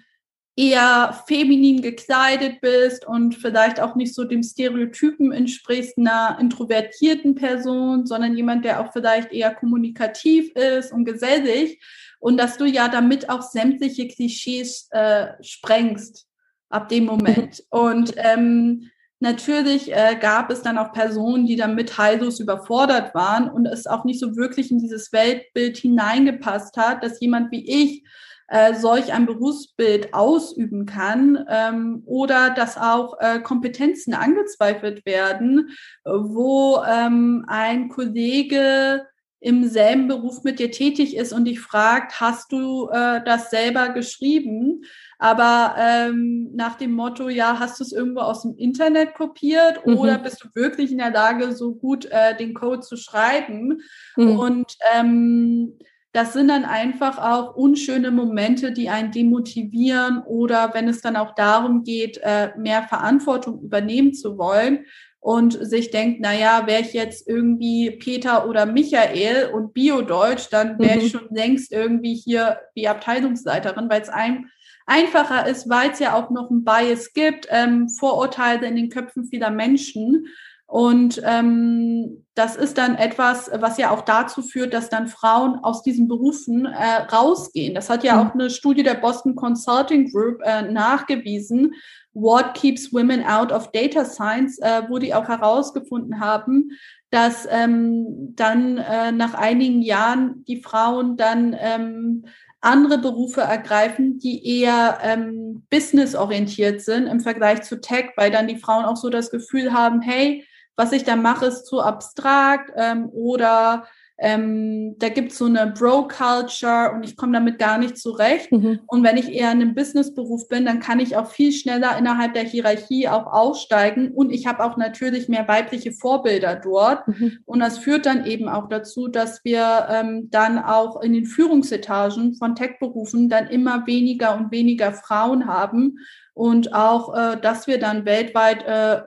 eher 0.56 1.20
feminin 1.28 1.82
gekleidet 1.82 2.62
bist 2.62 3.06
und 3.06 3.36
vielleicht 3.36 3.80
auch 3.80 3.96
nicht 3.96 4.14
so 4.14 4.24
dem 4.24 4.44
Stereotypen 4.44 5.32
entsprichst 5.32 5.98
einer 5.98 6.38
introvertierten 6.40 7.34
Person, 7.34 8.06
sondern 8.06 8.36
jemand, 8.36 8.64
der 8.64 8.82
auch 8.82 8.94
vielleicht 8.94 9.32
eher 9.32 9.54
kommunikativ 9.54 10.52
ist 10.56 10.92
und 10.92 11.06
gesellig 11.06 11.82
und 12.20 12.38
dass 12.38 12.58
du 12.58 12.66
ja 12.66 12.88
damit 12.88 13.30
auch 13.30 13.42
sämtliche 13.42 14.08
Klischees 14.08 14.88
äh, 14.92 15.30
sprengst 15.42 16.28
ab 16.70 16.88
dem 16.88 17.06
Moment. 17.06 17.64
Und 17.70 18.14
ähm, 18.16 18.90
natürlich 19.20 19.92
äh, 19.92 20.18
gab 20.20 20.50
es 20.50 20.62
dann 20.62 20.78
auch 20.78 20.94
Personen, 20.94 21.46
die 21.46 21.56
damit 21.56 21.98
heillos 21.98 22.40
überfordert 22.40 23.14
waren 23.14 23.50
und 23.50 23.66
es 23.66 23.88
auch 23.88 24.06
nicht 24.06 24.20
so 24.20 24.36
wirklich 24.36 24.72
in 24.72 24.80
dieses 24.80 25.12
Weltbild 25.14 25.78
hineingepasst 25.78 26.78
hat, 26.78 27.04
dass 27.04 27.20
jemand 27.20 27.52
wie 27.52 27.66
ich 27.70 28.04
äh, 28.48 28.76
solch 28.76 29.14
ein 29.14 29.26
Berufsbild 29.26 30.14
ausüben 30.14 30.86
kann 30.86 31.46
ähm, 31.50 32.04
oder 32.06 32.50
dass 32.50 32.78
auch 32.78 33.20
äh, 33.20 33.40
Kompetenzen 33.40 34.14
angezweifelt 34.14 35.06
werden, 35.06 35.70
wo 36.04 36.82
ähm, 36.88 37.46
ein 37.48 37.90
Kollege 37.90 39.08
im 39.44 39.68
selben 39.68 40.08
Beruf 40.08 40.44
mit 40.44 40.60
dir 40.60 40.72
tätig 40.72 41.18
ist 41.18 41.34
und 41.34 41.46
dich 41.46 41.60
fragt, 41.60 42.22
hast 42.22 42.52
du 42.54 42.88
äh, 42.90 43.22
das 43.26 43.50
selber 43.50 43.90
geschrieben? 43.90 44.84
Aber 45.20 45.76
ähm, 45.78 46.50
nach 46.54 46.76
dem 46.76 46.94
Motto, 46.94 47.28
ja, 47.28 47.60
hast 47.60 47.80
du 47.80 47.84
es 47.84 47.92
irgendwo 47.92 48.22
aus 48.22 48.44
dem 48.44 48.56
Internet 48.56 49.16
kopiert 49.16 49.86
mhm. 49.86 49.98
oder 49.98 50.18
bist 50.18 50.44
du 50.44 50.48
wirklich 50.54 50.94
in 50.94 51.00
der 51.00 51.12
Lage, 51.12 51.52
so 51.52 51.76
gut 51.76 52.06
äh, 52.06 52.38
den 52.38 52.54
Code 52.54 52.80
zu 52.80 52.96
schreiben? 52.96 53.82
Mhm. 54.16 54.40
Und 54.40 54.78
ähm, 54.96 55.78
das 56.14 56.34
sind 56.34 56.48
dann 56.48 56.64
einfach 56.64 57.18
auch 57.18 57.56
unschöne 57.56 58.12
Momente, 58.12 58.72
die 58.72 58.90
einen 58.90 59.12
demotivieren 59.12 60.22
oder 60.24 60.74
wenn 60.74 60.88
es 60.88 61.02
dann 61.02 61.16
auch 61.16 61.36
darum 61.36 61.84
geht, 61.84 62.20
äh, 62.24 62.52
mehr 62.58 62.84
Verantwortung 62.84 63.62
übernehmen 63.62 64.14
zu 64.14 64.38
wollen 64.38 64.86
und 65.20 65.54
sich 65.54 65.90
denkt, 65.90 66.20
na 66.22 66.34
ja, 66.34 66.68
wäre 66.68 66.82
ich 66.82 66.94
jetzt 66.94 67.28
irgendwie 67.28 67.92
Peter 67.92 68.48
oder 68.48 68.66
Michael 68.66 69.52
und 69.54 69.74
Biodeutsch, 69.74 70.50
dann 70.52 70.78
wäre 70.80 71.00
ich 71.00 71.14
mhm. 71.14 71.18
schon 71.18 71.28
längst 71.32 71.72
irgendwie 71.72 72.14
hier 72.14 72.60
die 72.78 72.88
Abteilungsleiterin, 72.88 73.90
weil 73.90 74.02
es 74.02 74.10
ein, 74.10 74.50
einfacher 74.86 75.48
ist, 75.48 75.70
weil 75.70 75.92
es 75.92 76.00
ja 76.00 76.16
auch 76.16 76.30
noch 76.30 76.50
ein 76.50 76.64
Bias 76.64 77.14
gibt, 77.14 77.48
ähm, 77.50 77.90
Vorurteile 77.90 78.68
in 78.68 78.76
den 78.76 78.90
Köpfen 78.90 79.26
vieler 79.26 79.50
Menschen. 79.50 80.28
Und 80.66 81.22
ähm, 81.24 82.26
das 82.36 82.56
ist 82.56 82.80
dann 82.80 82.96
etwas, 82.96 83.52
was 83.54 83.78
ja 83.78 83.92
auch 83.92 84.02
dazu 84.02 84.42
führt, 84.42 84.74
dass 84.74 84.90
dann 84.90 85.08
Frauen 85.08 85.60
aus 85.64 85.84
diesen 85.84 86.08
Berufen 86.08 86.66
äh, 86.66 87.04
rausgehen. 87.12 87.76
Das 87.76 87.90
hat 87.90 88.04
ja 88.04 88.16
mhm. 88.16 88.20
auch 88.28 88.34
eine 88.34 88.50
Studie 88.50 88.82
der 88.82 88.96
Boston 88.96 89.36
Consulting 89.36 90.12
Group 90.12 90.42
äh, 90.44 90.64
nachgewiesen. 90.64 91.76
What 92.14 92.54
keeps 92.56 92.92
women 92.92 93.24
out 93.24 93.52
of 93.52 93.72
data 93.72 94.04
science, 94.04 94.58
äh, 94.60 94.84
wo 94.90 94.98
die 94.98 95.14
auch 95.14 95.28
herausgefunden 95.28 96.20
haben, 96.20 96.72
dass 97.12 97.48
ähm, 97.52 98.34
dann 98.36 98.80
äh, 98.80 99.12
nach 99.12 99.36
einigen 99.36 99.84
Jahren 99.84 100.44
die 100.46 100.62
Frauen 100.62 101.18
dann 101.18 101.56
ähm, 101.60 102.26
andere 102.62 102.98
Berufe 102.98 103.42
ergreifen, 103.42 104.18
die 104.18 104.60
eher 104.60 104.98
ähm, 105.04 105.68
businessorientiert 105.70 106.82
sind 106.82 107.08
im 107.08 107.20
Vergleich 107.20 107.62
zu 107.62 107.80
Tech, 107.80 108.12
weil 108.16 108.32
dann 108.32 108.48
die 108.48 108.58
Frauen 108.58 108.86
auch 108.86 108.96
so 108.96 109.10
das 109.10 109.30
Gefühl 109.30 109.74
haben, 109.74 110.02
hey, 110.02 110.48
was 110.76 110.92
ich 110.92 111.04
da 111.04 111.16
mache, 111.16 111.46
ist 111.46 111.66
zu 111.66 111.82
abstrakt 111.82 112.72
ähm, 112.76 113.10
oder 113.10 113.86
ähm, 114.20 114.96
da 115.00 115.10
gibt 115.10 115.32
es 115.32 115.38
so 115.40 115.46
eine 115.46 115.74
Bro-Culture 115.78 116.92
und 116.94 117.04
ich 117.04 117.18
komme 117.18 117.34
damit 117.34 117.58
gar 117.58 117.78
nicht 117.78 117.98
zurecht. 117.98 118.52
Mhm. 118.52 118.80
Und 118.86 119.04
wenn 119.04 119.18
ich 119.18 119.30
eher 119.30 119.52
in 119.52 119.62
einem 119.62 119.76
Businessberuf 119.76 120.48
bin, 120.48 120.66
dann 120.66 120.80
kann 120.80 121.00
ich 121.00 121.18
auch 121.18 121.32
viel 121.32 121.52
schneller 121.52 121.98
innerhalb 121.98 122.34
der 122.34 122.44
Hierarchie 122.44 123.10
auch 123.10 123.26
aussteigen 123.26 124.12
und 124.12 124.32
ich 124.32 124.46
habe 124.46 124.64
auch 124.64 124.78
natürlich 124.78 125.30
mehr 125.30 125.48
weibliche 125.48 125.92
Vorbilder 125.92 126.56
dort. 126.56 127.08
Mhm. 127.08 127.40
Und 127.46 127.60
das 127.60 127.80
führt 127.80 128.06
dann 128.06 128.26
eben 128.26 128.48
auch 128.48 128.70
dazu, 128.70 129.08
dass 129.08 129.44
wir 129.44 129.88
ähm, 129.90 130.30
dann 130.30 130.60
auch 130.60 131.02
in 131.02 131.14
den 131.14 131.26
Führungsetagen 131.26 132.36
von 132.36 132.56
Tech-Berufen 132.56 133.30
dann 133.30 133.48
immer 133.48 133.88
weniger 133.88 134.38
und 134.38 134.52
weniger 134.52 134.94
Frauen 134.94 135.48
haben 135.48 135.98
und 136.34 136.74
auch, 136.74 137.16
äh, 137.16 137.40
dass 137.40 137.68
wir 137.68 137.80
dann 137.80 138.06
weltweit 138.06 138.64
äh, 138.64 139.02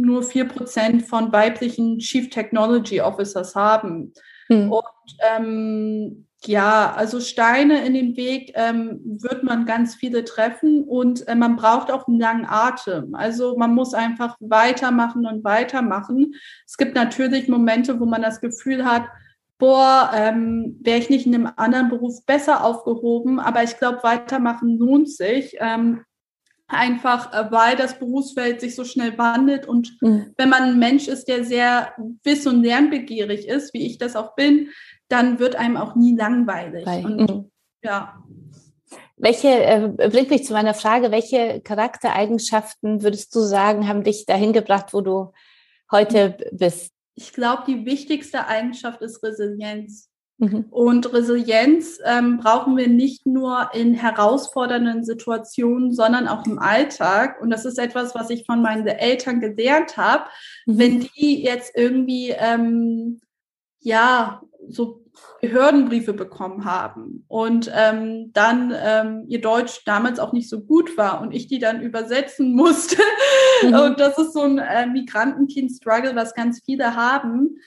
nur 0.00 0.22
vier 0.22 0.46
Prozent 0.46 1.02
von 1.02 1.32
weiblichen 1.32 1.98
Chief 1.98 2.30
Technology 2.30 3.00
Officers 3.00 3.54
haben. 3.54 4.12
Mhm. 4.48 4.72
Und 4.72 4.84
ähm, 5.36 6.24
ja, 6.44 6.94
also 6.94 7.20
Steine 7.20 7.84
in 7.84 7.94
den 7.94 8.16
Weg 8.16 8.52
ähm, 8.54 9.00
wird 9.20 9.42
man 9.42 9.66
ganz 9.66 9.96
viele 9.96 10.24
treffen 10.24 10.84
und 10.84 11.26
äh, 11.26 11.34
man 11.34 11.56
braucht 11.56 11.90
auch 11.90 12.06
einen 12.06 12.20
langen 12.20 12.46
Atem. 12.48 13.14
Also 13.14 13.56
man 13.56 13.74
muss 13.74 13.92
einfach 13.92 14.36
weitermachen 14.40 15.26
und 15.26 15.42
weitermachen. 15.42 16.34
Es 16.64 16.76
gibt 16.76 16.94
natürlich 16.94 17.48
Momente, 17.48 17.98
wo 17.98 18.06
man 18.06 18.22
das 18.22 18.40
Gefühl 18.40 18.84
hat, 18.84 19.04
boah, 19.58 20.12
ähm, 20.14 20.78
wäre 20.80 20.98
ich 20.98 21.10
nicht 21.10 21.26
in 21.26 21.34
einem 21.34 21.50
anderen 21.56 21.88
Beruf 21.88 22.24
besser 22.24 22.64
aufgehoben, 22.64 23.40
aber 23.40 23.64
ich 23.64 23.76
glaube, 23.76 24.04
weitermachen 24.04 24.78
lohnt 24.78 25.10
sich. 25.10 25.56
Ähm, 25.58 26.04
einfach 26.68 27.32
äh, 27.32 27.50
weil 27.50 27.76
das 27.76 27.98
Berufsfeld 27.98 28.60
sich 28.60 28.74
so 28.74 28.84
schnell 28.84 29.16
wandelt 29.18 29.66
und 29.66 29.96
mhm. 30.00 30.32
wenn 30.36 30.50
man 30.50 30.62
ein 30.62 30.78
Mensch 30.78 31.08
ist, 31.08 31.26
der 31.26 31.44
sehr 31.44 31.94
wiss- 32.22 32.46
und 32.46 32.62
lernbegierig 32.62 33.48
ist, 33.48 33.74
wie 33.74 33.86
ich 33.86 33.98
das 33.98 34.14
auch 34.14 34.34
bin, 34.34 34.68
dann 35.08 35.38
wird 35.38 35.56
einem 35.56 35.78
auch 35.78 35.96
nie 35.96 36.14
langweilig. 36.14 36.86
Weil, 36.86 37.04
und, 37.04 37.30
mhm. 37.30 37.50
ja. 37.82 38.22
Welche, 39.16 39.48
äh, 39.48 39.88
bringt 40.08 40.30
mich 40.30 40.44
zu 40.44 40.52
meiner 40.52 40.74
Frage, 40.74 41.10
welche 41.10 41.60
Charaktereigenschaften 41.62 43.02
würdest 43.02 43.34
du 43.34 43.40
sagen, 43.40 43.88
haben 43.88 44.04
dich 44.04 44.26
dahin 44.26 44.52
gebracht, 44.52 44.92
wo 44.92 45.00
du 45.00 45.32
heute 45.90 46.36
bist? 46.52 46.92
Ich 47.14 47.32
glaube, 47.32 47.64
die 47.66 47.84
wichtigste 47.84 48.46
Eigenschaft 48.46 49.00
ist 49.02 49.24
Resilienz. 49.24 50.07
Mhm. 50.38 50.66
Und 50.70 51.12
Resilienz 51.12 51.98
ähm, 52.04 52.38
brauchen 52.38 52.76
wir 52.76 52.88
nicht 52.88 53.26
nur 53.26 53.70
in 53.74 53.94
herausfordernden 53.94 55.04
Situationen, 55.04 55.92
sondern 55.92 56.28
auch 56.28 56.46
im 56.46 56.60
Alltag. 56.60 57.40
Und 57.42 57.50
das 57.50 57.64
ist 57.64 57.78
etwas, 57.78 58.14
was 58.14 58.30
ich 58.30 58.46
von 58.46 58.62
meinen 58.62 58.86
Eltern 58.86 59.40
gelernt 59.40 59.96
habe. 59.96 60.24
Mhm. 60.66 60.78
Wenn 60.78 61.00
die 61.00 61.42
jetzt 61.42 61.72
irgendwie, 61.76 62.30
ähm, 62.38 63.20
ja, 63.80 64.42
so 64.68 65.04
Behördenbriefe 65.40 66.12
bekommen 66.12 66.64
haben 66.64 67.24
und 67.26 67.70
ähm, 67.74 68.32
dann 68.32 68.72
ähm, 68.76 69.24
ihr 69.28 69.40
Deutsch 69.40 69.82
damals 69.84 70.20
auch 70.20 70.32
nicht 70.32 70.48
so 70.48 70.60
gut 70.60 70.96
war 70.96 71.20
und 71.20 71.32
ich 71.32 71.48
die 71.48 71.58
dann 71.58 71.82
übersetzen 71.82 72.54
musste. 72.54 72.96
Mhm. 73.62 73.74
Und 73.74 74.00
das 74.00 74.18
ist 74.18 74.32
so 74.32 74.42
ein 74.42 74.58
äh, 74.58 74.86
Migrantenkind-Struggle, 74.86 76.14
was 76.14 76.34
ganz 76.34 76.60
viele 76.64 76.94
haben 76.94 77.58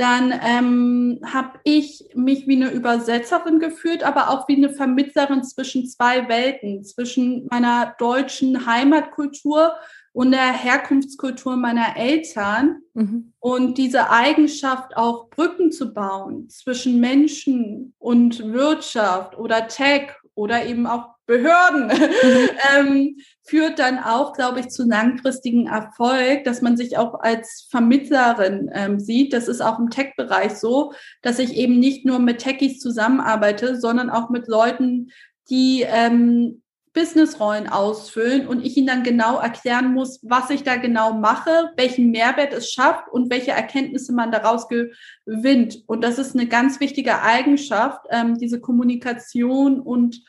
dann 0.00 0.32
ähm, 0.42 1.20
habe 1.26 1.60
ich 1.62 2.08
mich 2.14 2.46
wie 2.48 2.56
eine 2.56 2.70
Übersetzerin 2.70 3.58
gefühlt, 3.58 4.02
aber 4.02 4.30
auch 4.30 4.48
wie 4.48 4.56
eine 4.56 4.70
Vermittlerin 4.70 5.44
zwischen 5.44 5.86
zwei 5.86 6.26
Welten, 6.26 6.84
zwischen 6.84 7.46
meiner 7.50 7.94
deutschen 7.98 8.64
Heimatkultur 8.64 9.74
und 10.12 10.30
der 10.30 10.54
Herkunftskultur 10.54 11.56
meiner 11.56 11.98
Eltern. 11.98 12.80
Mhm. 12.94 13.34
Und 13.40 13.76
diese 13.76 14.08
Eigenschaft 14.08 14.96
auch 14.96 15.28
Brücken 15.28 15.70
zu 15.70 15.92
bauen 15.92 16.48
zwischen 16.48 16.98
Menschen 16.98 17.92
und 17.98 18.42
Wirtschaft 18.52 19.36
oder 19.36 19.68
Tech 19.68 20.12
oder 20.40 20.64
eben 20.64 20.86
auch 20.86 21.10
Behörden, 21.26 21.88
mhm. 21.88 22.48
ähm, 22.76 23.16
führt 23.44 23.78
dann 23.78 23.98
auch, 23.98 24.32
glaube 24.32 24.60
ich, 24.60 24.68
zu 24.70 24.84
langfristigen 24.84 25.66
Erfolg, 25.66 26.44
dass 26.44 26.62
man 26.62 26.76
sich 26.76 26.96
auch 26.96 27.20
als 27.20 27.68
Vermittlerin 27.70 28.70
ähm, 28.72 28.98
sieht. 28.98 29.34
Das 29.34 29.46
ist 29.46 29.60
auch 29.60 29.78
im 29.78 29.90
Tech-Bereich 29.90 30.54
so, 30.54 30.92
dass 31.22 31.38
ich 31.38 31.54
eben 31.54 31.78
nicht 31.78 32.06
nur 32.06 32.18
mit 32.18 32.38
Techies 32.38 32.80
zusammenarbeite, 32.80 33.78
sondern 33.78 34.08
auch 34.08 34.30
mit 34.30 34.48
Leuten, 34.48 35.10
die 35.50 35.84
ähm, 35.86 36.62
Businessrollen 36.92 37.68
ausfüllen 37.68 38.48
und 38.48 38.64
ich 38.64 38.76
ihnen 38.76 38.88
dann 38.88 39.04
genau 39.04 39.38
erklären 39.38 39.94
muss, 39.94 40.18
was 40.22 40.50
ich 40.50 40.64
da 40.64 40.76
genau 40.76 41.12
mache, 41.12 41.70
welchen 41.76 42.10
Mehrwert 42.10 42.52
es 42.52 42.72
schafft 42.72 43.08
und 43.12 43.30
welche 43.30 43.52
Erkenntnisse 43.52 44.12
man 44.12 44.32
daraus 44.32 44.66
gewinnt. 44.68 45.84
Und 45.86 46.02
das 46.02 46.18
ist 46.18 46.34
eine 46.34 46.48
ganz 46.48 46.80
wichtige 46.80 47.22
Eigenschaft, 47.22 48.00
ähm, 48.10 48.38
diese 48.38 48.60
Kommunikation 48.60 49.78
und 49.78 50.20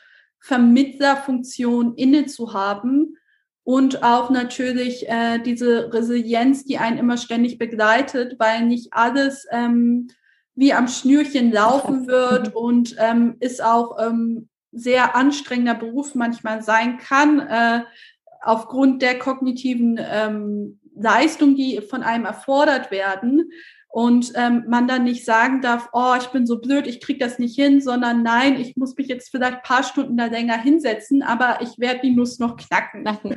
Vermittlerfunktion 0.42 1.94
inne 1.94 2.26
zu 2.26 2.52
haben 2.52 3.16
und 3.64 4.02
auch 4.02 4.30
natürlich 4.30 5.08
äh, 5.08 5.38
diese 5.38 5.92
Resilienz, 5.92 6.64
die 6.64 6.78
einen 6.78 6.98
immer 6.98 7.16
ständig 7.16 7.58
begleitet, 7.58 8.36
weil 8.38 8.66
nicht 8.66 8.92
alles 8.92 9.46
ähm, 9.50 10.08
wie 10.54 10.72
am 10.72 10.88
Schnürchen 10.88 11.52
laufen 11.52 12.06
wird 12.06 12.54
und 12.54 12.96
ähm, 12.98 13.36
ist 13.40 13.62
auch 13.62 13.98
ähm, 14.04 14.48
sehr 14.72 15.14
anstrengender 15.14 15.74
Beruf 15.74 16.14
manchmal 16.14 16.62
sein 16.62 16.98
kann, 16.98 17.40
äh, 17.40 17.82
aufgrund 18.40 19.00
der 19.00 19.18
kognitiven 19.18 19.98
ähm, 20.02 20.80
Leistung, 20.96 21.54
die 21.54 21.80
von 21.80 22.02
einem 22.02 22.24
erfordert 22.24 22.90
werden. 22.90 23.50
Und 23.92 24.32
ähm, 24.36 24.64
man 24.68 24.88
dann 24.88 25.04
nicht 25.04 25.26
sagen 25.26 25.60
darf, 25.60 25.90
oh, 25.92 26.14
ich 26.18 26.28
bin 26.28 26.46
so 26.46 26.58
blöd, 26.58 26.86
ich 26.86 26.98
krieg 26.98 27.20
das 27.20 27.38
nicht 27.38 27.54
hin, 27.54 27.82
sondern 27.82 28.22
nein, 28.22 28.58
ich 28.58 28.74
muss 28.74 28.96
mich 28.96 29.06
jetzt 29.06 29.30
vielleicht 29.30 29.56
ein 29.56 29.62
paar 29.62 29.82
Stunden 29.82 30.16
da 30.16 30.24
länger 30.24 30.56
hinsetzen, 30.56 31.22
aber 31.22 31.58
ich 31.60 31.78
werde 31.78 32.00
die 32.00 32.16
Nuss 32.16 32.38
noch 32.38 32.56
knacken. 32.56 33.04
knacken. 33.04 33.36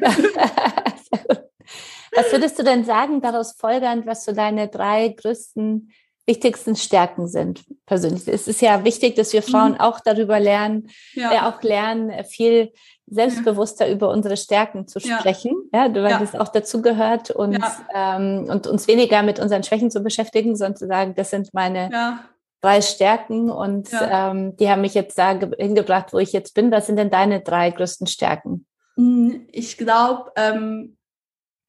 was 2.15 2.31
würdest 2.31 2.57
du 2.57 2.63
denn 2.63 2.85
sagen, 2.85 3.19
daraus 3.19 3.51
folgernd, 3.51 4.05
was 4.05 4.23
so 4.23 4.31
deine 4.31 4.69
drei 4.69 5.09
größten, 5.09 5.91
wichtigsten 6.25 6.75
Stärken 6.75 7.27
sind 7.27 7.63
persönlich? 7.85 8.27
Es 8.27 8.47
ist 8.47 8.61
ja 8.61 8.83
wichtig, 8.83 9.15
dass 9.15 9.33
wir 9.33 9.41
Frauen 9.41 9.73
mhm. 9.73 9.79
auch 9.79 9.99
darüber 9.99 10.39
lernen, 10.39 10.89
ja. 11.13 11.31
äh, 11.31 11.39
auch 11.41 11.61
lernen, 11.61 12.11
viel 12.25 12.71
selbstbewusster 13.07 13.87
ja. 13.87 13.93
über 13.93 14.09
unsere 14.09 14.35
Stärken 14.35 14.87
zu 14.87 14.99
sprechen, 14.99 15.53
ja, 15.71 15.93
weil 15.93 16.09
ja. 16.09 16.19
das 16.19 16.33
auch 16.33 16.47
dazu 16.47 16.81
gehört 16.81 17.29
und, 17.29 17.59
ja. 17.59 18.17
ähm, 18.17 18.47
und 18.49 18.65
uns 18.65 18.87
weniger 18.87 19.21
mit 19.21 19.39
unseren 19.39 19.63
Schwächen 19.63 19.91
zu 19.91 20.01
beschäftigen, 20.01 20.55
sondern 20.55 20.75
zu 20.75 20.87
sagen, 20.87 21.13
das 21.15 21.29
sind 21.29 21.53
meine 21.53 22.19
drei 22.61 22.81
Stärken 22.81 23.51
und 23.51 23.89
ähm, 23.93 24.57
die 24.57 24.69
haben 24.69 24.81
mich 24.81 24.95
jetzt 24.95 25.17
da 25.19 25.39
hingebracht, 25.57 26.13
wo 26.13 26.17
ich 26.17 26.33
jetzt 26.33 26.55
bin. 26.55 26.71
Was 26.71 26.87
sind 26.87 26.95
denn 26.95 27.11
deine 27.11 27.41
drei 27.41 27.69
größten 27.69 28.07
Stärken? 28.07 28.65
Hm, 28.95 29.47
ich 29.51 29.77
glaube, 29.77 30.31
ähm, 30.35 30.97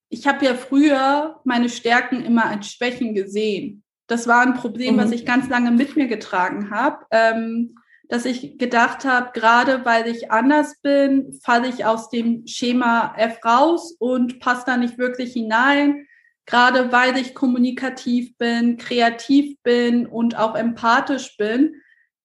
ich 0.08 0.26
habe 0.26 0.44
ja 0.44 0.54
früher 0.54 1.40
meine 1.44 1.68
Stärken 1.68 2.24
immer 2.24 2.46
als 2.46 2.70
Schwächen 2.70 3.14
gesehen. 3.14 3.82
Das 4.06 4.28
war 4.28 4.42
ein 4.42 4.54
Problem, 4.54 4.94
mhm. 4.94 4.98
was 4.98 5.10
ich 5.12 5.26
ganz 5.26 5.48
lange 5.48 5.70
mit 5.70 5.96
mir 5.96 6.06
getragen 6.06 6.70
habe. 6.70 7.04
Ähm, 7.10 7.74
dass 8.08 8.24
ich 8.24 8.58
gedacht 8.58 9.04
habe, 9.04 9.30
gerade 9.32 9.84
weil 9.84 10.06
ich 10.06 10.30
anders 10.30 10.78
bin, 10.80 11.38
falle 11.42 11.68
ich 11.68 11.84
aus 11.84 12.08
dem 12.08 12.46
Schema 12.46 13.14
F 13.16 13.44
raus 13.44 13.96
und 13.98 14.38
passe 14.38 14.62
da 14.66 14.76
nicht 14.76 14.98
wirklich 14.98 15.32
hinein. 15.32 16.06
Gerade 16.46 16.92
weil 16.92 17.18
ich 17.18 17.34
kommunikativ 17.34 18.36
bin, 18.38 18.76
kreativ 18.76 19.56
bin 19.64 20.06
und 20.06 20.38
auch 20.38 20.54
empathisch 20.54 21.36
bin, 21.36 21.74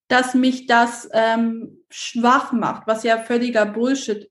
dass 0.08 0.36
mich 0.36 0.68
das 0.68 1.10
ähm, 1.14 1.80
schwach 1.90 2.52
macht, 2.52 2.86
was 2.86 3.04
ja 3.04 3.18
völliger 3.18 3.66
Bullshit 3.66 4.30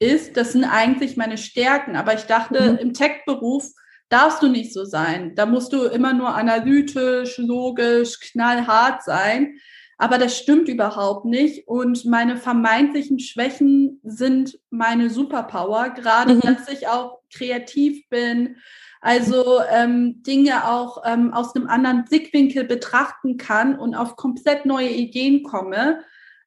ist. 0.00 0.36
Das 0.36 0.52
sind 0.52 0.64
eigentlich 0.64 1.16
meine 1.16 1.38
Stärken. 1.38 1.94
Aber 1.94 2.14
ich 2.14 2.22
dachte, 2.22 2.72
mhm. 2.72 2.78
im 2.78 2.94
Tech-Beruf 2.94 3.70
darfst 4.08 4.42
du 4.42 4.48
nicht 4.48 4.72
so 4.72 4.84
sein. 4.84 5.34
Da 5.34 5.46
musst 5.46 5.72
du 5.72 5.84
immer 5.84 6.12
nur 6.12 6.34
analytisch, 6.34 7.38
logisch, 7.38 8.20
knallhart 8.20 9.02
sein. 9.02 9.58
Aber 9.98 10.18
das 10.18 10.38
stimmt 10.38 10.68
überhaupt 10.68 11.24
nicht. 11.24 11.66
Und 11.66 12.04
meine 12.04 12.36
vermeintlichen 12.36 13.18
Schwächen 13.18 14.00
sind 14.04 14.58
meine 14.70 15.10
Superpower, 15.10 15.90
gerade 15.90 16.34
mhm. 16.34 16.40
dass 16.40 16.68
ich 16.68 16.88
auch 16.88 17.18
kreativ 17.32 18.08
bin, 18.08 18.56
also 19.00 19.60
ähm, 19.70 20.22
Dinge 20.22 20.68
auch 20.68 21.02
ähm, 21.04 21.32
aus 21.32 21.54
einem 21.54 21.68
anderen 21.68 22.04
Blickwinkel 22.04 22.64
betrachten 22.64 23.36
kann 23.36 23.78
und 23.78 23.94
auf 23.94 24.16
komplett 24.16 24.66
neue 24.66 24.90
Ideen 24.90 25.42
komme, 25.42 26.00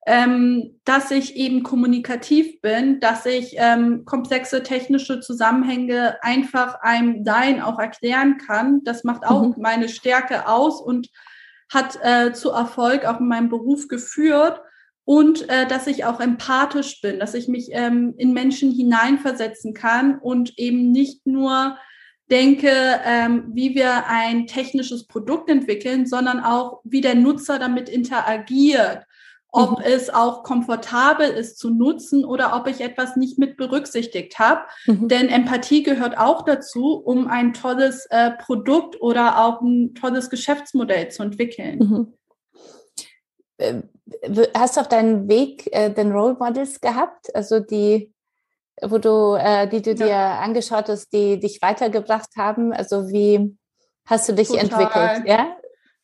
ähm, 0.08 0.80
dass 0.84 1.12
ich 1.12 1.36
eben 1.36 1.62
kommunikativ 1.62 2.60
bin, 2.62 3.00
dass 3.00 3.26
ich 3.26 3.56
ähm, 3.58 4.04
komplexe 4.06 4.64
technische 4.64 5.20
Zusammenhänge 5.20 6.18
einfach 6.24 6.82
einem 6.82 7.24
Sein 7.24 7.62
auch 7.62 7.78
erklären 7.78 8.38
kann. 8.38 8.84
Das 8.84 9.04
macht 9.04 9.26
auch 9.26 9.44
mhm. 9.44 9.62
meine 9.62 9.90
Stärke 9.90 10.48
aus 10.48 10.82
und 10.82 11.10
hat 11.72 12.00
äh, 12.02 12.34
zu 12.34 12.50
Erfolg 12.50 13.06
auch 13.06 13.20
in 13.20 13.28
meinem 13.28 13.50
Beruf 13.50 13.88
geführt 13.88 14.60
und 15.06 15.48
äh, 15.50 15.68
dass 15.68 15.88
ich 15.88 16.04
auch 16.06 16.20
empathisch 16.20 17.00
bin, 17.02 17.20
dass 17.20 17.34
ich 17.34 17.48
mich 17.48 17.70
ähm, 17.72 18.16
in 18.18 18.34
Menschen 18.34 18.72
hineinversetzen 18.72 19.74
kann 19.74 20.18
und 20.18 20.58
eben 20.58 20.92
nicht 20.92 21.28
nur 21.28 21.78
denke, 22.30 22.72
ähm, 23.06 23.52
wie 23.54 23.76
wir 23.76 24.08
ein 24.08 24.48
technisches 24.48 25.06
Produkt 25.06 25.50
entwickeln, 25.50 26.06
sondern 26.06 26.40
auch, 26.40 26.80
wie 26.84 27.02
der 27.02 27.16
Nutzer 27.16 27.60
damit 27.60 27.90
interagiert 27.90 29.06
ob 29.52 29.80
mhm. 29.80 29.86
es 29.86 30.10
auch 30.10 30.44
komfortabel 30.44 31.30
ist 31.30 31.60
zu 31.60 31.70
nutzen 31.70 32.24
oder 32.24 32.56
ob 32.56 32.68
ich 32.68 32.82
etwas 32.82 33.18
nicht 33.18 33.38
mit 33.38 33.58
berücksichtigt 33.58 34.40
habe. 34.40 34.62
Mhm. 34.86 35.10
Denn 35.10 35.30
Empathie 35.30 35.84
gehört 35.84 36.18
auch 36.18 36.44
dazu, 36.44 36.96
um 36.96 37.28
ein 37.28 37.54
tolles 37.54 38.06
äh, 38.10 38.32
Produkt 38.32 39.02
oder 39.02 39.44
auch 39.46 39.62
ein 39.62 39.94
tolles 39.94 40.30
Geschäftsmodell 40.30 41.10
zu 41.10 41.24
entwickeln. 41.24 41.80
Mhm. 41.80 42.14
Äh, 43.58 43.82
hast 44.58 44.78
du 44.78 44.82
auf 44.82 44.88
deinen 44.88 45.28
Weg 45.28 45.68
äh, 45.74 45.90
den 45.90 46.12
Role 46.12 46.36
Models 46.40 46.80
gehabt, 46.80 47.34
also 47.36 47.60
die, 47.60 48.14
wo 48.82 48.98
du, 48.98 49.36
äh, 49.36 49.68
die 49.68 49.82
du 49.82 49.92
ja. 49.92 49.96
dir 49.96 50.18
angeschaut 50.18 50.88
hast, 50.88 51.12
die 51.12 51.40
dich 51.40 51.62
weitergebracht 51.62 52.30
haben? 52.38 52.72
Also 52.72 53.10
wie 53.10 53.58
hast 54.06 54.30
du 54.30 54.34
dich 54.34 54.48
Total. 54.48 54.64
entwickelt? 54.64 55.28
Ja? 55.28 55.58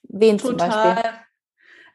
Wen 0.04 0.38
Total. 0.38 0.58
zum 0.58 0.70
Beispiel? 0.70 1.14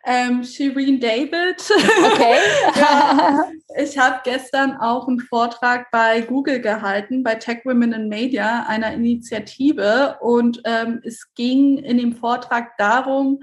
Ähm, 0.05 0.43
Shireen 0.43 0.99
David. 0.99 1.61
Okay. 1.61 2.37
ja, 2.77 3.45
ich 3.77 3.97
habe 3.97 4.21
gestern 4.25 4.77
auch 4.79 5.07
einen 5.07 5.21
Vortrag 5.21 5.91
bei 5.93 6.23
Google 6.23 6.61
gehalten, 6.61 7.23
bei 7.23 7.37
Tech 7.37 7.65
Women 7.65 7.93
in 7.93 8.09
Media, 8.09 8.67
einer 8.67 8.93
Initiative. 8.93 10.17
Und 10.21 10.61
ähm, 10.65 11.01
es 11.05 11.33
ging 11.35 11.79
in 11.79 11.99
dem 11.99 12.17
Vortrag 12.17 12.77
darum, 12.79 13.41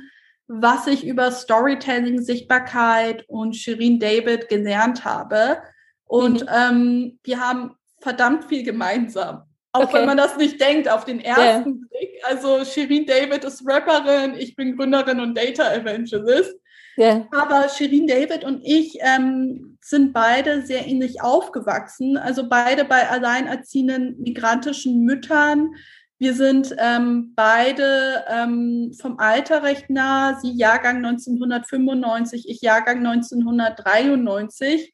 was 0.48 0.88
ich 0.88 1.06
über 1.06 1.32
Storytelling, 1.32 2.22
Sichtbarkeit 2.22 3.24
und 3.30 3.56
Shireen 3.56 4.00
David 4.00 4.50
gelernt 4.50 5.06
habe. 5.06 5.60
Und 6.06 6.42
mhm. 6.42 6.50
ähm, 6.54 7.20
wir 7.24 7.40
haben 7.40 7.76
verdammt 8.02 8.46
viel 8.46 8.64
gemeinsam. 8.64 9.44
Auch 9.80 9.86
okay. 9.86 10.00
wenn 10.00 10.06
man 10.06 10.18
das 10.18 10.38
nicht 10.38 10.60
denkt 10.60 10.90
auf 10.90 11.06
den 11.06 11.20
ersten 11.20 11.70
yeah. 11.70 11.88
Blick. 11.90 12.22
Also 12.24 12.66
Shirin 12.66 13.06
David 13.06 13.44
ist 13.44 13.64
Rapperin, 13.66 14.36
ich 14.38 14.56
bin 14.56 14.76
Gründerin 14.76 15.20
und 15.20 15.38
Data 15.38 15.74
Evangelist. 15.74 16.56
Yeah. 16.98 17.28
Aber 17.32 17.70
Shirin 17.70 18.08
David 18.08 18.44
und 18.44 18.62
ich 18.64 18.98
ähm, 19.00 19.78
sind 19.82 20.12
beide 20.12 20.64
sehr 20.64 20.86
ähnlich 20.86 21.22
aufgewachsen. 21.22 22.18
Also 22.18 22.50
beide 22.50 22.84
bei 22.84 23.10
alleinerziehenden 23.10 24.20
migrantischen 24.20 25.06
Müttern. 25.06 25.76
Wir 26.18 26.34
sind 26.34 26.76
ähm, 26.78 27.32
beide 27.34 28.26
ähm, 28.28 28.92
vom 29.00 29.18
Alter 29.20 29.64
recht 29.64 29.90
nah. 29.90 30.38
Sie 30.42 30.52
Jahrgang 30.52 30.98
1995, 30.98 32.50
ich 32.50 32.60
Jahrgang 32.60 32.98
1993. 32.98 34.94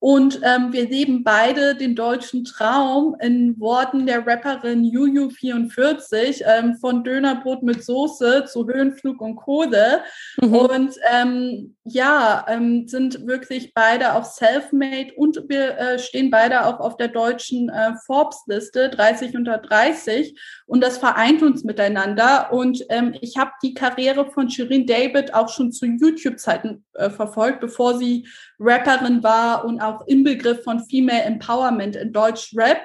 Und 0.00 0.40
ähm, 0.42 0.72
wir 0.72 0.88
leben 0.88 1.22
beide 1.22 1.74
den 1.74 1.94
deutschen 1.94 2.44
Traum 2.44 3.14
in 3.20 3.60
Worten 3.60 4.06
der 4.06 4.26
Rapperin 4.26 4.82
Juju44 4.82 6.42
ähm, 6.46 6.76
von 6.76 7.04
Dönerbrot 7.04 7.62
mit 7.62 7.84
Soße 7.84 8.46
zu 8.46 8.66
Höhenflug 8.66 9.20
und 9.20 9.36
Kohle. 9.36 10.02
Mhm. 10.40 10.54
Und 10.54 10.94
ähm, 11.12 11.76
ja, 11.84 12.46
ähm, 12.48 12.88
sind 12.88 13.26
wirklich 13.26 13.74
beide 13.74 14.14
auch 14.14 14.24
self-made 14.24 15.12
und 15.16 15.44
wir 15.48 15.76
äh, 15.76 15.98
stehen 15.98 16.30
beide 16.30 16.64
auch 16.64 16.80
auf 16.80 16.96
der 16.96 17.08
deutschen 17.08 17.68
äh, 17.68 17.92
Forbes-Liste 18.06 18.88
30 18.88 19.36
unter 19.36 19.58
30. 19.58 20.38
Und 20.64 20.82
das 20.82 20.96
vereint 20.96 21.42
uns 21.42 21.62
miteinander. 21.62 22.52
Und 22.52 22.86
ähm, 22.88 23.14
ich 23.20 23.36
habe 23.36 23.50
die 23.62 23.74
Karriere 23.74 24.30
von 24.30 24.48
Shirin 24.48 24.86
David 24.86 25.34
auch 25.34 25.50
schon 25.50 25.72
zu 25.72 25.84
YouTube-Zeiten 25.84 26.84
äh, 26.94 27.10
verfolgt, 27.10 27.60
bevor 27.60 27.98
sie 27.98 28.26
Rapperin 28.60 29.22
war 29.22 29.64
und 29.64 29.80
auch 29.80 30.06
Inbegriff 30.06 30.62
von 30.62 30.84
Female 30.84 31.22
Empowerment 31.22 31.96
in 31.96 32.12
Deutsch 32.12 32.54
Rap 32.54 32.78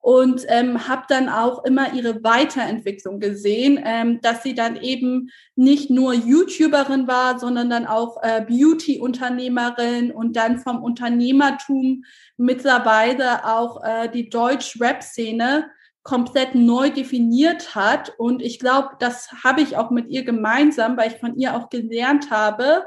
und 0.00 0.44
ähm, 0.48 0.88
habe 0.88 1.02
dann 1.08 1.28
auch 1.28 1.64
immer 1.64 1.92
ihre 1.92 2.22
Weiterentwicklung 2.22 3.20
gesehen, 3.20 3.80
ähm, 3.84 4.20
dass 4.22 4.42
sie 4.42 4.54
dann 4.54 4.76
eben 4.76 5.30
nicht 5.56 5.90
nur 5.90 6.14
YouTuberin 6.14 7.06
war, 7.08 7.38
sondern 7.38 7.68
dann 7.68 7.86
auch 7.86 8.22
äh, 8.22 8.42
Beauty-Unternehmerin 8.48 10.12
und 10.12 10.36
dann 10.36 10.60
vom 10.60 10.82
Unternehmertum 10.82 12.04
mittlerweile 12.36 13.44
auch 13.44 13.84
äh, 13.84 14.08
die 14.08 14.30
Deutsch-Rap-Szene 14.30 15.66
komplett 16.04 16.54
neu 16.54 16.88
definiert 16.88 17.74
hat. 17.74 18.14
Und 18.16 18.40
ich 18.40 18.58
glaube, 18.58 18.90
das 19.00 19.30
habe 19.44 19.60
ich 19.60 19.76
auch 19.76 19.90
mit 19.90 20.08
ihr 20.08 20.24
gemeinsam, 20.24 20.96
weil 20.96 21.12
ich 21.12 21.18
von 21.18 21.36
ihr 21.36 21.54
auch 21.54 21.68
gelernt 21.68 22.30
habe, 22.30 22.84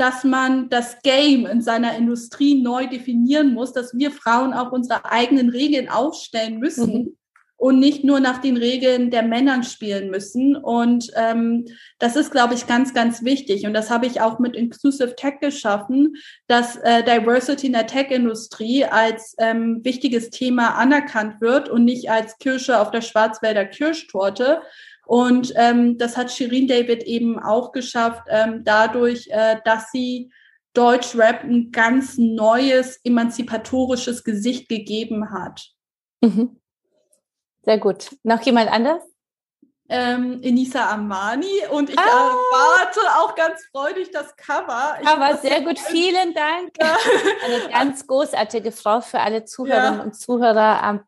dass 0.00 0.24
man 0.24 0.70
das 0.70 1.02
Game 1.02 1.44
in 1.44 1.60
seiner 1.60 1.94
Industrie 1.94 2.62
neu 2.62 2.86
definieren 2.86 3.52
muss, 3.52 3.74
dass 3.74 3.92
wir 3.92 4.10
Frauen 4.10 4.54
auch 4.54 4.72
unsere 4.72 5.04
eigenen 5.04 5.50
Regeln 5.50 5.90
aufstellen 5.90 6.58
müssen 6.58 6.92
mhm. 6.92 7.16
und 7.58 7.80
nicht 7.80 8.02
nur 8.02 8.18
nach 8.18 8.38
den 8.38 8.56
Regeln 8.56 9.10
der 9.10 9.22
Männern 9.22 9.62
spielen 9.62 10.10
müssen. 10.10 10.56
Und 10.56 11.10
ähm, 11.16 11.66
das 11.98 12.16
ist, 12.16 12.32
glaube 12.32 12.54
ich, 12.54 12.66
ganz, 12.66 12.94
ganz 12.94 13.24
wichtig. 13.24 13.66
Und 13.66 13.74
das 13.74 13.90
habe 13.90 14.06
ich 14.06 14.22
auch 14.22 14.38
mit 14.38 14.56
Inclusive 14.56 15.16
Tech 15.16 15.34
geschaffen, 15.38 16.16
dass 16.46 16.76
äh, 16.76 17.04
Diversity 17.04 17.66
in 17.66 17.74
der 17.74 17.86
Tech-Industrie 17.86 18.86
als 18.86 19.34
ähm, 19.36 19.84
wichtiges 19.84 20.30
Thema 20.30 20.76
anerkannt 20.76 21.42
wird 21.42 21.68
und 21.68 21.84
nicht 21.84 22.10
als 22.10 22.38
Kirsche 22.38 22.80
auf 22.80 22.90
der 22.90 23.02
Schwarzwälder 23.02 23.66
Kirschtorte, 23.66 24.62
und 25.10 25.52
ähm, 25.56 25.98
das 25.98 26.16
hat 26.16 26.30
Shirin 26.30 26.68
David 26.68 27.02
eben 27.02 27.40
auch 27.40 27.72
geschafft, 27.72 28.28
ähm, 28.28 28.62
dadurch, 28.62 29.26
äh, 29.28 29.56
dass 29.64 29.90
sie 29.90 30.30
Deutschrap 30.72 31.42
ein 31.42 31.72
ganz 31.72 32.16
neues, 32.16 33.00
emanzipatorisches 33.02 34.22
Gesicht 34.22 34.68
gegeben 34.68 35.32
hat. 35.32 35.72
Mhm. 36.20 36.60
Sehr 37.64 37.78
gut. 37.78 38.16
Noch 38.22 38.40
jemand 38.42 38.70
anders? 38.70 39.02
ähm, 39.90 40.40
Enisa 40.42 40.88
Amani 40.88 41.66
und 41.70 41.90
ich 41.90 41.98
ah. 41.98 42.02
erwarte 42.02 43.00
auch 43.18 43.34
ganz 43.34 43.64
freudig 43.72 44.10
das 44.12 44.36
Cover. 44.36 44.96
Cover, 45.04 45.36
sehr 45.38 45.62
gut, 45.62 45.78
vielen 45.80 46.32
Dank. 46.32 46.70
Ja. 46.80 46.96
Eine 47.44 47.68
ganz 47.72 48.06
großartige 48.06 48.70
Frau 48.70 49.00
für 49.00 49.18
alle 49.18 49.44
Zuhörerinnen 49.44 49.98
ja. 49.98 50.04
und 50.04 50.14
Zuhörer 50.14 50.82
am 50.82 51.00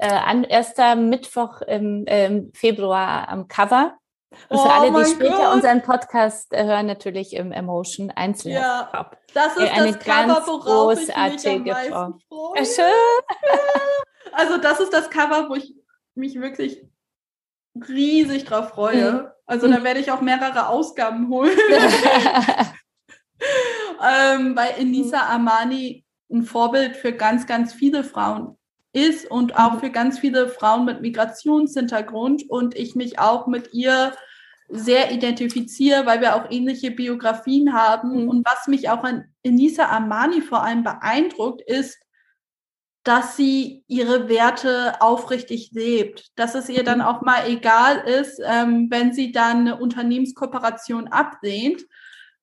äh, 0.00 0.08
an 0.08 0.44
erster 0.44 0.96
Mittwoch 0.96 1.60
im, 1.60 2.06
im 2.06 2.50
Februar 2.54 3.28
am 3.28 3.48
Cover. 3.48 3.98
Und 4.48 4.58
für 4.58 4.64
oh 4.64 4.70
alle, 4.70 4.92
die 4.92 5.10
später 5.10 5.36
Gott. 5.36 5.54
unseren 5.54 5.82
Podcast 5.82 6.52
äh, 6.52 6.64
hören, 6.64 6.86
natürlich 6.86 7.34
im 7.34 7.52
Emotion 7.52 8.10
einzeln. 8.10 8.54
Ja, 8.54 9.10
das 9.34 9.56
ist 9.56 9.70
eine 9.72 9.92
das 9.92 10.04
ganz 10.04 10.34
Cover, 10.34 10.46
worauf 10.46 10.94
großartige 10.94 11.70
ich 11.70 11.88
Frau. 11.90 12.18
Freue. 12.28 12.58
Ja, 12.58 12.64
schön. 12.64 12.84
Also 14.32 14.58
das 14.58 14.80
ist 14.80 14.92
das 14.92 15.10
Cover, 15.10 15.48
wo 15.50 15.56
ich 15.56 15.74
mich 16.14 16.40
wirklich 16.40 16.82
riesig 17.88 18.44
drauf 18.44 18.70
freue. 18.70 19.12
Mhm. 19.12 19.28
Also 19.46 19.68
da 19.68 19.82
werde 19.82 20.00
ich 20.00 20.12
auch 20.12 20.20
mehrere 20.20 20.68
Ausgaben 20.68 21.28
holen. 21.28 21.50
ähm, 23.40 24.56
weil 24.56 24.70
Enisa 24.78 25.24
mhm. 25.24 25.30
Amani 25.30 26.06
ein 26.32 26.44
Vorbild 26.44 26.96
für 26.96 27.12
ganz, 27.12 27.46
ganz 27.46 27.72
viele 27.72 28.04
Frauen 28.04 28.56
ist 28.92 29.30
und 29.30 29.56
auch 29.56 29.80
für 29.80 29.90
ganz 29.90 30.18
viele 30.18 30.48
Frauen 30.48 30.84
mit 30.84 31.00
Migrationshintergrund 31.00 32.48
und 32.48 32.74
ich 32.74 32.94
mich 32.94 33.18
auch 33.18 33.46
mit 33.46 33.72
ihr 33.72 34.12
sehr 34.68 35.12
identifiziere, 35.12 36.06
weil 36.06 36.20
wir 36.20 36.36
auch 36.36 36.50
ähnliche 36.50 36.90
Biografien 36.90 37.72
haben. 37.72 38.22
Mhm. 38.22 38.28
Und 38.28 38.46
was 38.46 38.68
mich 38.68 38.88
auch 38.88 39.02
an 39.02 39.24
Enisa 39.42 39.88
Amani 39.88 40.40
vor 40.40 40.62
allem 40.62 40.84
beeindruckt, 40.84 41.62
ist, 41.62 41.98
dass 43.02 43.36
sie 43.36 43.82
ihre 43.88 44.28
Werte 44.28 45.00
aufrichtig 45.00 45.70
lebt, 45.72 46.28
dass 46.36 46.54
es 46.54 46.68
ihr 46.68 46.84
dann 46.84 46.98
mhm. 46.98 47.04
auch 47.04 47.22
mal 47.22 47.48
egal 47.48 47.98
ist, 47.98 48.40
ähm, 48.44 48.88
wenn 48.90 49.12
sie 49.12 49.32
dann 49.32 49.60
eine 49.60 49.78
Unternehmenskooperation 49.78 51.08
ablehnt, 51.08 51.82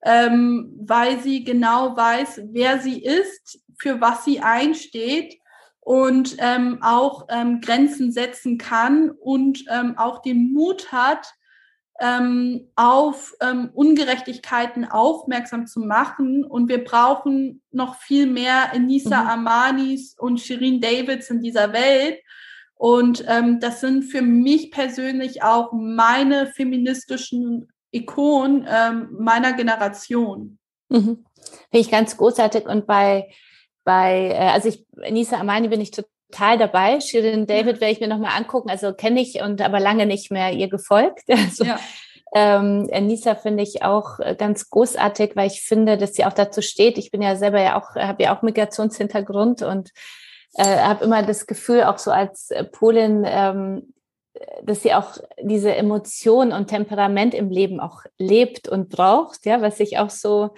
ähm, 0.04 0.74
weil 0.80 1.20
sie 1.20 1.44
genau 1.44 1.96
weiß, 1.96 2.42
wer 2.52 2.80
sie 2.80 3.02
ist, 3.04 3.60
für 3.78 4.02
was 4.02 4.26
sie 4.26 4.40
einsteht 4.40 5.40
und 5.88 6.36
ähm, 6.40 6.80
auch 6.82 7.28
ähm, 7.30 7.62
Grenzen 7.62 8.12
setzen 8.12 8.58
kann 8.58 9.10
und 9.10 9.64
ähm, 9.72 9.98
auch 9.98 10.22
den 10.22 10.52
Mut 10.52 10.92
hat, 10.92 11.34
ähm, 12.02 12.68
auf 12.76 13.34
ähm, 13.40 13.70
Ungerechtigkeiten 13.74 14.84
aufmerksam 14.84 15.66
zu 15.66 15.80
machen. 15.80 16.44
Und 16.44 16.68
wir 16.68 16.84
brauchen 16.84 17.62
noch 17.72 17.96
viel 17.96 18.28
mehr 18.28 18.74
Enisa 18.74 19.24
mhm. 19.24 19.30
Amanis 19.30 20.14
und 20.20 20.42
Shirin 20.42 20.82
Davids 20.82 21.30
in 21.30 21.42
dieser 21.42 21.72
Welt. 21.72 22.20
Und 22.76 23.24
ähm, 23.26 23.62
das 23.62 23.80
sind 23.80 24.04
für 24.04 24.22
mich 24.22 24.72
persönlich 24.72 25.42
auch 25.42 25.72
meine 25.72 26.48
feministischen 26.48 27.72
Ikonen 27.92 28.68
meiner 29.18 29.54
Generation. 29.54 30.60
Mhm. 30.90 31.24
Finde 31.72 31.80
ich 31.80 31.90
ganz 31.90 32.18
großartig. 32.18 32.66
Und 32.66 32.88
bei, 32.88 33.30
bei 33.88 34.32
äh, 34.34 34.50
also 34.50 34.68
ich, 34.68 34.86
Enisa 35.02 35.38
Amani 35.38 35.70
bin 35.70 35.80
ich 35.80 35.92
total 35.92 36.58
dabei. 36.58 37.00
Shirin 37.00 37.48
David 37.48 37.80
werde 37.80 37.94
ich 37.94 38.02
mir 38.02 38.10
nochmal 38.10 38.38
angucken. 38.38 38.70
Also 38.70 38.94
kenne 38.94 39.22
ich 39.22 39.42
und 39.42 39.62
aber 39.62 39.80
lange 39.80 40.06
nicht 40.06 40.30
mehr 40.30 40.52
ihr 40.52 40.68
gefolgt. 40.68 41.24
Also, 41.30 41.64
ja. 41.64 41.80
ähm, 42.36 42.84
Nisa 43.08 43.36
finde 43.36 43.64
ich 43.64 43.84
auch 43.84 44.20
äh, 44.20 44.36
ganz 44.38 44.70
großartig, 44.70 45.38
weil 45.38 45.48
ich 45.48 45.62
finde, 45.62 45.98
dass 45.98 46.16
sie 46.16 46.26
auch 46.26 46.34
dazu 46.34 46.62
steht. 46.62 46.98
Ich 46.98 47.12
bin 47.12 47.22
ja 47.22 47.38
selber 47.38 47.62
ja 47.62 47.82
auch, 47.82 47.96
habe 47.96 48.24
ja 48.24 48.38
auch 48.38 48.42
Migrationshintergrund 48.42 49.62
und 49.62 49.92
äh, 50.56 50.66
habe 50.66 51.06
immer 51.06 51.24
das 51.24 51.48
Gefühl, 51.48 51.84
auch 51.84 51.98
so 51.98 52.12
als 52.12 52.52
äh, 52.52 52.66
Polin, 52.66 53.24
ähm, 53.26 53.94
dass 54.64 54.84
sie 54.84 54.94
auch 54.94 55.18
diese 55.42 55.74
Emotion 55.74 56.52
und 56.52 56.68
Temperament 56.68 57.34
im 57.34 57.50
Leben 57.50 57.80
auch 57.80 58.02
lebt 58.18 58.68
und 58.68 58.90
braucht, 58.90 59.46
ja, 59.46 59.62
was 59.62 59.80
ich 59.80 59.98
auch 59.98 60.10
so 60.10 60.50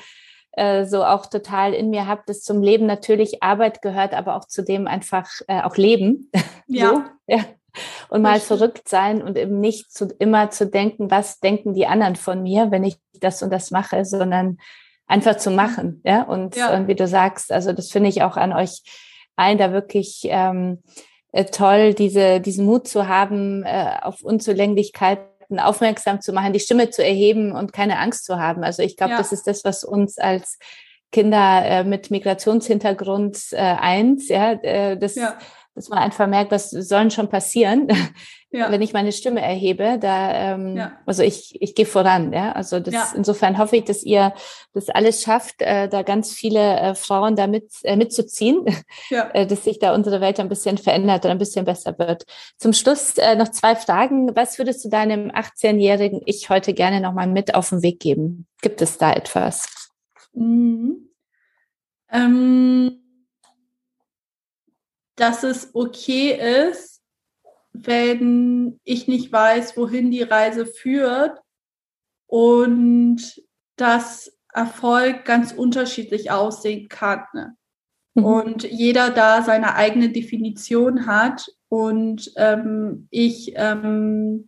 äh, 0.59 0.85
so 0.85 1.05
auch 1.05 1.25
total 1.25 1.73
in 1.73 1.89
mir 1.89 2.05
habe, 2.05 2.23
dass 2.25 2.41
zum 2.41 2.61
Leben 2.61 2.85
natürlich 2.85 3.41
Arbeit 3.41 3.81
gehört, 3.81 4.13
aber 4.13 4.35
auch 4.35 4.45
zu 4.45 4.63
dem 4.63 4.87
einfach 4.87 5.27
äh, 5.47 5.61
auch 5.61 5.77
Leben. 5.77 6.29
Ja. 6.71 6.89
so, 6.89 7.01
ja. 7.25 7.39
Und 8.09 8.21
mal 8.21 8.39
verrückt 8.39 8.87
sein 8.87 9.23
und 9.23 9.39
eben 9.39 9.59
nicht 9.59 9.91
zu, 9.91 10.13
immer 10.19 10.51
zu 10.51 10.67
denken, 10.67 11.09
was 11.09 11.39
denken 11.39 11.73
die 11.73 11.87
anderen 11.87 12.15
von 12.15 12.43
mir, 12.43 12.69
wenn 12.69 12.83
ich 12.83 12.97
das 13.19 13.41
und 13.41 13.51
das 13.51 13.71
mache, 13.71 14.05
sondern 14.05 14.59
einfach 15.07 15.37
zu 15.37 15.49
machen. 15.49 15.99
Ja. 16.05 16.21
Und, 16.21 16.55
ja. 16.55 16.75
und 16.75 16.87
wie 16.87 16.93
du 16.93 17.07
sagst, 17.07 17.51
also 17.51 17.73
das 17.73 17.89
finde 17.89 18.09
ich 18.09 18.21
auch 18.21 18.37
an 18.37 18.53
euch 18.53 18.83
allen 19.35 19.57
da 19.57 19.73
wirklich 19.73 20.21
ähm, 20.25 20.83
äh, 21.31 21.45
toll, 21.45 21.95
diese, 21.95 22.39
diesen 22.39 22.67
Mut 22.67 22.87
zu 22.87 23.07
haben, 23.07 23.63
äh, 23.63 23.95
auf 24.01 24.21
Unzulänglichkeit 24.21 25.21
Leuten 25.49 25.59
aufmerksam 25.59 26.21
zu 26.21 26.33
machen, 26.33 26.53
die 26.53 26.59
Stimme 26.59 26.89
zu 26.89 27.03
erheben 27.03 27.51
und 27.51 27.73
keine 27.73 27.99
Angst 27.99 28.25
zu 28.25 28.37
haben. 28.37 28.63
Also 28.63 28.83
ich 28.83 28.97
glaube, 28.97 29.13
ja. 29.13 29.17
das 29.17 29.31
ist 29.31 29.47
das, 29.47 29.63
was 29.63 29.83
uns 29.83 30.17
als 30.17 30.59
Kinder 31.11 31.65
äh, 31.65 31.83
mit 31.83 32.11
Migrationshintergrund 32.11 33.37
äh, 33.51 33.57
eins, 33.57 34.29
ja, 34.29 34.51
äh, 34.51 34.97
das, 34.97 35.15
ja. 35.15 35.37
Dass 35.79 35.87
man 35.87 35.99
einfach 35.99 36.27
merkt, 36.27 36.51
was 36.51 36.71
sollen 36.71 37.09
schon 37.09 37.29
passieren 37.29 37.87
ja. 38.51 38.71
wenn 38.71 38.81
ich 38.81 38.93
meine 38.93 39.11
Stimme 39.11 39.41
erhebe, 39.41 39.97
da, 39.99 40.53
ähm, 40.53 40.75
ja. 40.75 40.93
also 41.05 41.23
ich, 41.23 41.61
ich 41.61 41.75
gehe 41.75 41.85
voran, 41.85 42.33
ja. 42.33 42.51
Also 42.53 42.79
das, 42.79 42.93
ja. 42.93 43.13
insofern 43.15 43.57
hoffe 43.57 43.77
ich, 43.77 43.85
dass 43.85 44.03
ihr 44.03 44.33
das 44.73 44.89
alles 44.89 45.21
schafft, 45.21 45.61
äh, 45.61 45.87
da 45.87 46.01
ganz 46.01 46.33
viele 46.33 46.79
äh, 46.79 46.95
Frauen 46.95 47.35
da 47.35 47.47
mit, 47.47 47.71
äh, 47.83 47.95
mitzuziehen, 47.95 48.65
ja. 49.09 49.29
äh, 49.33 49.45
dass 49.45 49.63
sich 49.63 49.79
da 49.79 49.93
unsere 49.93 50.21
Welt 50.21 50.39
ein 50.39 50.49
bisschen 50.49 50.77
verändert 50.77 51.25
und 51.25 51.31
ein 51.31 51.37
bisschen 51.37 51.65
besser 51.65 51.97
wird. 51.99 52.25
Zum 52.57 52.73
Schluss 52.73 53.17
äh, 53.17 53.35
noch 53.35 53.49
zwei 53.49 53.75
Fragen. 53.75 54.35
Was 54.35 54.57
würdest 54.57 54.83
du 54.83 54.89
deinem 54.89 55.29
18-jährigen 55.29 56.21
Ich 56.25 56.49
heute 56.49 56.73
gerne 56.73 57.01
nochmal 57.01 57.27
mit 57.27 57.53
auf 57.53 57.69
den 57.69 57.83
Weg 57.83 57.99
geben? 57.99 58.47
Gibt 58.61 58.81
es 58.81 58.97
da 58.97 59.13
etwas? 59.13 59.91
Mhm. 60.33 61.09
Ähm, 62.11 62.99
dass 65.19 65.43
es 65.43 65.71
okay 65.73 66.67
ist, 66.67 67.01
wenn 67.73 68.79
ich 68.83 69.07
nicht 69.07 69.31
weiß, 69.31 69.77
wohin 69.77 70.11
die 70.11 70.23
Reise 70.23 70.65
führt 70.65 71.39
und 72.27 73.41
dass 73.75 74.37
Erfolg 74.53 75.25
ganz 75.25 75.51
unterschiedlich 75.51 76.31
aussehen 76.31 76.89
kann. 76.89 77.23
Ne? 77.33 77.55
Mhm. 78.15 78.25
Und 78.25 78.63
jeder 78.63 79.09
da 79.11 79.43
seine 79.43 79.75
eigene 79.75 80.09
Definition 80.09 81.05
hat 81.05 81.47
und 81.69 82.31
ähm, 82.35 83.07
ich 83.11 83.53
ähm, 83.55 84.47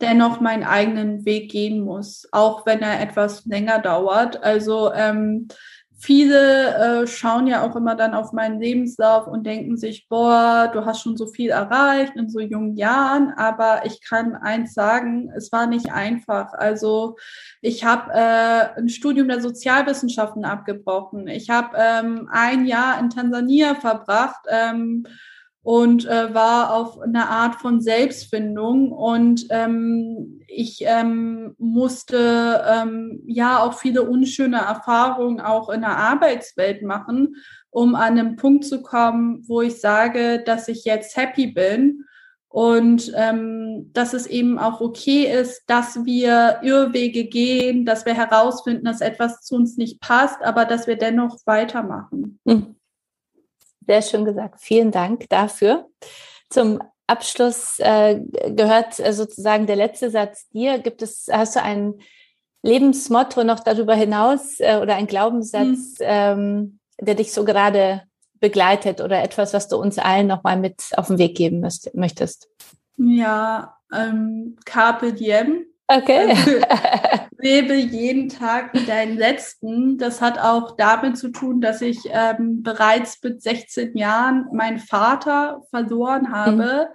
dennoch 0.00 0.40
meinen 0.40 0.64
eigenen 0.64 1.24
Weg 1.24 1.50
gehen 1.50 1.80
muss, 1.80 2.28
auch 2.32 2.66
wenn 2.66 2.80
er 2.80 3.00
etwas 3.00 3.44
länger 3.46 3.78
dauert. 3.78 4.42
Also 4.42 4.92
ähm, 4.92 5.48
Viele 5.98 7.02
äh, 7.02 7.06
schauen 7.06 7.46
ja 7.46 7.62
auch 7.62 7.74
immer 7.74 7.94
dann 7.94 8.14
auf 8.14 8.32
meinen 8.32 8.60
Lebenslauf 8.60 9.26
und 9.26 9.46
denken 9.46 9.78
sich, 9.78 10.08
boah, 10.08 10.70
du 10.70 10.84
hast 10.84 11.00
schon 11.00 11.16
so 11.16 11.26
viel 11.26 11.48
erreicht 11.50 12.16
in 12.16 12.28
so 12.28 12.38
jungen 12.38 12.76
Jahren. 12.76 13.32
Aber 13.36 13.86
ich 13.86 14.02
kann 14.02 14.34
eins 14.36 14.74
sagen, 14.74 15.30
es 15.34 15.50
war 15.52 15.66
nicht 15.66 15.90
einfach. 15.90 16.52
Also 16.52 17.16
ich 17.62 17.84
habe 17.84 18.12
äh, 18.12 18.78
ein 18.78 18.90
Studium 18.90 19.28
der 19.28 19.40
Sozialwissenschaften 19.40 20.44
abgebrochen. 20.44 21.28
Ich 21.28 21.48
habe 21.48 21.74
ähm, 21.78 22.28
ein 22.30 22.66
Jahr 22.66 23.00
in 23.00 23.08
Tansania 23.08 23.74
verbracht. 23.74 24.44
Ähm, 24.50 25.06
und 25.66 26.06
äh, 26.06 26.32
war 26.32 26.72
auf 26.72 27.00
eine 27.00 27.28
Art 27.28 27.56
von 27.56 27.80
Selbstfindung 27.80 28.92
und 28.92 29.48
ähm, 29.50 30.40
ich 30.46 30.84
ähm, 30.86 31.56
musste 31.58 32.62
ähm, 32.64 33.20
ja 33.26 33.58
auch 33.58 33.72
viele 33.72 34.04
unschöne 34.04 34.58
Erfahrungen 34.58 35.40
auch 35.40 35.68
in 35.68 35.80
der 35.80 35.96
Arbeitswelt 35.96 36.82
machen, 36.82 37.34
um 37.70 37.96
an 37.96 38.16
einen 38.16 38.36
Punkt 38.36 38.64
zu 38.64 38.80
kommen, 38.80 39.42
wo 39.48 39.60
ich 39.60 39.80
sage, 39.80 40.40
dass 40.46 40.68
ich 40.68 40.84
jetzt 40.84 41.16
happy 41.16 41.48
bin 41.48 42.04
und 42.46 43.10
ähm, 43.16 43.90
dass 43.92 44.14
es 44.14 44.28
eben 44.28 44.60
auch 44.60 44.80
okay 44.80 45.24
ist, 45.24 45.64
dass 45.66 46.04
wir 46.04 46.60
Irrwege 46.62 47.24
gehen, 47.24 47.84
dass 47.84 48.06
wir 48.06 48.14
herausfinden, 48.14 48.84
dass 48.84 49.00
etwas 49.00 49.40
zu 49.40 49.56
uns 49.56 49.76
nicht 49.76 49.98
passt, 50.00 50.40
aber 50.44 50.64
dass 50.64 50.86
wir 50.86 50.96
dennoch 50.96 51.38
weitermachen. 51.44 52.38
Mhm. 52.44 52.76
Sehr 53.86 54.02
schön 54.02 54.24
gesagt. 54.24 54.60
Vielen 54.60 54.90
Dank 54.90 55.28
dafür. 55.28 55.88
Zum 56.50 56.80
Abschluss 57.06 57.78
äh, 57.78 58.20
gehört 58.48 58.98
äh, 58.98 59.12
sozusagen 59.12 59.66
der 59.66 59.76
letzte 59.76 60.10
Satz 60.10 60.48
dir. 60.48 60.78
Gibt 60.78 61.02
es, 61.02 61.28
hast 61.30 61.56
du 61.56 61.62
ein 61.62 61.94
Lebensmotto 62.62 63.44
noch 63.44 63.60
darüber 63.60 63.94
hinaus 63.94 64.58
äh, 64.58 64.78
oder 64.82 64.96
ein 64.96 65.06
Glaubenssatz, 65.06 65.98
mhm. 66.00 66.00
ähm, 66.00 66.78
der 67.00 67.14
dich 67.14 67.32
so 67.32 67.44
gerade 67.44 68.02
begleitet 68.40 69.00
oder 69.00 69.22
etwas, 69.22 69.54
was 69.54 69.68
du 69.68 69.76
uns 69.76 69.98
allen 69.98 70.26
nochmal 70.26 70.58
mit 70.58 70.82
auf 70.96 71.06
den 71.06 71.18
Weg 71.18 71.36
geben 71.36 71.60
müsst, 71.60 71.94
möchtest? 71.94 72.48
Ja, 72.96 73.76
ähm, 73.92 74.56
Carpe 74.64 75.12
Diem. 75.12 75.66
Okay. 75.88 76.30
Also, 76.30 76.50
lebe 77.38 77.74
jeden 77.74 78.28
Tag 78.28 78.74
wie 78.74 78.84
deinen 78.84 79.16
letzten. 79.16 79.98
Das 79.98 80.20
hat 80.20 80.38
auch 80.38 80.76
damit 80.76 81.16
zu 81.16 81.28
tun, 81.28 81.60
dass 81.60 81.80
ich 81.80 82.00
ähm, 82.10 82.62
bereits 82.62 83.22
mit 83.22 83.42
16 83.42 83.96
Jahren 83.96 84.46
meinen 84.52 84.78
Vater 84.78 85.62
verloren 85.70 86.32
habe. 86.32 86.88
Mhm. 86.88 86.94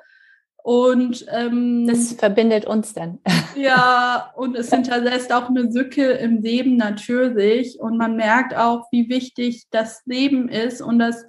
Und 0.64 1.26
ähm, 1.32 1.88
das 1.88 2.14
verbindet 2.14 2.66
uns 2.66 2.94
dann. 2.94 3.20
Ja, 3.54 4.32
und 4.38 4.56
es 4.56 4.70
hinterlässt 4.70 5.34
auch 5.34 5.50
eine 5.50 5.70
Sücke 5.74 6.12
im 6.12 6.42
Leben 6.42 6.78
natürlich. 6.78 7.82
Und 7.82 7.98
man 7.98 8.16
merkt 8.16 8.56
auch, 8.56 8.88
wie 8.92 9.10
wichtig 9.10 9.68
das 9.72 10.04
Leben 10.06 10.48
ist 10.48 10.82
und 10.82 11.00
dass 11.00 11.26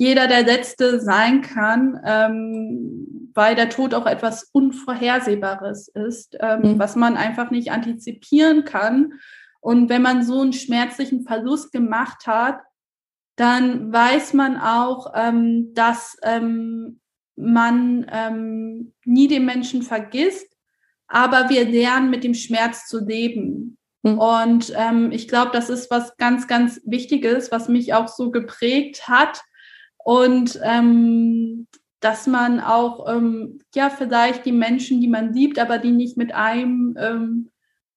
jeder 0.00 0.28
der 0.28 0.44
Letzte 0.44 0.98
sein 0.98 1.42
kann, 1.42 2.00
ähm, 2.06 3.30
weil 3.34 3.54
der 3.54 3.68
Tod 3.68 3.92
auch 3.92 4.06
etwas 4.06 4.44
Unvorhersehbares 4.50 5.88
ist, 5.88 6.38
ähm, 6.40 6.60
mhm. 6.62 6.78
was 6.78 6.96
man 6.96 7.18
einfach 7.18 7.50
nicht 7.50 7.70
antizipieren 7.70 8.64
kann. 8.64 9.12
Und 9.60 9.90
wenn 9.90 10.00
man 10.00 10.24
so 10.24 10.40
einen 10.40 10.54
schmerzlichen 10.54 11.26
Verlust 11.26 11.70
gemacht 11.70 12.26
hat, 12.26 12.60
dann 13.36 13.92
weiß 13.92 14.32
man 14.32 14.56
auch, 14.56 15.12
ähm, 15.14 15.74
dass 15.74 16.16
ähm, 16.22 17.00
man 17.36 18.06
ähm, 18.10 18.94
nie 19.04 19.28
den 19.28 19.44
Menschen 19.44 19.82
vergisst, 19.82 20.56
aber 21.08 21.50
wir 21.50 21.66
lernen 21.68 22.08
mit 22.08 22.24
dem 22.24 22.32
Schmerz 22.32 22.86
zu 22.86 23.04
leben. 23.04 23.76
Mhm. 24.02 24.18
Und 24.18 24.72
ähm, 24.74 25.12
ich 25.12 25.28
glaube, 25.28 25.50
das 25.52 25.68
ist 25.68 25.90
was 25.90 26.16
ganz, 26.16 26.48
ganz 26.48 26.80
Wichtiges, 26.86 27.52
was 27.52 27.68
mich 27.68 27.92
auch 27.92 28.08
so 28.08 28.30
geprägt 28.30 29.06
hat. 29.06 29.42
Und 30.04 30.58
ähm, 30.62 31.66
dass 32.00 32.26
man 32.26 32.60
auch, 32.60 33.08
ähm, 33.12 33.60
ja, 33.74 33.90
vielleicht 33.90 34.46
die 34.46 34.52
Menschen, 34.52 35.00
die 35.00 35.08
man 35.08 35.32
liebt, 35.34 35.58
aber 35.58 35.78
die 35.78 35.92
nicht 35.92 36.16
mit 36.16 36.34
einem 36.34 36.96
ähm, 36.98 37.50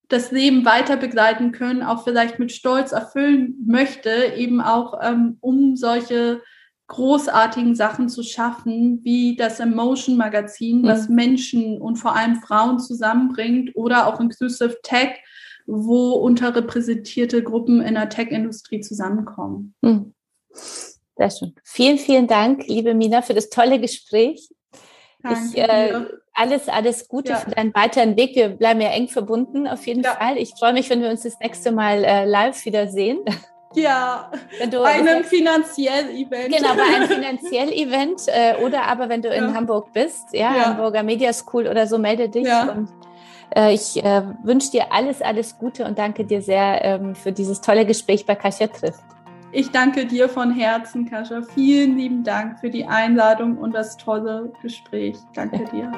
das 0.10 0.32
Leben 0.32 0.66
weiter 0.66 0.98
begleiten 0.98 1.52
können, 1.52 1.82
auch 1.82 2.04
vielleicht 2.04 2.38
mit 2.38 2.52
Stolz 2.52 2.92
erfüllen 2.92 3.56
möchte, 3.66 4.34
eben 4.36 4.62
auch 4.62 5.00
ähm, 5.02 5.38
um 5.40 5.76
solche 5.76 6.42
großartigen 6.88 7.76
Sachen 7.76 8.10
zu 8.10 8.24
schaffen, 8.24 9.00
wie 9.04 9.36
das 9.36 9.60
Emotion 9.60 10.18
Magazin, 10.18 10.82
mhm. 10.82 10.88
was 10.88 11.10
Menschen 11.10 11.82
und 11.82 11.96
vor 11.96 12.16
allem 12.16 12.36
Frauen 12.36 12.80
zusammenbringt, 12.80 13.76
oder 13.76 14.08
auch 14.08 14.20
Inclusive 14.20 14.78
Tech, 14.84 15.20
wo 15.66 16.12
unterrepräsentierte 16.12 17.42
Gruppen 17.42 17.82
in 17.82 17.96
der 17.96 18.10
Tech-Industrie 18.10 18.82
zusammenkommen. 18.82 19.74
Mhm. 19.82 20.14
Sehr 21.16 21.30
schön. 21.30 21.56
Vielen, 21.64 21.98
vielen 21.98 22.28
Dank, 22.28 22.68
liebe 22.68 22.94
Mina, 22.94 23.22
für 23.22 23.34
das 23.34 23.50
tolle 23.50 23.80
Gespräch. 23.80 24.50
Danke 25.22 25.40
ich, 25.54 25.58
äh, 25.58 26.06
alles, 26.34 26.68
alles 26.68 27.08
Gute 27.08 27.32
ja. 27.32 27.38
für 27.38 27.52
deinen 27.52 27.74
weiteren 27.74 28.18
Weg. 28.18 28.36
Wir 28.36 28.50
bleiben 28.50 28.82
ja 28.82 28.90
eng 28.90 29.08
verbunden, 29.08 29.68
auf 29.68 29.86
jeden 29.88 30.04
ja. 30.04 30.16
Fall. 30.16 30.38
Ich 30.38 30.54
freue 30.58 30.74
mich, 30.74 30.90
wenn 30.90 31.02
wir 31.02 31.10
uns 31.10 31.24
das 31.24 31.40
nächste 31.40 31.72
Mal 31.72 32.04
äh, 32.04 32.26
live 32.26 32.66
wiedersehen. 32.66 33.20
Ja, 33.76 34.32
bei 34.72 34.86
einem 34.86 35.24
finanziell 35.24 36.10
Event. 36.12 36.56
Genau, 36.56 36.76
bei 36.76 36.96
einem 36.96 37.08
finanziell 37.10 37.72
Event 37.72 38.22
äh, 38.28 38.64
oder 38.64 38.84
aber 38.84 39.10
wenn 39.10 39.22
du 39.22 39.30
ja. 39.30 39.36
in 39.36 39.54
Hamburg 39.56 39.92
bist, 39.94 40.32
ja, 40.32 40.56
ja, 40.56 40.66
Hamburger 40.66 41.04
Media 41.04 41.34
School 41.34 41.68
oder 41.68 41.88
so, 41.88 41.98
melde 41.98 42.30
dich. 42.30 42.46
Ja. 42.46 42.72
Und 42.72 42.90
äh, 43.56 43.74
ich 43.74 44.04
äh, 44.04 44.24
wünsche 44.44 44.72
dir 44.72 44.92
alles, 44.92 45.22
alles 45.22 45.58
Gute 45.58 45.86
und 45.86 45.98
danke 45.98 46.26
dir 46.26 46.42
sehr 46.42 46.84
ähm, 46.84 47.16
für 47.16 47.32
dieses 47.32 47.62
tolle 47.62 47.86
Gespräch 47.86 48.26
bei 48.26 48.36
Kasia 48.36 48.68
trifft. 48.68 49.04
Ich 49.56 49.70
danke 49.70 50.08
dir 50.08 50.30
von 50.30 50.52
Herzen, 50.52 51.08
Kascha. 51.08 51.44
Vielen 51.44 51.96
lieben 51.96 52.24
Dank 52.24 52.60
für 52.60 52.72
die 52.72 52.88
Einladung 52.88 53.60
und 53.60 53.74
das 53.76 53.98
tolle 53.98 54.52
Gespräch. 54.64 55.18
Danke 55.36 55.64
dir. 55.72 55.92